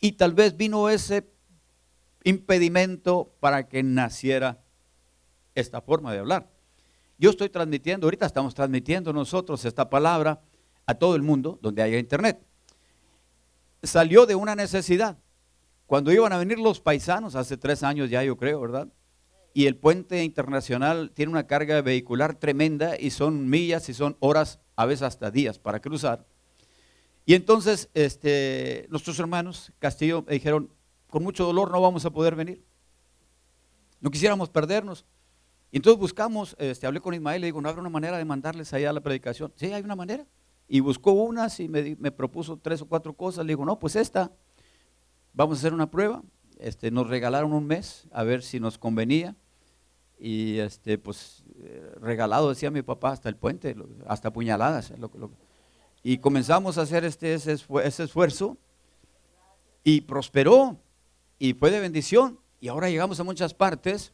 Y 0.00 0.12
tal 0.12 0.34
vez 0.34 0.56
vino 0.56 0.88
ese 0.88 1.26
impedimento 2.24 3.34
para 3.40 3.68
que 3.68 3.82
naciera 3.82 4.62
esta 5.54 5.80
forma 5.80 6.12
de 6.12 6.18
hablar. 6.18 6.50
Yo 7.18 7.30
estoy 7.30 7.48
transmitiendo, 7.48 8.06
ahorita 8.06 8.26
estamos 8.26 8.54
transmitiendo 8.54 9.12
nosotros 9.12 9.64
esta 9.64 9.88
palabra 9.88 10.40
a 10.86 10.94
todo 10.94 11.16
el 11.16 11.22
mundo 11.22 11.58
donde 11.62 11.82
haya 11.82 11.98
internet 11.98 12.44
salió 13.82 14.26
de 14.26 14.34
una 14.34 14.54
necesidad. 14.54 15.18
Cuando 15.86 16.12
iban 16.12 16.32
a 16.32 16.38
venir 16.38 16.58
los 16.58 16.80
paisanos, 16.80 17.34
hace 17.34 17.56
tres 17.56 17.82
años 17.82 18.08
ya 18.08 18.22
yo 18.22 18.36
creo, 18.36 18.60
¿verdad? 18.60 18.88
Y 19.54 19.66
el 19.66 19.76
puente 19.76 20.24
internacional 20.24 21.10
tiene 21.12 21.30
una 21.32 21.46
carga 21.46 21.82
vehicular 21.82 22.34
tremenda 22.34 22.98
y 22.98 23.10
son 23.10 23.48
millas 23.48 23.88
y 23.88 23.94
son 23.94 24.16
horas, 24.20 24.60
a 24.76 24.86
veces 24.86 25.02
hasta 25.02 25.30
días 25.30 25.58
para 25.58 25.80
cruzar. 25.80 26.26
Y 27.26 27.34
entonces 27.34 27.88
este, 27.94 28.86
nuestros 28.90 29.18
hermanos 29.18 29.72
Castillo 29.78 30.24
me 30.26 30.34
dijeron, 30.34 30.70
con 31.08 31.22
mucho 31.22 31.44
dolor 31.44 31.70
no 31.70 31.80
vamos 31.80 32.04
a 32.04 32.10
poder 32.10 32.34
venir. 32.34 32.64
No 34.00 34.10
quisiéramos 34.10 34.48
perdernos. 34.48 35.04
Y 35.70 35.76
entonces 35.76 35.98
buscamos, 36.00 36.56
este, 36.58 36.86
hablé 36.86 37.00
con 37.00 37.14
Ismael 37.14 37.38
y 37.38 37.40
le 37.40 37.46
digo, 37.46 37.60
¿no 37.60 37.68
habrá 37.68 37.80
una 37.80 37.90
manera 37.90 38.18
de 38.18 38.24
mandarles 38.24 38.72
allá 38.72 38.90
a 38.90 38.92
la 38.92 39.00
predicación? 39.00 39.52
Sí, 39.56 39.72
hay 39.72 39.82
una 39.82 39.96
manera. 39.96 40.26
Y 40.68 40.80
buscó 40.80 41.12
unas 41.12 41.60
y 41.60 41.68
me, 41.68 41.96
me, 41.98 42.10
propuso 42.10 42.56
tres 42.56 42.82
o 42.82 42.86
cuatro 42.86 43.14
cosas. 43.14 43.44
Le 43.44 43.52
digo, 43.52 43.64
no, 43.64 43.78
pues 43.78 43.96
esta, 43.96 44.32
vamos 45.32 45.58
a 45.58 45.60
hacer 45.60 45.74
una 45.74 45.90
prueba. 45.90 46.22
Este, 46.58 46.90
nos 46.90 47.08
regalaron 47.08 47.52
un 47.52 47.66
mes 47.66 48.06
a 48.12 48.22
ver 48.22 48.42
si 48.42 48.60
nos 48.60 48.78
convenía. 48.78 49.36
Y 50.24 50.60
este, 50.60 50.98
pues 50.98 51.42
eh, 51.64 51.94
regalado, 52.00 52.50
decía 52.50 52.70
mi 52.70 52.82
papá, 52.82 53.10
hasta 53.10 53.28
el 53.28 53.34
puente, 53.34 53.74
hasta 54.06 54.32
puñaladas. 54.32 54.92
y 56.04 56.18
comenzamos 56.18 56.78
a 56.78 56.82
hacer 56.82 57.04
este, 57.04 57.34
ese, 57.34 57.54
ese 57.82 58.04
esfuerzo 58.04 58.56
y 59.82 60.02
prosperó 60.02 60.78
y 61.40 61.54
fue 61.54 61.72
de 61.72 61.80
bendición. 61.80 62.38
Y 62.60 62.68
ahora 62.68 62.88
llegamos 62.88 63.18
a 63.18 63.24
muchas 63.24 63.52
partes 63.52 64.12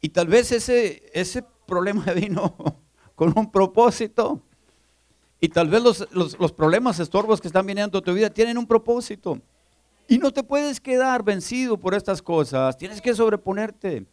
y 0.00 0.08
tal 0.08 0.26
vez 0.26 0.50
ese, 0.50 1.08
ese 1.14 1.44
problema 1.68 2.04
vino 2.14 2.82
con 3.14 3.32
un 3.38 3.48
propósito. 3.52 4.42
Y 5.40 5.50
tal 5.50 5.68
vez 5.68 5.80
los, 5.80 6.08
los, 6.10 6.52
problemas, 6.52 6.98
estorbos 6.98 7.40
que 7.40 7.46
están 7.46 7.64
viniendo 7.64 7.98
a 7.98 8.02
tu 8.02 8.12
vida 8.12 8.28
tienen 8.28 8.58
un 8.58 8.66
propósito. 8.66 9.40
Y 10.08 10.18
no 10.18 10.32
te 10.32 10.42
puedes 10.42 10.80
quedar 10.80 11.22
vencido 11.22 11.76
por 11.76 11.94
estas 11.94 12.20
cosas. 12.20 12.76
Tienes 12.76 13.00
que 13.00 13.14
sobreponerte. 13.14 14.04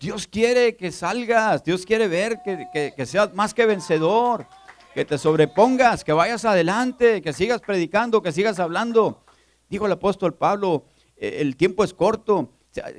Dios 0.00 0.26
quiere 0.26 0.76
que 0.76 0.90
salgas. 0.90 1.62
Dios 1.62 1.86
quiere 1.86 2.08
ver 2.08 2.40
que, 2.44 2.92
que 2.96 3.06
seas 3.06 3.32
más 3.34 3.54
que 3.54 3.66
vencedor. 3.66 4.46
Que 4.94 5.04
te 5.04 5.18
sobrepongas, 5.18 6.02
que 6.02 6.12
vayas 6.12 6.44
adelante, 6.44 7.22
que 7.22 7.32
sigas 7.32 7.60
predicando, 7.60 8.22
que 8.22 8.32
sigas 8.32 8.58
hablando. 8.58 9.22
Dijo 9.68 9.86
el 9.86 9.92
apóstol 9.92 10.34
Pablo, 10.34 10.86
eh, 11.16 11.36
el 11.40 11.56
tiempo 11.56 11.84
es 11.84 11.94
corto. 11.94 12.50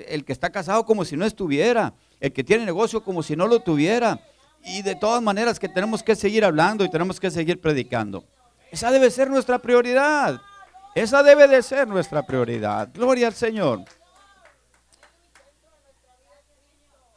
El 0.08 0.24
que 0.24 0.32
está 0.32 0.52
casado 0.52 0.86
como 0.86 1.04
si 1.04 1.18
no 1.18 1.26
estuviera 1.26 1.94
el 2.22 2.32
que 2.32 2.44
tiene 2.44 2.66
negocio 2.66 3.04
como 3.04 3.24
si 3.24 3.36
no 3.36 3.48
lo 3.48 3.60
tuviera. 3.60 4.22
Y 4.64 4.84
de 4.84 4.96
todas 4.96 5.22
maneras 5.22 5.60
que 5.60 5.68
tenemos 5.68 6.04
que 6.04 6.16
seguir 6.16 6.46
hablando 6.46 6.86
y 6.86 6.90
tenemos 6.90 7.20
que 7.20 7.32
seguir 7.32 7.60
predicando. 7.60 8.24
Esa 8.72 8.92
debe 8.92 9.10
ser 9.10 9.30
nuestra 9.30 9.60
prioridad. 9.60 10.40
Esa 10.94 11.24
debe 11.24 11.48
de 11.48 11.64
ser 11.64 11.88
nuestra 11.88 12.26
prioridad. 12.26 12.90
Gloria 12.94 13.28
al 13.28 13.34
Señor. 13.34 13.84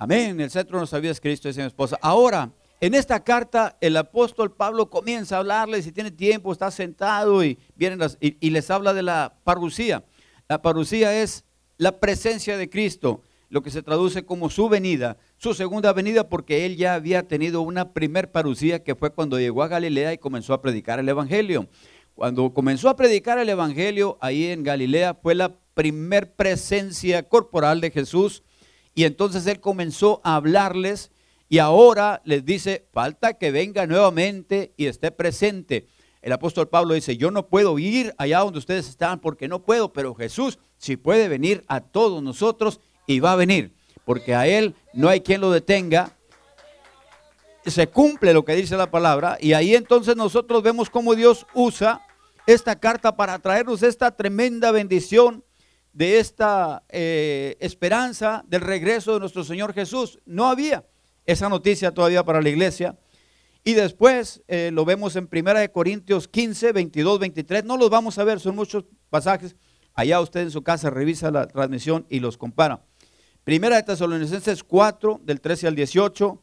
Amén. 0.05 0.39
El 0.39 0.51
centro 0.51 0.77
de 0.77 0.81
nuestra 0.81 1.01
vida 1.01 1.13
es 1.13 1.21
Cristo, 1.21 1.49
dice 1.49 1.63
mi 1.63 1.67
esposa. 1.67 1.99
Ahora, 2.03 2.51
en 2.79 2.93
esta 2.93 3.25
carta, 3.25 3.79
el 3.81 3.97
apóstol 3.97 4.53
Pablo 4.53 4.91
comienza 4.91 5.37
a 5.37 5.39
hablarles, 5.39 5.87
si 5.87 5.93
tiene 5.93 6.11
tiempo, 6.11 6.53
está 6.53 6.71
sentado 6.71 7.43
y, 7.43 7.59
vienen 7.75 8.07
y, 8.21 8.37
y 8.39 8.51
les 8.51 8.71
habla 8.71 8.93
de 8.93 9.03
la 9.03 9.33
parucía. 9.45 10.05
La 10.47 10.61
parucía 10.61 11.23
es 11.23 11.47
la 11.79 12.01
presencia 12.01 12.59
de 12.59 12.69
Cristo 12.69 13.23
lo 13.49 13.63
que 13.63 13.71
se 13.71 13.83
traduce 13.83 14.27
como 14.27 14.51
su 14.51 14.69
venida, 14.69 15.17
su 15.39 15.55
segunda 15.55 15.95
venida, 15.95 16.29
porque 16.29 16.67
él 16.67 16.77
ya 16.77 16.93
había 16.93 17.27
tenido 17.27 17.63
una 17.63 17.95
primer 17.95 18.31
parucía 18.31 18.83
que 18.83 18.95
fue 18.95 19.09
cuando 19.09 19.39
llegó 19.39 19.63
a 19.63 19.69
Galilea 19.69 20.13
y 20.13 20.19
comenzó 20.19 20.53
a 20.53 20.61
predicar 20.61 20.99
el 20.99 21.09
Evangelio. 21.09 21.67
Cuando 22.15 22.53
comenzó 22.53 22.91
a 22.91 22.97
predicar 22.97 23.39
el 23.39 23.49
Evangelio 23.49 24.19
ahí 24.21 24.49
en 24.49 24.65
Galilea 24.65 25.15
fue 25.15 25.35
la 25.35 25.57
primer 25.73 26.35
presencia 26.35 27.23
corporal 27.23 27.81
de 27.81 27.91
Jesús 27.91 28.43
y 28.95 29.05
entonces 29.05 29.47
él 29.47 29.61
comenzó 29.61 30.21
a 30.25 30.37
hablarles 30.37 31.11
y 31.49 31.59
ahora 31.59 32.23
les 32.25 32.45
dice, 32.45 32.87
falta 32.93 33.35
que 33.35 33.51
venga 33.51 33.87
nuevamente 33.87 34.73
y 34.77 34.87
esté 34.87 35.11
presente. 35.11 35.87
El 36.23 36.33
apóstol 36.33 36.69
Pablo 36.69 36.95
dice, 36.95 37.17
yo 37.17 37.31
no 37.31 37.49
puedo 37.49 37.79
ir 37.79 38.15
allá 38.17 38.41
donde 38.41 38.59
ustedes 38.59 38.89
están 38.89 39.21
porque 39.21 39.47
no 39.47 39.63
puedo, 39.63 39.93
pero 39.93 40.15
Jesús 40.15 40.59
sí 40.79 40.97
puede 40.97 41.29
venir 41.29 41.65
a 41.69 41.81
todos 41.81 42.23
nosotros 42.23 42.81
y 43.07 43.21
va 43.21 43.33
a 43.33 43.37
venir, 43.37 43.75
porque 44.05 44.35
a 44.35 44.47
Él 44.47 44.75
no 44.95 45.09
hay 45.09 45.21
quien 45.21 45.41
lo 45.41 45.51
detenga. 45.51 46.17
Se 47.67 47.89
cumple 47.89 48.33
lo 48.33 48.45
que 48.45 48.57
dice 48.57 48.77
la 48.77 48.91
palabra 48.91 49.37
y 49.41 49.53
ahí 49.53 49.75
entonces 49.75 50.17
nosotros 50.17 50.63
vemos 50.63 50.89
cómo 50.89 51.15
Dios 51.15 51.47
usa 51.53 52.07
esta 52.47 52.79
carta 52.79 53.17
para 53.17 53.39
traernos 53.39 53.83
esta 53.83 54.11
tremenda 54.11 54.71
bendición 54.71 55.45
de 55.95 56.19
esta 56.19 56.83
eh, 56.89 57.57
esperanza 57.61 58.45
del 58.49 58.61
regreso 58.61 59.15
de 59.15 59.21
nuestro 59.21 59.45
Señor 59.45 59.73
Jesús. 59.73 60.19
No 60.27 60.49
había 60.49 60.85
esa 61.25 61.49
noticia 61.49 61.93
todavía 61.93 62.25
para 62.25 62.43
la 62.43 62.49
iglesia. 62.51 62.99
Y 63.63 63.73
después 63.73 64.43
eh, 64.49 64.71
lo 64.73 64.85
vemos 64.85 65.17
en 65.17 65.29
1 65.33 65.73
Corintios 65.73 66.29
15, 66.29 66.73
22, 66.73 67.19
23. 67.21 67.65
No 67.65 67.79
los 67.79 67.89
vamos 67.89 68.19
a 68.19 68.25
ver, 68.25 68.41
son 68.41 68.57
muchos 68.57 68.85
pasajes. 69.09 69.57
Allá 69.95 70.21
usted 70.21 70.41
en 70.41 70.51
su 70.51 70.63
casa 70.63 70.91
revisa 70.91 71.31
la 71.31 71.47
transmisión 71.47 72.05
y 72.11 72.19
los 72.21 72.37
compara. 72.37 72.85
Primera 73.45 73.77
de 73.77 73.85
Tesalonicenses 73.85 74.65
4, 74.65 75.21
del 75.23 75.41
13 75.41 75.69
al 75.69 75.77
18. 75.77 76.43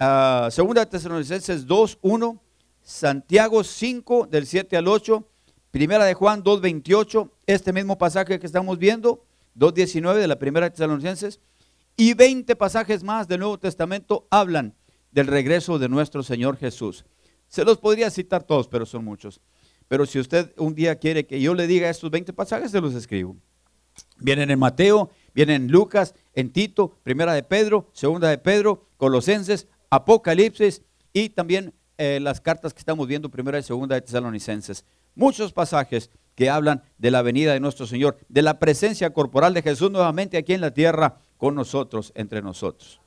Ah, 0.00 0.48
segunda 0.50 0.84
de 0.84 0.90
Tesalonicenses 0.90 1.66
2, 1.66 1.98
1. 2.02 2.42
Santiago 2.82 3.62
5, 3.62 4.26
del 4.26 4.46
7 4.46 4.76
al 4.76 4.88
8. 4.88 5.28
Primera 5.70 6.04
de 6.04 6.14
Juan 6.14 6.42
2, 6.42 6.60
28. 6.60 7.30
Este 7.46 7.72
mismo 7.72 7.98
pasaje 7.98 8.38
que 8.38 8.46
estamos 8.46 8.78
viendo. 8.78 9.24
2, 9.54 9.74
19 9.74 10.20
de 10.20 10.28
la 10.28 10.38
primera 10.38 10.66
de 10.66 10.70
Tesalonicenses. 10.70 11.40
Y 11.96 12.14
20 12.14 12.56
pasajes 12.56 13.02
más 13.02 13.28
del 13.28 13.40
Nuevo 13.40 13.58
Testamento 13.58 14.26
hablan 14.30 14.74
del 15.10 15.26
regreso 15.26 15.78
de 15.78 15.88
nuestro 15.88 16.22
Señor 16.22 16.56
Jesús. 16.56 17.04
Se 17.48 17.64
los 17.64 17.78
podría 17.78 18.10
citar 18.10 18.44
todos, 18.44 18.68
pero 18.68 18.86
son 18.86 19.04
muchos. 19.04 19.40
Pero 19.88 20.06
si 20.06 20.18
usted 20.18 20.52
un 20.58 20.74
día 20.74 20.96
quiere 20.96 21.26
que 21.26 21.40
yo 21.40 21.54
le 21.54 21.66
diga 21.66 21.88
estos 21.88 22.10
20 22.10 22.32
pasajes, 22.32 22.70
se 22.70 22.80
los 22.80 22.94
escribo. 22.94 23.36
Vienen 24.18 24.50
en 24.50 24.58
Mateo, 24.58 25.10
vienen 25.34 25.62
en 25.62 25.72
Lucas, 25.72 26.14
en 26.34 26.52
Tito, 26.52 26.98
Primera 27.02 27.32
de 27.32 27.42
Pedro, 27.42 27.90
Segunda 27.92 28.28
de 28.28 28.38
Pedro, 28.38 28.86
Colosenses, 28.96 29.66
Apocalipsis 29.90 30.82
y 31.12 31.30
también 31.30 31.74
eh, 31.96 32.20
las 32.20 32.40
cartas 32.40 32.72
que 32.72 32.78
estamos 32.80 33.08
viendo, 33.08 33.30
Primera 33.30 33.58
y 33.58 33.62
Segunda 33.62 33.96
de 33.96 34.02
Tesalonicenses. 34.02 34.84
Muchos 35.18 35.52
pasajes 35.52 36.10
que 36.36 36.48
hablan 36.48 36.84
de 36.96 37.10
la 37.10 37.22
venida 37.22 37.52
de 37.52 37.58
nuestro 37.58 37.88
Señor, 37.88 38.18
de 38.28 38.40
la 38.40 38.60
presencia 38.60 39.12
corporal 39.12 39.52
de 39.52 39.62
Jesús 39.62 39.90
nuevamente 39.90 40.36
aquí 40.36 40.54
en 40.54 40.60
la 40.60 40.72
tierra 40.72 41.16
con 41.36 41.56
nosotros, 41.56 42.12
entre 42.14 42.40
nosotros. 42.40 43.00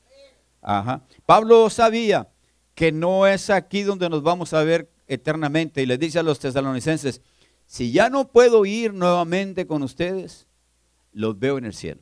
Ajá. 0.62 1.04
Pablo 1.26 1.70
sabía 1.70 2.28
que 2.76 2.92
no 2.92 3.28
es 3.28 3.50
aquí 3.50 3.84
donde 3.84 4.10
nos 4.10 4.24
vamos 4.24 4.54
a 4.54 4.62
ver 4.62 4.92
eternamente 5.08 5.82
y 5.82 5.86
le 5.86 5.98
dice 5.98 6.20
a 6.20 6.24
los 6.24 6.38
tesalonicenses, 6.40 7.22
si 7.66 7.94
ya 7.94 8.10
no 8.10 8.28
puedo 8.28 8.66
ir 8.66 8.94
nuevamente 8.94 9.66
con 9.66 9.82
ustedes, 9.82 10.48
los 11.14 11.40
veo 11.40 11.60
en 11.60 11.64
el 11.64 11.74
cielo. 11.74 12.02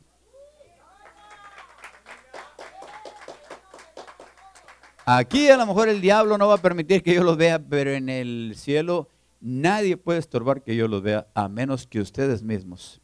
Aquí 5.06 5.48
a 5.48 5.56
lo 5.56 5.66
mejor 5.66 5.88
el 5.88 6.00
diablo 6.00 6.36
no 6.36 6.48
va 6.48 6.54
a 6.54 6.58
permitir 6.58 7.04
que 7.04 7.14
yo 7.14 7.22
los 7.22 7.36
vea, 7.36 7.60
pero 7.60 7.92
en 7.92 8.08
el 8.08 8.54
cielo 8.56 9.08
nadie 9.40 9.96
puede 9.96 10.18
estorbar 10.18 10.62
que 10.62 10.76
yo 10.76 10.88
los 10.88 11.02
vea, 11.02 11.26
a 11.34 11.48
menos 11.48 11.86
que 11.86 12.00
ustedes 12.00 12.42
mismos 12.42 13.00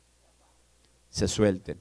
se 1.09 1.29
suelten. 1.29 1.81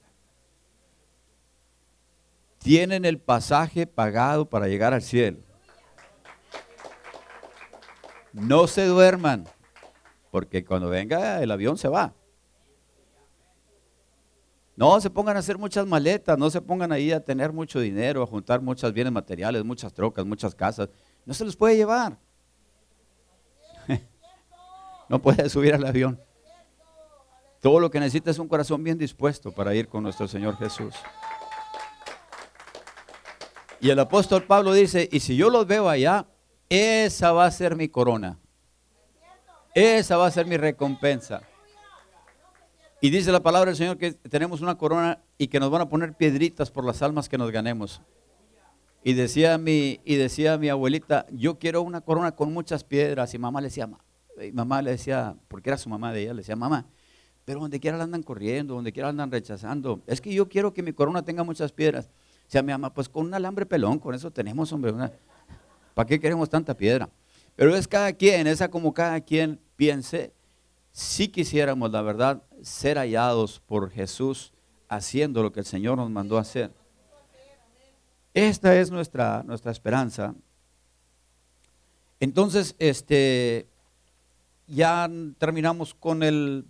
Tienen 2.60 3.06
el 3.06 3.20
pasaje 3.20 3.86
pagado 3.86 4.50
para 4.50 4.68
llegar 4.68 4.94
al 4.94 5.02
cielo. 5.02 5.40
No 8.34 8.68
se 8.68 8.86
duerman, 8.86 9.46
porque 10.32 10.66
cuando 10.66 10.90
venga 10.90 11.42
el 11.42 11.52
avión 11.52 11.78
se 11.78 11.88
va. 11.88 12.14
No 14.76 15.00
se 15.00 15.10
pongan 15.10 15.38
a 15.38 15.40
hacer 15.40 15.58
muchas 15.58 15.88
maletas, 15.88 16.38
no 16.38 16.50
se 16.50 16.60
pongan 16.60 16.92
ahí 16.92 17.12
a 17.12 17.24
tener 17.24 17.54
mucho 17.54 17.80
dinero, 17.80 18.22
a 18.22 18.28
juntar 18.28 18.62
muchos 18.62 18.92
bienes 18.92 19.14
materiales, 19.14 19.64
muchas 19.64 19.94
trocas, 19.94 20.26
muchas 20.26 20.54
casas. 20.54 20.90
No 21.26 21.34
se 21.34 21.46
los 21.46 21.56
puede 21.56 21.78
llevar. 21.78 22.18
No 25.10 25.22
puede 25.22 25.50
subir 25.50 25.74
al 25.74 25.86
avión. 25.86 26.20
Todo 27.62 27.80
lo 27.80 27.90
que 27.90 28.00
necesita 28.00 28.32
es 28.32 28.40
un 28.40 28.48
corazón 28.48 28.84
bien 28.84 28.98
dispuesto 28.98 29.52
para 29.52 29.74
ir 29.74 29.88
con 29.88 30.04
nuestro 30.04 30.28
Señor 30.28 30.58
Jesús. 30.58 30.94
Y 33.80 33.90
el 33.90 34.00
apóstol 34.00 34.44
Pablo 34.44 34.74
dice, 34.74 35.10
y 35.12 35.20
si 35.20 35.36
yo 35.36 35.50
los 35.50 35.66
veo 35.68 35.90
allá, 35.90 36.28
esa 36.70 37.32
va 37.32 37.46
a 37.46 37.52
ser 37.52 37.76
mi 37.76 37.88
corona. 37.88 38.40
Esa 39.74 40.18
va 40.18 40.28
a 40.28 40.32
ser 40.32 40.46
mi 40.46 40.58
recompensa. 40.58 41.42
Y 43.02 43.10
dice 43.10 43.32
la 43.32 43.44
palabra 43.44 43.70
del 43.70 43.78
Señor 43.78 43.98
que 43.98 44.14
tenemos 44.14 44.62
una 44.62 44.78
corona 44.78 45.22
y 45.38 45.48
que 45.48 45.60
nos 45.60 45.70
van 45.70 45.82
a 45.82 45.90
poner 45.90 46.14
piedritas 46.14 46.72
por 46.72 46.86
las 46.86 47.02
almas 47.02 47.28
que 47.28 47.38
nos 47.38 47.52
ganemos. 47.52 48.02
Y 49.04 49.14
decía 49.14 49.58
mi, 49.58 50.00
y 50.04 50.16
decía 50.16 50.58
mi 50.58 50.70
abuelita, 50.70 51.28
yo 51.30 51.60
quiero 51.60 51.82
una 51.84 52.02
corona 52.02 52.32
con 52.32 52.54
muchas 52.54 52.84
piedras. 52.84 53.34
Y 53.34 53.38
mamá 53.38 53.62
le 53.62 53.68
decía, 53.68 53.88
mamá 54.54 54.82
le 54.82 54.92
decía, 54.92 55.36
porque 55.48 55.70
era 55.70 55.78
su 55.78 55.90
mamá 55.90 56.12
de 56.14 56.24
ella, 56.24 56.34
le 56.34 56.40
decía, 56.40 56.56
mamá, 56.56 56.86
pero 57.46 57.60
donde 57.60 57.80
quiera 57.80 57.98
la 57.98 58.04
andan 58.04 58.24
corriendo, 58.24 58.74
donde 58.74 58.92
quiera 58.92 59.08
la 59.08 59.12
andan 59.12 59.32
rechazando. 59.32 60.02
Es 60.08 60.20
que 60.20 60.34
yo 60.34 60.50
quiero 60.50 60.74
que 60.74 60.82
mi 60.82 60.94
corona 60.94 61.24
tenga 61.24 61.44
muchas 61.44 61.72
piedras. 61.72 62.10
O 62.48 62.52
sea, 62.52 62.62
mi 62.62 62.72
mamá, 62.72 62.94
pues 62.94 63.08
con 63.08 63.26
un 63.28 63.34
alambre 63.34 63.66
pelón, 63.66 64.00
con 64.00 64.16
eso 64.16 64.32
tenemos, 64.32 64.72
hombre. 64.72 64.94
¿Para 65.94 66.08
qué 66.08 66.20
queremos 66.20 66.50
tanta 66.50 66.76
piedra? 66.76 67.10
Pero 67.56 67.76
es 67.76 67.88
cada 67.88 68.12
quien, 68.14 68.48
esa 68.48 68.70
como 68.70 68.94
cada 68.94 69.22
quien 69.22 69.60
piense 69.76 70.34
si 70.92 71.28
quisiéramos, 71.28 71.92
la 71.92 72.02
verdad, 72.02 72.44
ser 72.62 72.98
hallados 72.98 73.60
por 73.60 73.92
Jesús 73.92 74.54
haciendo 74.88 75.44
lo 75.44 75.52
que 75.52 75.60
el 75.60 75.66
Señor 75.66 75.98
nos 75.98 76.10
mandó 76.10 76.38
hacer. 76.38 76.72
Esta 78.34 78.76
es 78.80 78.92
nuestra, 78.92 79.44
nuestra 79.44 79.72
esperanza. 79.72 80.36
Entonces, 82.20 82.76
este, 82.80 83.68
ya 84.68 85.10
terminamos 85.38 85.94
con 85.94 86.24
el 86.24 86.66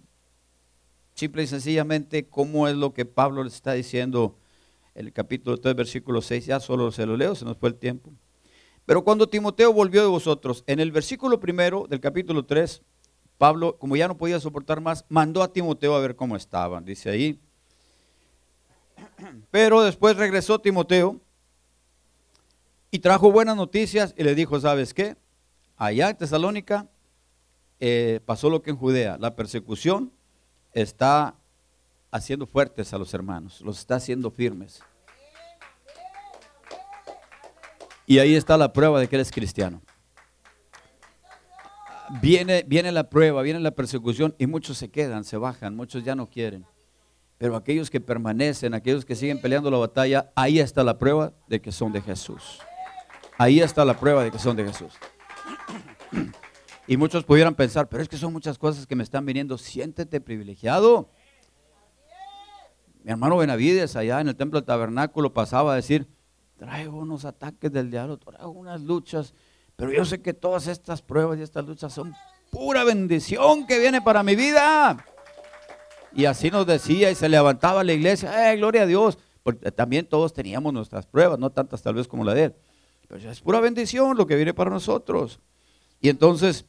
simple 1.13 1.43
y 1.43 1.47
sencillamente 1.47 2.27
cómo 2.27 2.67
es 2.67 2.75
lo 2.75 2.93
que 2.93 3.05
Pablo 3.05 3.43
le 3.43 3.49
está 3.49 3.73
diciendo 3.73 4.37
en 4.93 5.07
el 5.07 5.13
capítulo 5.13 5.57
3, 5.57 5.75
versículo 5.75 6.21
6. 6.21 6.45
Ya 6.45 6.59
solo 6.59 6.91
se 6.91 7.05
lo 7.05 7.17
leo, 7.17 7.35
se 7.35 7.45
nos 7.45 7.57
fue 7.57 7.69
el 7.69 7.75
tiempo. 7.75 8.11
Pero 8.85 9.03
cuando 9.03 9.27
Timoteo 9.27 9.73
volvió 9.73 10.01
de 10.01 10.07
vosotros, 10.07 10.63
en 10.67 10.79
el 10.79 10.91
versículo 10.91 11.39
primero 11.39 11.87
del 11.89 11.99
capítulo 11.99 12.45
3, 12.45 12.81
Pablo, 13.37 13.77
como 13.77 13.95
ya 13.95 14.07
no 14.07 14.17
podía 14.17 14.39
soportar 14.39 14.79
más, 14.79 15.05
mandó 15.09 15.41
a 15.41 15.51
Timoteo 15.51 15.95
a 15.95 15.99
ver 15.99 16.15
cómo 16.15 16.35
estaban, 16.35 16.85
dice 16.85 17.09
ahí. 17.09 17.39
Pero 19.49 19.81
después 19.81 20.17
regresó 20.17 20.59
Timoteo 20.59 21.19
y 22.91 22.99
trajo 22.99 23.31
buenas 23.31 23.55
noticias 23.55 24.13
y 24.17 24.23
le 24.23 24.35
dijo, 24.35 24.59
¿sabes 24.59 24.93
qué? 24.93 25.17
Allá 25.77 26.09
en 26.09 26.17
Tesalónica 26.17 26.87
eh, 27.79 28.19
pasó 28.25 28.49
lo 28.49 28.61
que 28.61 28.71
en 28.71 28.77
Judea, 28.77 29.17
la 29.19 29.35
persecución 29.35 30.11
está 30.73 31.35
haciendo 32.11 32.45
fuertes 32.45 32.93
a 32.93 32.97
los 32.97 33.13
hermanos, 33.13 33.61
los 33.61 33.79
está 33.79 33.95
haciendo 33.95 34.31
firmes. 34.31 34.81
Y 38.05 38.19
ahí 38.19 38.35
está 38.35 38.57
la 38.57 38.71
prueba 38.71 38.99
de 38.99 39.07
que 39.07 39.15
eres 39.15 39.31
cristiano. 39.31 39.81
Viene, 42.21 42.63
viene 42.67 42.91
la 42.91 43.09
prueba, 43.09 43.41
viene 43.41 43.59
la 43.59 43.71
persecución 43.71 44.35
y 44.37 44.45
muchos 44.45 44.77
se 44.77 44.89
quedan, 44.89 45.23
se 45.23 45.37
bajan, 45.37 45.75
muchos 45.75 46.03
ya 46.03 46.15
no 46.15 46.27
quieren. 46.27 46.65
Pero 47.37 47.55
aquellos 47.55 47.89
que 47.89 47.99
permanecen, 47.99 48.73
aquellos 48.73 49.03
que 49.03 49.15
siguen 49.15 49.41
peleando 49.41 49.71
la 49.71 49.77
batalla, 49.77 50.31
ahí 50.35 50.59
está 50.59 50.83
la 50.83 50.97
prueba 50.97 51.33
de 51.47 51.59
que 51.59 51.71
son 51.71 51.91
de 51.91 52.01
Jesús. 52.01 52.59
Ahí 53.37 53.59
está 53.59 53.83
la 53.83 53.99
prueba 53.99 54.23
de 54.23 54.31
que 54.31 54.39
son 54.39 54.55
de 54.55 54.65
Jesús. 54.65 54.93
Y 56.87 56.97
muchos 56.97 57.23
pudieran 57.23 57.55
pensar, 57.55 57.89
pero 57.89 58.03
es 58.03 58.09
que 58.09 58.17
son 58.17 58.31
muchas 58.31 58.57
cosas 58.57 58.85
que 58.85 58.95
me 58.95 59.03
están 59.03 59.25
viniendo. 59.25 59.57
Siéntete 59.57 60.21
privilegiado. 60.21 61.09
Mi 63.03 63.11
hermano 63.11 63.37
Benavides 63.37 63.95
allá 63.95 64.21
en 64.21 64.27
el 64.27 64.35
templo 64.35 64.59
del 64.59 64.65
tabernáculo 64.65 65.33
pasaba 65.33 65.73
a 65.73 65.75
decir, 65.75 66.07
traigo 66.57 66.97
unos 66.97 67.25
ataques 67.25 67.71
del 67.71 67.91
diablo, 67.91 68.17
traigo 68.17 68.49
unas 68.51 68.81
luchas, 68.81 69.33
pero 69.75 69.91
yo 69.91 70.05
sé 70.05 70.21
que 70.21 70.33
todas 70.33 70.67
estas 70.67 71.01
pruebas 71.01 71.37
y 71.37 71.41
estas 71.41 71.65
luchas 71.65 71.93
son 71.93 72.13
pura 72.51 72.83
bendición 72.83 73.67
que 73.67 73.79
viene 73.79 74.01
para 74.01 74.23
mi 74.23 74.35
vida. 74.35 75.05
Y 76.13 76.25
así 76.25 76.49
nos 76.49 76.65
decía 76.65 77.11
y 77.11 77.15
se 77.15 77.29
levantaba 77.29 77.83
la 77.83 77.93
iglesia, 77.93 78.51
¡eh, 78.51 78.57
gloria 78.57 78.83
a 78.83 78.85
Dios! 78.85 79.17
Porque 79.43 79.71
también 79.71 80.07
todos 80.07 80.33
teníamos 80.33 80.73
nuestras 80.73 81.05
pruebas, 81.05 81.37
no 81.37 81.51
tantas 81.51 81.81
tal 81.81 81.95
vez 81.95 82.07
como 82.07 82.23
la 82.23 82.33
de 82.33 82.45
él. 82.45 82.55
Pero 83.07 83.29
es 83.29 83.41
pura 83.41 83.59
bendición 83.59 84.17
lo 84.17 84.25
que 84.25 84.35
viene 84.35 84.53
para 84.53 84.71
nosotros. 84.71 85.39
Y 85.99 86.09
entonces, 86.09 86.65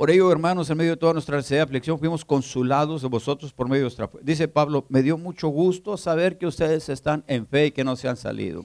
por 0.00 0.10
ello, 0.10 0.32
hermanos, 0.32 0.70
en 0.70 0.78
medio 0.78 0.92
de 0.92 0.96
toda 0.96 1.12
nuestra 1.12 1.36
necesidad 1.36 1.58
de 1.58 1.64
aflicción, 1.64 1.98
fuimos 1.98 2.24
consulados 2.24 3.02
de 3.02 3.08
vosotros 3.08 3.52
por 3.52 3.68
medio 3.68 3.80
de 3.80 3.84
nuestra 3.84 4.08
fe. 4.08 4.16
Dice 4.22 4.48
Pablo, 4.48 4.86
me 4.88 5.02
dio 5.02 5.18
mucho 5.18 5.48
gusto 5.48 5.98
saber 5.98 6.38
que 6.38 6.46
ustedes 6.46 6.88
están 6.88 7.22
en 7.26 7.46
fe 7.46 7.66
y 7.66 7.70
que 7.70 7.84
no 7.84 7.94
se 7.96 8.08
han 8.08 8.16
salido. 8.16 8.64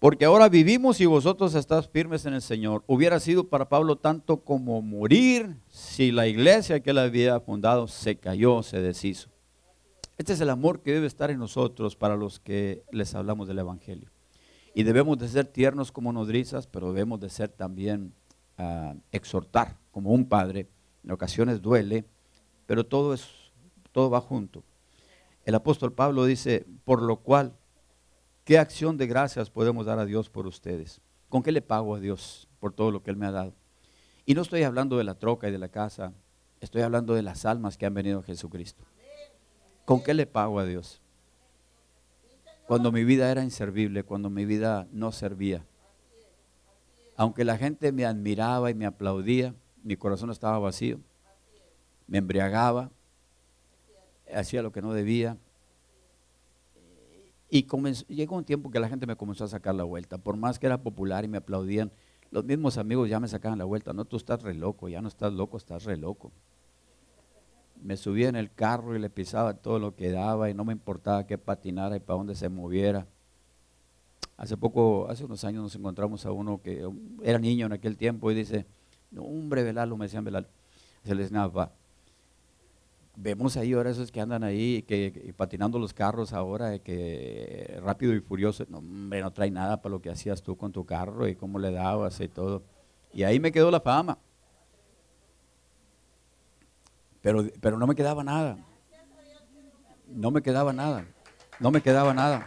Porque 0.00 0.24
ahora 0.24 0.48
vivimos 0.48 1.00
y 1.00 1.06
vosotros 1.06 1.54
estás 1.54 1.88
firmes 1.88 2.26
en 2.26 2.34
el 2.34 2.42
Señor. 2.42 2.82
Hubiera 2.88 3.20
sido 3.20 3.46
para 3.48 3.68
Pablo 3.68 3.94
tanto 3.94 4.38
como 4.38 4.82
morir 4.82 5.54
si 5.68 6.10
la 6.10 6.26
iglesia 6.26 6.80
que 6.80 6.90
él 6.90 6.98
había 6.98 7.38
fundado 7.38 7.86
se 7.86 8.16
cayó, 8.16 8.64
se 8.64 8.80
deshizo. 8.80 9.28
Este 10.18 10.32
es 10.32 10.40
el 10.40 10.50
amor 10.50 10.82
que 10.82 10.90
debe 10.90 11.06
estar 11.06 11.30
en 11.30 11.38
nosotros 11.38 11.94
para 11.94 12.16
los 12.16 12.40
que 12.40 12.82
les 12.90 13.14
hablamos 13.14 13.46
del 13.46 13.60
Evangelio. 13.60 14.10
Y 14.74 14.82
debemos 14.82 15.18
de 15.18 15.28
ser 15.28 15.46
tiernos 15.46 15.92
como 15.92 16.12
nodrizas, 16.12 16.66
pero 16.66 16.92
debemos 16.92 17.20
de 17.20 17.30
ser 17.30 17.50
también 17.50 18.12
uh, 18.58 18.98
exhortar 19.12 19.83
como 19.94 20.10
un 20.10 20.28
padre. 20.28 20.66
En 21.04 21.12
ocasiones 21.12 21.62
duele, 21.62 22.04
pero 22.66 22.84
todo, 22.84 23.14
es, 23.14 23.28
todo 23.92 24.10
va 24.10 24.20
junto. 24.20 24.64
El 25.44 25.54
apóstol 25.54 25.92
Pablo 25.92 26.24
dice, 26.24 26.66
por 26.84 27.00
lo 27.00 27.18
cual, 27.18 27.54
¿qué 28.44 28.58
acción 28.58 28.96
de 28.96 29.06
gracias 29.06 29.50
podemos 29.50 29.86
dar 29.86 30.00
a 30.00 30.04
Dios 30.04 30.28
por 30.28 30.48
ustedes? 30.48 31.00
¿Con 31.28 31.44
qué 31.44 31.52
le 31.52 31.62
pago 31.62 31.94
a 31.94 32.00
Dios 32.00 32.48
por 32.58 32.72
todo 32.72 32.90
lo 32.90 33.04
que 33.04 33.12
Él 33.12 33.16
me 33.16 33.26
ha 33.26 33.30
dado? 33.30 33.54
Y 34.26 34.34
no 34.34 34.42
estoy 34.42 34.64
hablando 34.64 34.98
de 34.98 35.04
la 35.04 35.14
troca 35.14 35.48
y 35.48 35.52
de 35.52 35.58
la 35.58 35.68
casa, 35.68 36.12
estoy 36.60 36.82
hablando 36.82 37.14
de 37.14 37.22
las 37.22 37.44
almas 37.44 37.78
que 37.78 37.86
han 37.86 37.94
venido 37.94 38.18
a 38.18 38.24
Jesucristo. 38.24 38.82
¿Con 39.84 40.02
qué 40.02 40.12
le 40.12 40.26
pago 40.26 40.58
a 40.58 40.64
Dios? 40.64 41.02
Cuando 42.66 42.90
mi 42.90 43.04
vida 43.04 43.30
era 43.30 43.44
inservible, 43.44 44.02
cuando 44.02 44.28
mi 44.28 44.44
vida 44.44 44.88
no 44.90 45.12
servía. 45.12 45.64
Aunque 47.16 47.44
la 47.44 47.58
gente 47.58 47.92
me 47.92 48.06
admiraba 48.06 48.70
y 48.70 48.74
me 48.74 48.86
aplaudía, 48.86 49.54
mi 49.84 49.96
corazón 49.96 50.30
estaba 50.30 50.58
vacío. 50.58 50.98
Me 52.06 52.18
embriagaba, 52.18 52.90
hacía 54.34 54.62
lo 54.62 54.72
que 54.72 54.82
no 54.82 54.92
debía. 54.92 55.36
Y 57.50 57.66
llegó 58.08 58.36
un 58.36 58.44
tiempo 58.44 58.70
que 58.70 58.80
la 58.80 58.88
gente 58.88 59.06
me 59.06 59.14
comenzó 59.14 59.44
a 59.44 59.48
sacar 59.48 59.74
la 59.74 59.84
vuelta. 59.84 60.18
Por 60.18 60.36
más 60.36 60.58
que 60.58 60.66
era 60.66 60.82
popular 60.82 61.24
y 61.24 61.28
me 61.28 61.38
aplaudían, 61.38 61.92
los 62.30 62.44
mismos 62.44 62.78
amigos 62.78 63.08
ya 63.08 63.20
me 63.20 63.28
sacaban 63.28 63.58
la 63.58 63.64
vuelta. 63.64 63.92
No, 63.92 64.06
tú 64.06 64.16
estás 64.16 64.42
re 64.42 64.54
loco, 64.54 64.88
ya 64.88 65.00
no 65.00 65.08
estás 65.08 65.32
loco, 65.32 65.56
estás 65.56 65.84
re 65.84 65.96
loco. 65.96 66.32
Me 67.80 67.96
subía 67.96 68.28
en 68.28 68.36
el 68.36 68.52
carro 68.52 68.96
y 68.96 68.98
le 68.98 69.10
pisaba 69.10 69.54
todo 69.54 69.78
lo 69.78 69.94
que 69.94 70.10
daba 70.10 70.50
y 70.50 70.54
no 70.54 70.64
me 70.64 70.72
importaba 70.72 71.26
que 71.26 71.38
patinara 71.38 71.96
y 71.96 72.00
para 72.00 72.16
dónde 72.16 72.34
se 72.34 72.48
moviera. 72.48 73.06
Hace 74.36 74.56
poco, 74.56 75.06
hace 75.08 75.24
unos 75.24 75.44
años 75.44 75.62
nos 75.62 75.76
encontramos 75.76 76.26
a 76.26 76.32
uno 76.32 76.60
que 76.60 76.88
era 77.22 77.38
niño 77.38 77.66
en 77.66 77.72
aquel 77.72 77.96
tiempo 77.96 78.32
y 78.32 78.34
dice, 78.34 78.66
no, 79.14 79.22
hombre, 79.22 79.62
Velalo, 79.62 79.96
me 79.96 80.06
decían 80.06 80.24
Velalo. 80.24 80.48
Se 81.04 81.14
les 81.14 81.30
nada, 81.30 81.70
vemos 83.16 83.56
ahí 83.56 83.72
ahora 83.72 83.90
esos 83.90 84.10
que 84.10 84.20
andan 84.20 84.42
ahí 84.42 84.82
que, 84.82 85.32
patinando 85.36 85.78
los 85.78 85.94
carros 85.94 86.32
ahora 86.32 86.78
que 86.80 87.78
rápido 87.82 88.12
y 88.14 88.20
furioso 88.20 88.64
no 88.68 88.78
hombre 88.78 89.20
no 89.20 89.32
trae 89.32 89.50
nada 89.50 89.80
para 89.80 89.92
lo 89.92 90.00
que 90.00 90.10
hacías 90.10 90.42
tú 90.42 90.56
con 90.56 90.72
tu 90.72 90.84
carro 90.84 91.28
y 91.28 91.36
cómo 91.36 91.58
le 91.58 91.70
dabas 91.70 92.20
y 92.20 92.28
todo. 92.28 92.62
Y 93.12 93.22
ahí 93.22 93.38
me 93.38 93.52
quedó 93.52 93.70
la 93.70 93.80
fama. 93.80 94.18
Pero 97.22 97.44
pero 97.60 97.78
no 97.78 97.86
me 97.86 97.94
quedaba 97.94 98.24
nada. 98.24 98.58
No 100.08 100.30
me 100.30 100.42
quedaba 100.42 100.72
nada. 100.72 101.06
No 101.60 101.70
me 101.70 101.80
quedaba 101.80 102.12
nada. 102.12 102.44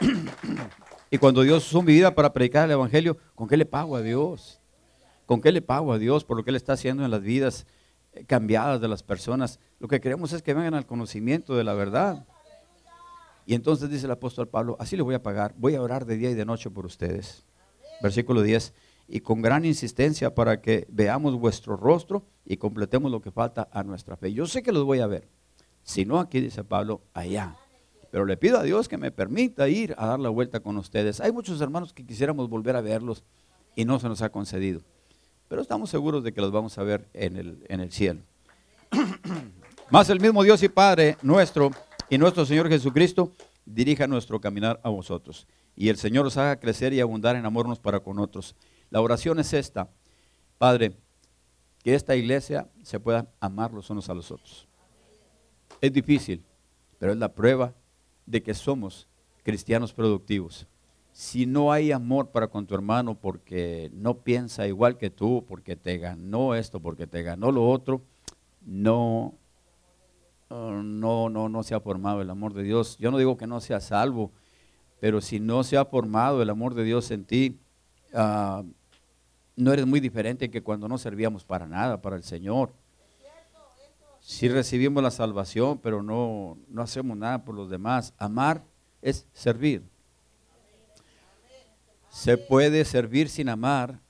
Y 1.08 1.18
cuando 1.18 1.42
Dios 1.42 1.64
usó 1.68 1.82
mi 1.82 1.92
vida 1.92 2.12
para 2.12 2.32
predicar 2.32 2.64
el 2.64 2.72
evangelio 2.72 3.16
con 3.36 3.46
qué 3.46 3.56
le 3.56 3.64
pago 3.64 3.94
a 3.94 4.02
Dios 4.02 4.60
con 5.26 5.40
qué 5.40 5.52
le 5.52 5.60
pago 5.60 5.92
a 5.92 5.98
Dios 5.98 6.24
por 6.24 6.36
lo 6.36 6.44
que 6.44 6.50
él 6.50 6.56
está 6.56 6.72
haciendo 6.72 7.04
en 7.04 7.10
las 7.10 7.20
vidas 7.20 7.66
cambiadas 8.26 8.80
de 8.80 8.88
las 8.88 9.02
personas. 9.02 9.60
Lo 9.78 9.88
que 9.88 10.00
queremos 10.00 10.32
es 10.32 10.42
que 10.42 10.54
vengan 10.54 10.74
al 10.74 10.86
conocimiento 10.86 11.56
de 11.56 11.64
la 11.64 11.74
verdad. 11.74 12.26
Y 13.44 13.54
entonces 13.54 13.90
dice 13.90 14.06
el 14.06 14.12
apóstol 14.12 14.48
Pablo, 14.48 14.76
así 14.80 14.96
le 14.96 15.02
voy 15.02 15.14
a 15.14 15.22
pagar, 15.22 15.54
voy 15.56 15.74
a 15.74 15.82
orar 15.82 16.06
de 16.06 16.16
día 16.16 16.30
y 16.30 16.34
de 16.34 16.44
noche 16.44 16.70
por 16.70 16.86
ustedes. 16.86 17.44
Versículo 18.02 18.42
10, 18.42 18.74
y 19.08 19.20
con 19.20 19.40
gran 19.40 19.64
insistencia 19.64 20.34
para 20.34 20.60
que 20.60 20.86
veamos 20.90 21.38
vuestro 21.38 21.76
rostro 21.76 22.24
y 22.44 22.56
completemos 22.56 23.10
lo 23.10 23.20
que 23.20 23.30
falta 23.30 23.68
a 23.72 23.84
nuestra 23.84 24.16
fe. 24.16 24.32
Yo 24.32 24.46
sé 24.46 24.62
que 24.62 24.72
los 24.72 24.84
voy 24.84 25.00
a 25.00 25.06
ver, 25.06 25.28
si 25.82 26.04
no 26.04 26.18
aquí 26.18 26.40
dice 26.40 26.64
Pablo, 26.64 27.02
allá. 27.14 27.56
Pero 28.10 28.24
le 28.24 28.36
pido 28.36 28.58
a 28.58 28.62
Dios 28.62 28.88
que 28.88 28.98
me 28.98 29.10
permita 29.10 29.68
ir 29.68 29.94
a 29.96 30.06
dar 30.06 30.20
la 30.20 30.28
vuelta 30.28 30.60
con 30.60 30.76
ustedes. 30.76 31.20
Hay 31.20 31.32
muchos 31.32 31.60
hermanos 31.60 31.92
que 31.92 32.04
quisiéramos 32.04 32.48
volver 32.48 32.76
a 32.76 32.80
verlos 32.80 33.24
y 33.76 33.84
no 33.84 33.98
se 33.98 34.08
nos 34.08 34.22
ha 34.22 34.30
concedido 34.30 34.82
pero 35.48 35.62
estamos 35.62 35.90
seguros 35.90 36.24
de 36.24 36.32
que 36.32 36.40
los 36.40 36.52
vamos 36.52 36.76
a 36.78 36.82
ver 36.82 37.08
en 37.12 37.36
el, 37.36 37.64
en 37.68 37.80
el 37.80 37.92
cielo. 37.92 38.20
Más 39.90 40.10
el 40.10 40.20
mismo 40.20 40.42
Dios 40.42 40.62
y 40.62 40.68
Padre 40.68 41.16
nuestro 41.22 41.70
y 42.08 42.18
nuestro 42.18 42.46
Señor 42.46 42.68
Jesucristo 42.68 43.32
dirija 43.64 44.06
nuestro 44.06 44.40
caminar 44.40 44.80
a 44.82 44.88
vosotros. 44.88 45.46
Y 45.74 45.88
el 45.88 45.96
Señor 45.96 46.26
os 46.26 46.36
haga 46.36 46.58
crecer 46.58 46.92
y 46.92 47.00
abundar 47.00 47.36
en 47.36 47.44
amor 47.44 47.66
unos 47.66 47.80
para 47.80 48.00
con 48.00 48.18
otros. 48.18 48.54
La 48.90 49.00
oración 49.00 49.38
es 49.38 49.52
esta. 49.52 49.90
Padre, 50.58 50.96
que 51.82 51.94
esta 51.94 52.16
iglesia 52.16 52.68
se 52.82 52.98
pueda 52.98 53.28
amar 53.40 53.72
los 53.72 53.90
unos 53.90 54.08
a 54.08 54.14
los 54.14 54.30
otros. 54.30 54.66
Es 55.80 55.92
difícil, 55.92 56.42
pero 56.98 57.12
es 57.12 57.18
la 57.18 57.34
prueba 57.34 57.74
de 58.24 58.42
que 58.42 58.54
somos 58.54 59.06
cristianos 59.42 59.92
productivos 59.92 60.66
si 61.16 61.46
no 61.46 61.72
hay 61.72 61.92
amor 61.92 62.28
para 62.28 62.48
con 62.48 62.66
tu 62.66 62.74
hermano 62.74 63.14
porque 63.14 63.90
no 63.94 64.18
piensa 64.18 64.66
igual 64.66 64.98
que 64.98 65.08
tú, 65.08 65.46
porque 65.48 65.74
te 65.74 65.96
ganó 65.96 66.54
esto, 66.54 66.78
porque 66.78 67.06
te 67.06 67.22
ganó 67.22 67.50
lo 67.50 67.66
otro, 67.70 68.02
no, 68.66 69.32
no, 70.50 71.30
no, 71.30 71.48
no 71.48 71.62
se 71.62 71.74
ha 71.74 71.80
formado 71.80 72.20
el 72.20 72.28
amor 72.28 72.52
de 72.52 72.64
Dios. 72.64 72.98
Yo 72.98 73.10
no 73.10 73.16
digo 73.16 73.38
que 73.38 73.46
no 73.46 73.62
sea 73.62 73.80
salvo, 73.80 74.30
pero 75.00 75.22
si 75.22 75.40
no 75.40 75.64
se 75.64 75.78
ha 75.78 75.86
formado 75.86 76.42
el 76.42 76.50
amor 76.50 76.74
de 76.74 76.84
Dios 76.84 77.10
en 77.10 77.24
ti, 77.24 77.58
ah, 78.12 78.62
no 79.56 79.72
eres 79.72 79.86
muy 79.86 80.00
diferente 80.00 80.50
que 80.50 80.62
cuando 80.62 80.86
no 80.86 80.98
servíamos 80.98 81.44
para 81.44 81.66
nada, 81.66 82.02
para 82.02 82.16
el 82.16 82.24
Señor. 82.24 82.74
Si 84.20 84.50
recibimos 84.50 85.02
la 85.02 85.10
salvación, 85.10 85.78
pero 85.78 86.02
no, 86.02 86.58
no 86.68 86.82
hacemos 86.82 87.16
nada 87.16 87.42
por 87.42 87.54
los 87.54 87.70
demás. 87.70 88.12
Amar 88.18 88.64
es 89.00 89.26
servir. 89.32 89.95
Se 92.16 92.38
puede 92.38 92.86
servir 92.86 93.28
sin 93.28 93.50
amar, 93.50 94.00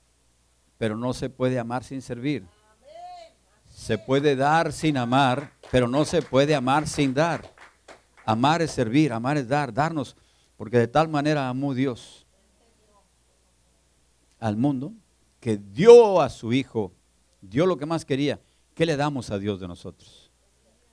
pero 0.77 0.95
no 0.95 1.13
se 1.13 1.29
puede 1.29 1.59
amar 1.59 1.83
sin 1.83 2.01
servir. 2.01 2.47
Se 3.69 3.97
puede 3.97 4.37
dar 4.37 4.71
sin 4.71 4.95
amar, 4.95 5.51
pero 5.69 5.89
no 5.89 6.05
se 6.05 6.21
puede 6.21 6.55
amar 6.55 6.87
sin 6.87 7.13
dar. 7.13 7.53
Amar 8.25 8.61
es 8.61 8.71
servir, 8.71 9.11
amar 9.11 9.35
es 9.35 9.49
dar, 9.49 9.73
darnos, 9.73 10.15
porque 10.55 10.77
de 10.77 10.87
tal 10.87 11.09
manera 11.09 11.49
amó 11.49 11.73
Dios 11.73 12.25
al 14.39 14.55
mundo 14.55 14.93
que 15.41 15.57
dio 15.57 16.21
a 16.21 16.29
su 16.29 16.53
Hijo, 16.53 16.93
dio 17.41 17.65
lo 17.65 17.75
que 17.75 17.85
más 17.85 18.05
quería. 18.05 18.39
¿Qué 18.73 18.85
le 18.85 18.95
damos 18.95 19.31
a 19.31 19.37
Dios 19.37 19.59
de 19.59 19.67
nosotros? 19.67 20.31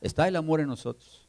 Está 0.01 0.27
el 0.27 0.35
amor 0.35 0.59
en 0.59 0.67
nosotros. 0.67 1.29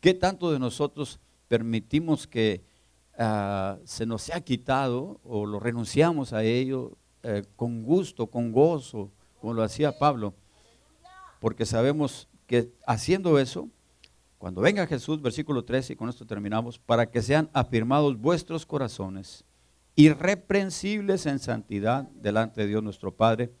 ¿Qué 0.00 0.14
tanto 0.14 0.50
de 0.50 0.58
nosotros 0.58 1.20
permitimos 1.48 2.26
que 2.26 2.71
ah, 3.18 3.78
se 3.84 4.06
nos 4.06 4.22
sea 4.22 4.40
quitado 4.40 5.20
o 5.24 5.46
lo 5.46 5.60
renunciamos 5.60 6.32
a 6.32 6.42
ello 6.44 6.96
eh, 7.22 7.44
con 7.56 7.82
gusto, 7.82 8.26
con 8.26 8.52
gozo, 8.52 9.10
como 9.40 9.54
lo 9.54 9.62
hacía 9.62 9.98
Pablo? 9.98 10.34
Porque 11.40 11.66
sabemos 11.66 12.28
que 12.46 12.72
haciendo 12.86 13.38
eso, 13.38 13.68
cuando 14.38 14.60
venga 14.60 14.86
Jesús, 14.86 15.22
versículo 15.22 15.64
13, 15.64 15.92
y 15.92 15.96
con 15.96 16.08
esto 16.08 16.26
terminamos, 16.26 16.78
para 16.78 17.10
que 17.10 17.22
sean 17.22 17.48
afirmados 17.52 18.20
vuestros 18.20 18.66
corazones 18.66 19.44
irreprensibles 19.94 21.26
en 21.26 21.38
santidad 21.38 22.04
delante 22.14 22.62
de 22.62 22.66
Dios 22.66 22.82
nuestro 22.82 23.14
Padre, 23.14 23.52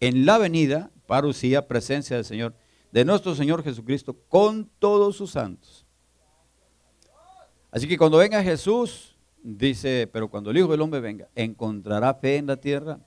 en 0.00 0.24
la 0.26 0.38
venida, 0.38 0.90
parucía, 1.06 1.68
presencia 1.68 2.16
del 2.16 2.24
Señor, 2.24 2.54
de 2.92 3.04
nuestro 3.04 3.34
Señor 3.34 3.62
Jesucristo, 3.62 4.16
con 4.28 4.70
todos 4.78 5.16
sus 5.16 5.32
santos. 5.32 5.86
Así 7.72 7.88
que 7.88 7.96
cuando 7.96 8.18
venga 8.18 8.42
Jesús, 8.42 9.16
dice, 9.42 10.08
pero 10.12 10.28
cuando 10.28 10.50
el 10.50 10.58
Hijo 10.58 10.68
del 10.68 10.82
Hombre 10.82 11.00
venga, 11.00 11.28
¿encontrará 11.34 12.12
fe 12.12 12.36
en 12.36 12.46
la 12.46 12.58
tierra? 12.58 13.00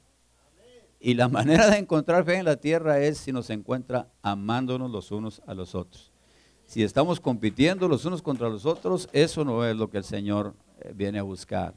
Y 1.00 1.14
la 1.14 1.30
manera 1.30 1.70
de 1.70 1.78
encontrar 1.78 2.26
fe 2.26 2.38
en 2.38 2.46
la 2.46 2.58
tierra 2.58 3.00
es 3.00 3.20
si 3.20 3.32
nos 3.32 3.52
encuentra 3.52 4.10
amándonos 4.24 4.90
los 4.90 5.12
unos 5.12 5.44
a 5.46 5.54
los 5.54 5.76
otros. 5.76 6.12
Si 6.66 6.82
estamos 6.82 7.20
compitiendo 7.20 7.88
los 7.88 8.06
unos 8.06 8.24
contra 8.24 8.50
los 8.50 8.66
otros, 8.66 9.08
eso 9.14 9.46
no 9.46 9.64
es 9.64 9.78
lo 9.78 9.92
que 9.92 10.00
el 10.00 10.04
Señor 10.04 10.56
eh, 10.82 10.94
viene 10.96 11.20
a 11.20 11.24
buscar. 11.24 11.76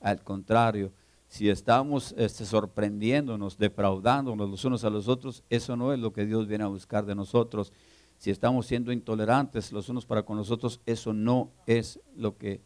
Al 0.00 0.22
contrario, 0.22 0.92
si 1.26 1.50
estamos 1.50 2.14
este, 2.16 2.44
sorprendiéndonos, 2.44 3.58
defraudándonos 3.58 4.48
los 4.48 4.64
unos 4.64 4.84
a 4.84 4.90
los 4.90 5.08
otros, 5.08 5.42
eso 5.50 5.76
no 5.76 5.92
es 5.92 5.98
lo 5.98 6.12
que 6.12 6.26
Dios 6.26 6.46
viene 6.46 6.62
a 6.62 6.68
buscar 6.68 7.04
de 7.04 7.16
nosotros. 7.16 7.72
Si 8.20 8.30
estamos 8.30 8.66
siendo 8.66 8.92
intolerantes 8.92 9.72
los 9.72 9.88
unos 9.88 10.04
para 10.04 10.24
con 10.24 10.36
los 10.36 10.50
otros, 10.50 10.82
eso 10.84 11.14
no 11.14 11.52
es 11.66 11.98
lo 12.14 12.36
que 12.36 12.60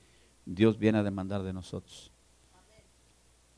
Dios 0.44 0.80
viene 0.80 0.98
a 0.98 1.04
demandar 1.04 1.44
de 1.44 1.52
nosotros. 1.52 2.10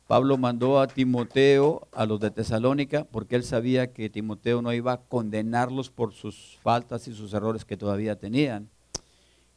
Pablo 0.07 0.36
mandó 0.36 0.78
a 0.78 0.88
Timoteo 0.88 1.88
a 1.92 2.05
los 2.05 2.20
de 2.20 2.30
Tesalónica 2.30 3.05
porque 3.05 3.34
él 3.34 3.44
sabía 3.44 3.94
que 3.94 4.11
Timoteo 4.11 4.61
no 4.61 4.74
iba 4.74 4.92
a 4.92 5.01
condenarlos 5.01 5.88
por 5.88 6.12
sus 6.12 6.59
faltas 6.62 7.09
y 7.09 7.14
sus 7.14 7.32
errores 7.32 7.64
que 7.64 7.78
todavía 7.78 8.18
tenían. 8.18 8.68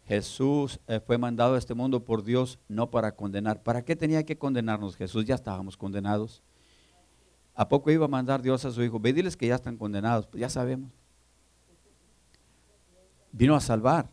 Jesús 0.08 0.80
eh, 0.88 1.02
fue 1.06 1.18
mandado 1.18 1.56
a 1.56 1.58
este 1.58 1.74
mundo 1.74 2.06
por 2.06 2.24
Dios 2.24 2.58
no 2.70 2.90
para 2.90 3.18
condenar. 3.18 3.64
¿Para 3.64 3.84
qué 3.84 3.98
tenía 3.98 4.24
que 4.24 4.38
condenarnos 4.38 4.96
Jesús? 4.96 5.26
Ya 5.26 5.36
estábamos 5.36 5.76
condenados. 5.76 6.42
¿A 7.54 7.68
poco 7.68 7.92
iba 7.92 8.06
a 8.06 8.08
mandar 8.08 8.42
Dios 8.42 8.64
a 8.64 8.72
su 8.72 8.82
hijo? 8.82 8.98
Ve, 8.98 9.12
diles 9.12 9.36
que 9.36 9.48
ya 9.48 9.56
están 9.56 9.76
condenados. 9.76 10.26
Pues 10.26 10.40
ya 10.40 10.48
sabemos. 10.48 10.99
Vino 13.32 13.56
a 13.56 13.62
salvar. 13.62 14.10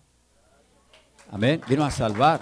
Amén. 1.31 1.61
Vino 1.69 1.85
a 1.85 1.91
salvar. 1.91 2.41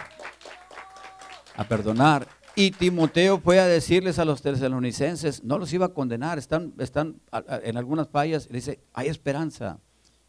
A 1.56 1.64
perdonar. 1.64 2.26
Y 2.56 2.70
Timoteo 2.70 3.40
fue 3.40 3.58
a 3.58 3.66
decirles 3.66 4.18
a 4.18 4.24
los 4.24 4.40
tesalonicenses, 4.40 5.42
no 5.42 5.58
los 5.58 5.72
iba 5.72 5.86
a 5.86 5.88
condenar, 5.88 6.38
están, 6.38 6.72
están 6.78 7.20
en 7.64 7.76
algunas 7.76 8.08
fallas, 8.08 8.46
le 8.48 8.58
dice, 8.58 8.80
hay 8.92 9.08
esperanza, 9.08 9.80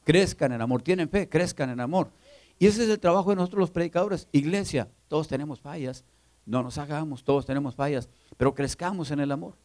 crezcan 0.04 0.52
en 0.52 0.62
amor, 0.62 0.82
tienen 0.82 1.08
fe, 1.08 1.30
crezcan 1.30 1.70
en 1.70 1.80
amor. 1.80 2.10
Y 2.58 2.66
ese 2.66 2.84
es 2.84 2.90
el 2.90 3.00
trabajo 3.00 3.30
de 3.30 3.36
nosotros 3.36 3.60
los 3.60 3.72
predicadores. 3.72 4.28
Iglesia, 4.32 4.90
todos 5.08 5.28
tenemos 5.28 5.60
fallas. 5.60 6.04
No 6.46 6.64
nos 6.64 6.78
hagamos, 6.78 7.24
todos 7.24 7.46
tenemos 7.46 7.76
fallas, 7.76 8.10
pero 8.38 8.56
crezcamos 8.56 9.12
en 9.12 9.20
el 9.20 9.32
amor. 9.32 9.56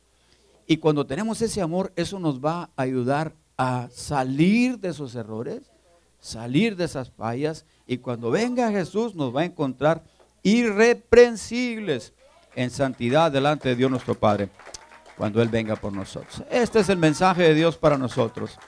Y 0.67 0.79
cuando 0.79 1.07
tenemos 1.07 1.41
ese 1.43 1.61
amor, 1.61 1.93
eso 1.97 2.19
nos 2.19 2.41
va 2.41 2.71
a 2.77 2.83
ayudar 2.83 3.35
a 3.57 3.89
salir 3.91 4.79
de 4.79 4.89
esos 4.89 5.15
errores, 5.15 5.71
salir 6.21 6.77
de 6.77 6.85
esas 6.85 7.11
fallas. 7.11 7.65
Y 7.87 7.99
cuando 7.99 8.31
venga 8.31 8.71
Jesús 8.71 9.15
nos 9.15 9.35
va 9.35 9.43
a 9.43 9.47
encontrar 9.47 10.05
irreprensibles 10.43 12.13
en 12.55 12.71
santidad 12.71 13.31
delante 13.33 13.71
de 13.71 13.77
Dios 13.77 13.91
nuestro 13.91 14.15
Padre, 14.15 14.51
cuando 15.17 15.43
Él 15.43 15.49
venga 15.49 15.77
por 15.77 15.93
nosotros. 15.93 16.43
Este 16.51 16.81
es 16.81 16.89
el 16.89 16.99
mensaje 16.99 17.43
de 17.43 17.55
Dios 17.55 17.77
para 17.77 17.99
nosotros. 17.99 18.59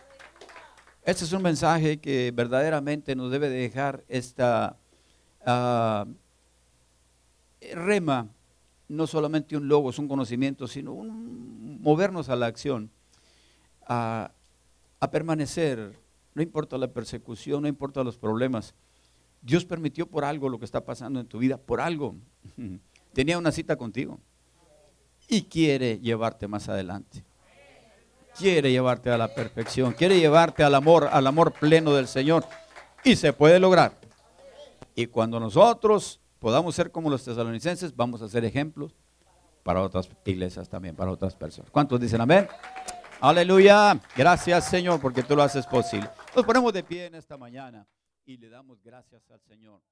Este 1.05 1.25
es 1.25 1.33
un 1.33 1.43
mensaje 1.43 1.99
que 1.99 2.33
verdaderamente 2.35 3.17
nos 3.17 3.31
debe 3.31 3.49
dejar 3.49 4.05
esta 4.09 4.77
ah, 5.45 6.07
rema, 7.75 8.29
no 8.89 9.07
solamente 9.07 9.57
un 9.57 9.67
logo, 9.67 9.91
es 9.91 9.99
un 9.99 10.07
conocimiento, 10.07 10.69
sino 10.69 10.93
un 10.93 11.81
movernos 11.83 12.29
a 12.29 12.37
la 12.37 12.47
acción, 12.47 12.91
a, 13.87 14.31
a 15.01 15.11
permanecer, 15.11 15.99
no 16.35 16.43
importa 16.43 16.79
la 16.79 16.89
persecución, 16.89 17.63
no 17.63 17.69
importa 17.69 18.03
los 18.05 18.19
problemas. 18.19 18.75
Dios 19.41 19.65
permitió 19.65 20.07
por 20.07 20.25
algo 20.25 20.49
lo 20.49 20.59
que 20.59 20.65
está 20.65 20.85
pasando 20.85 21.21
en 21.21 21.27
tu 21.27 21.39
vida, 21.39 21.57
por 21.57 21.81
algo. 21.81 22.15
Tenía 23.13 23.39
una 23.39 23.53
cita 23.53 23.77
contigo 23.77 24.19
y 25.29 25.43
quiere 25.43 25.99
llevarte 25.99 26.49
más 26.49 26.69
adelante 26.69 27.25
quiere 28.37 28.71
llevarte 28.71 29.11
a 29.11 29.19
la 29.19 29.29
perfección, 29.29 29.93
quiere 29.93 30.19
llevarte 30.19 30.63
al 30.63 30.75
amor, 30.75 31.09
al 31.11 31.27
amor 31.27 31.53
pleno 31.53 31.95
del 31.95 32.09
Señor. 32.09 32.45
Y 33.05 33.17
se 33.17 33.33
puede 33.33 33.59
lograr. 33.59 33.99
Y 34.95 35.07
cuando 35.07 35.41
nosotros 35.41 36.21
podamos 36.39 36.75
ser 36.75 36.91
como 36.91 37.11
los 37.11 37.25
tesalonicenses, 37.25 37.95
vamos 37.95 38.23
a 38.23 38.29
ser 38.29 38.45
ejemplos 38.45 38.95
para 39.63 39.83
otras 39.83 40.09
iglesias 40.25 40.69
también, 40.69 40.95
para 40.95 41.11
otras 41.11 41.35
personas. 41.35 41.71
¿Cuántos 41.71 42.01
dicen 42.01 42.21
amén? 42.21 42.49
Aleluya. 43.21 44.01
Gracias 44.17 44.69
Señor 44.69 45.01
porque 45.01 45.23
tú 45.23 45.37
lo 45.37 45.43
haces 45.43 45.67
posible. 45.67 46.09
Nos 46.35 46.47
ponemos 46.47 46.73
de 46.73 46.83
pie 46.83 47.05
en 47.07 47.15
esta 47.15 47.37
mañana 47.37 47.87
y 48.25 48.39
le 48.39 48.49
damos 48.49 48.83
gracias 48.83 49.31
al 49.31 49.41
Señor. 49.43 49.83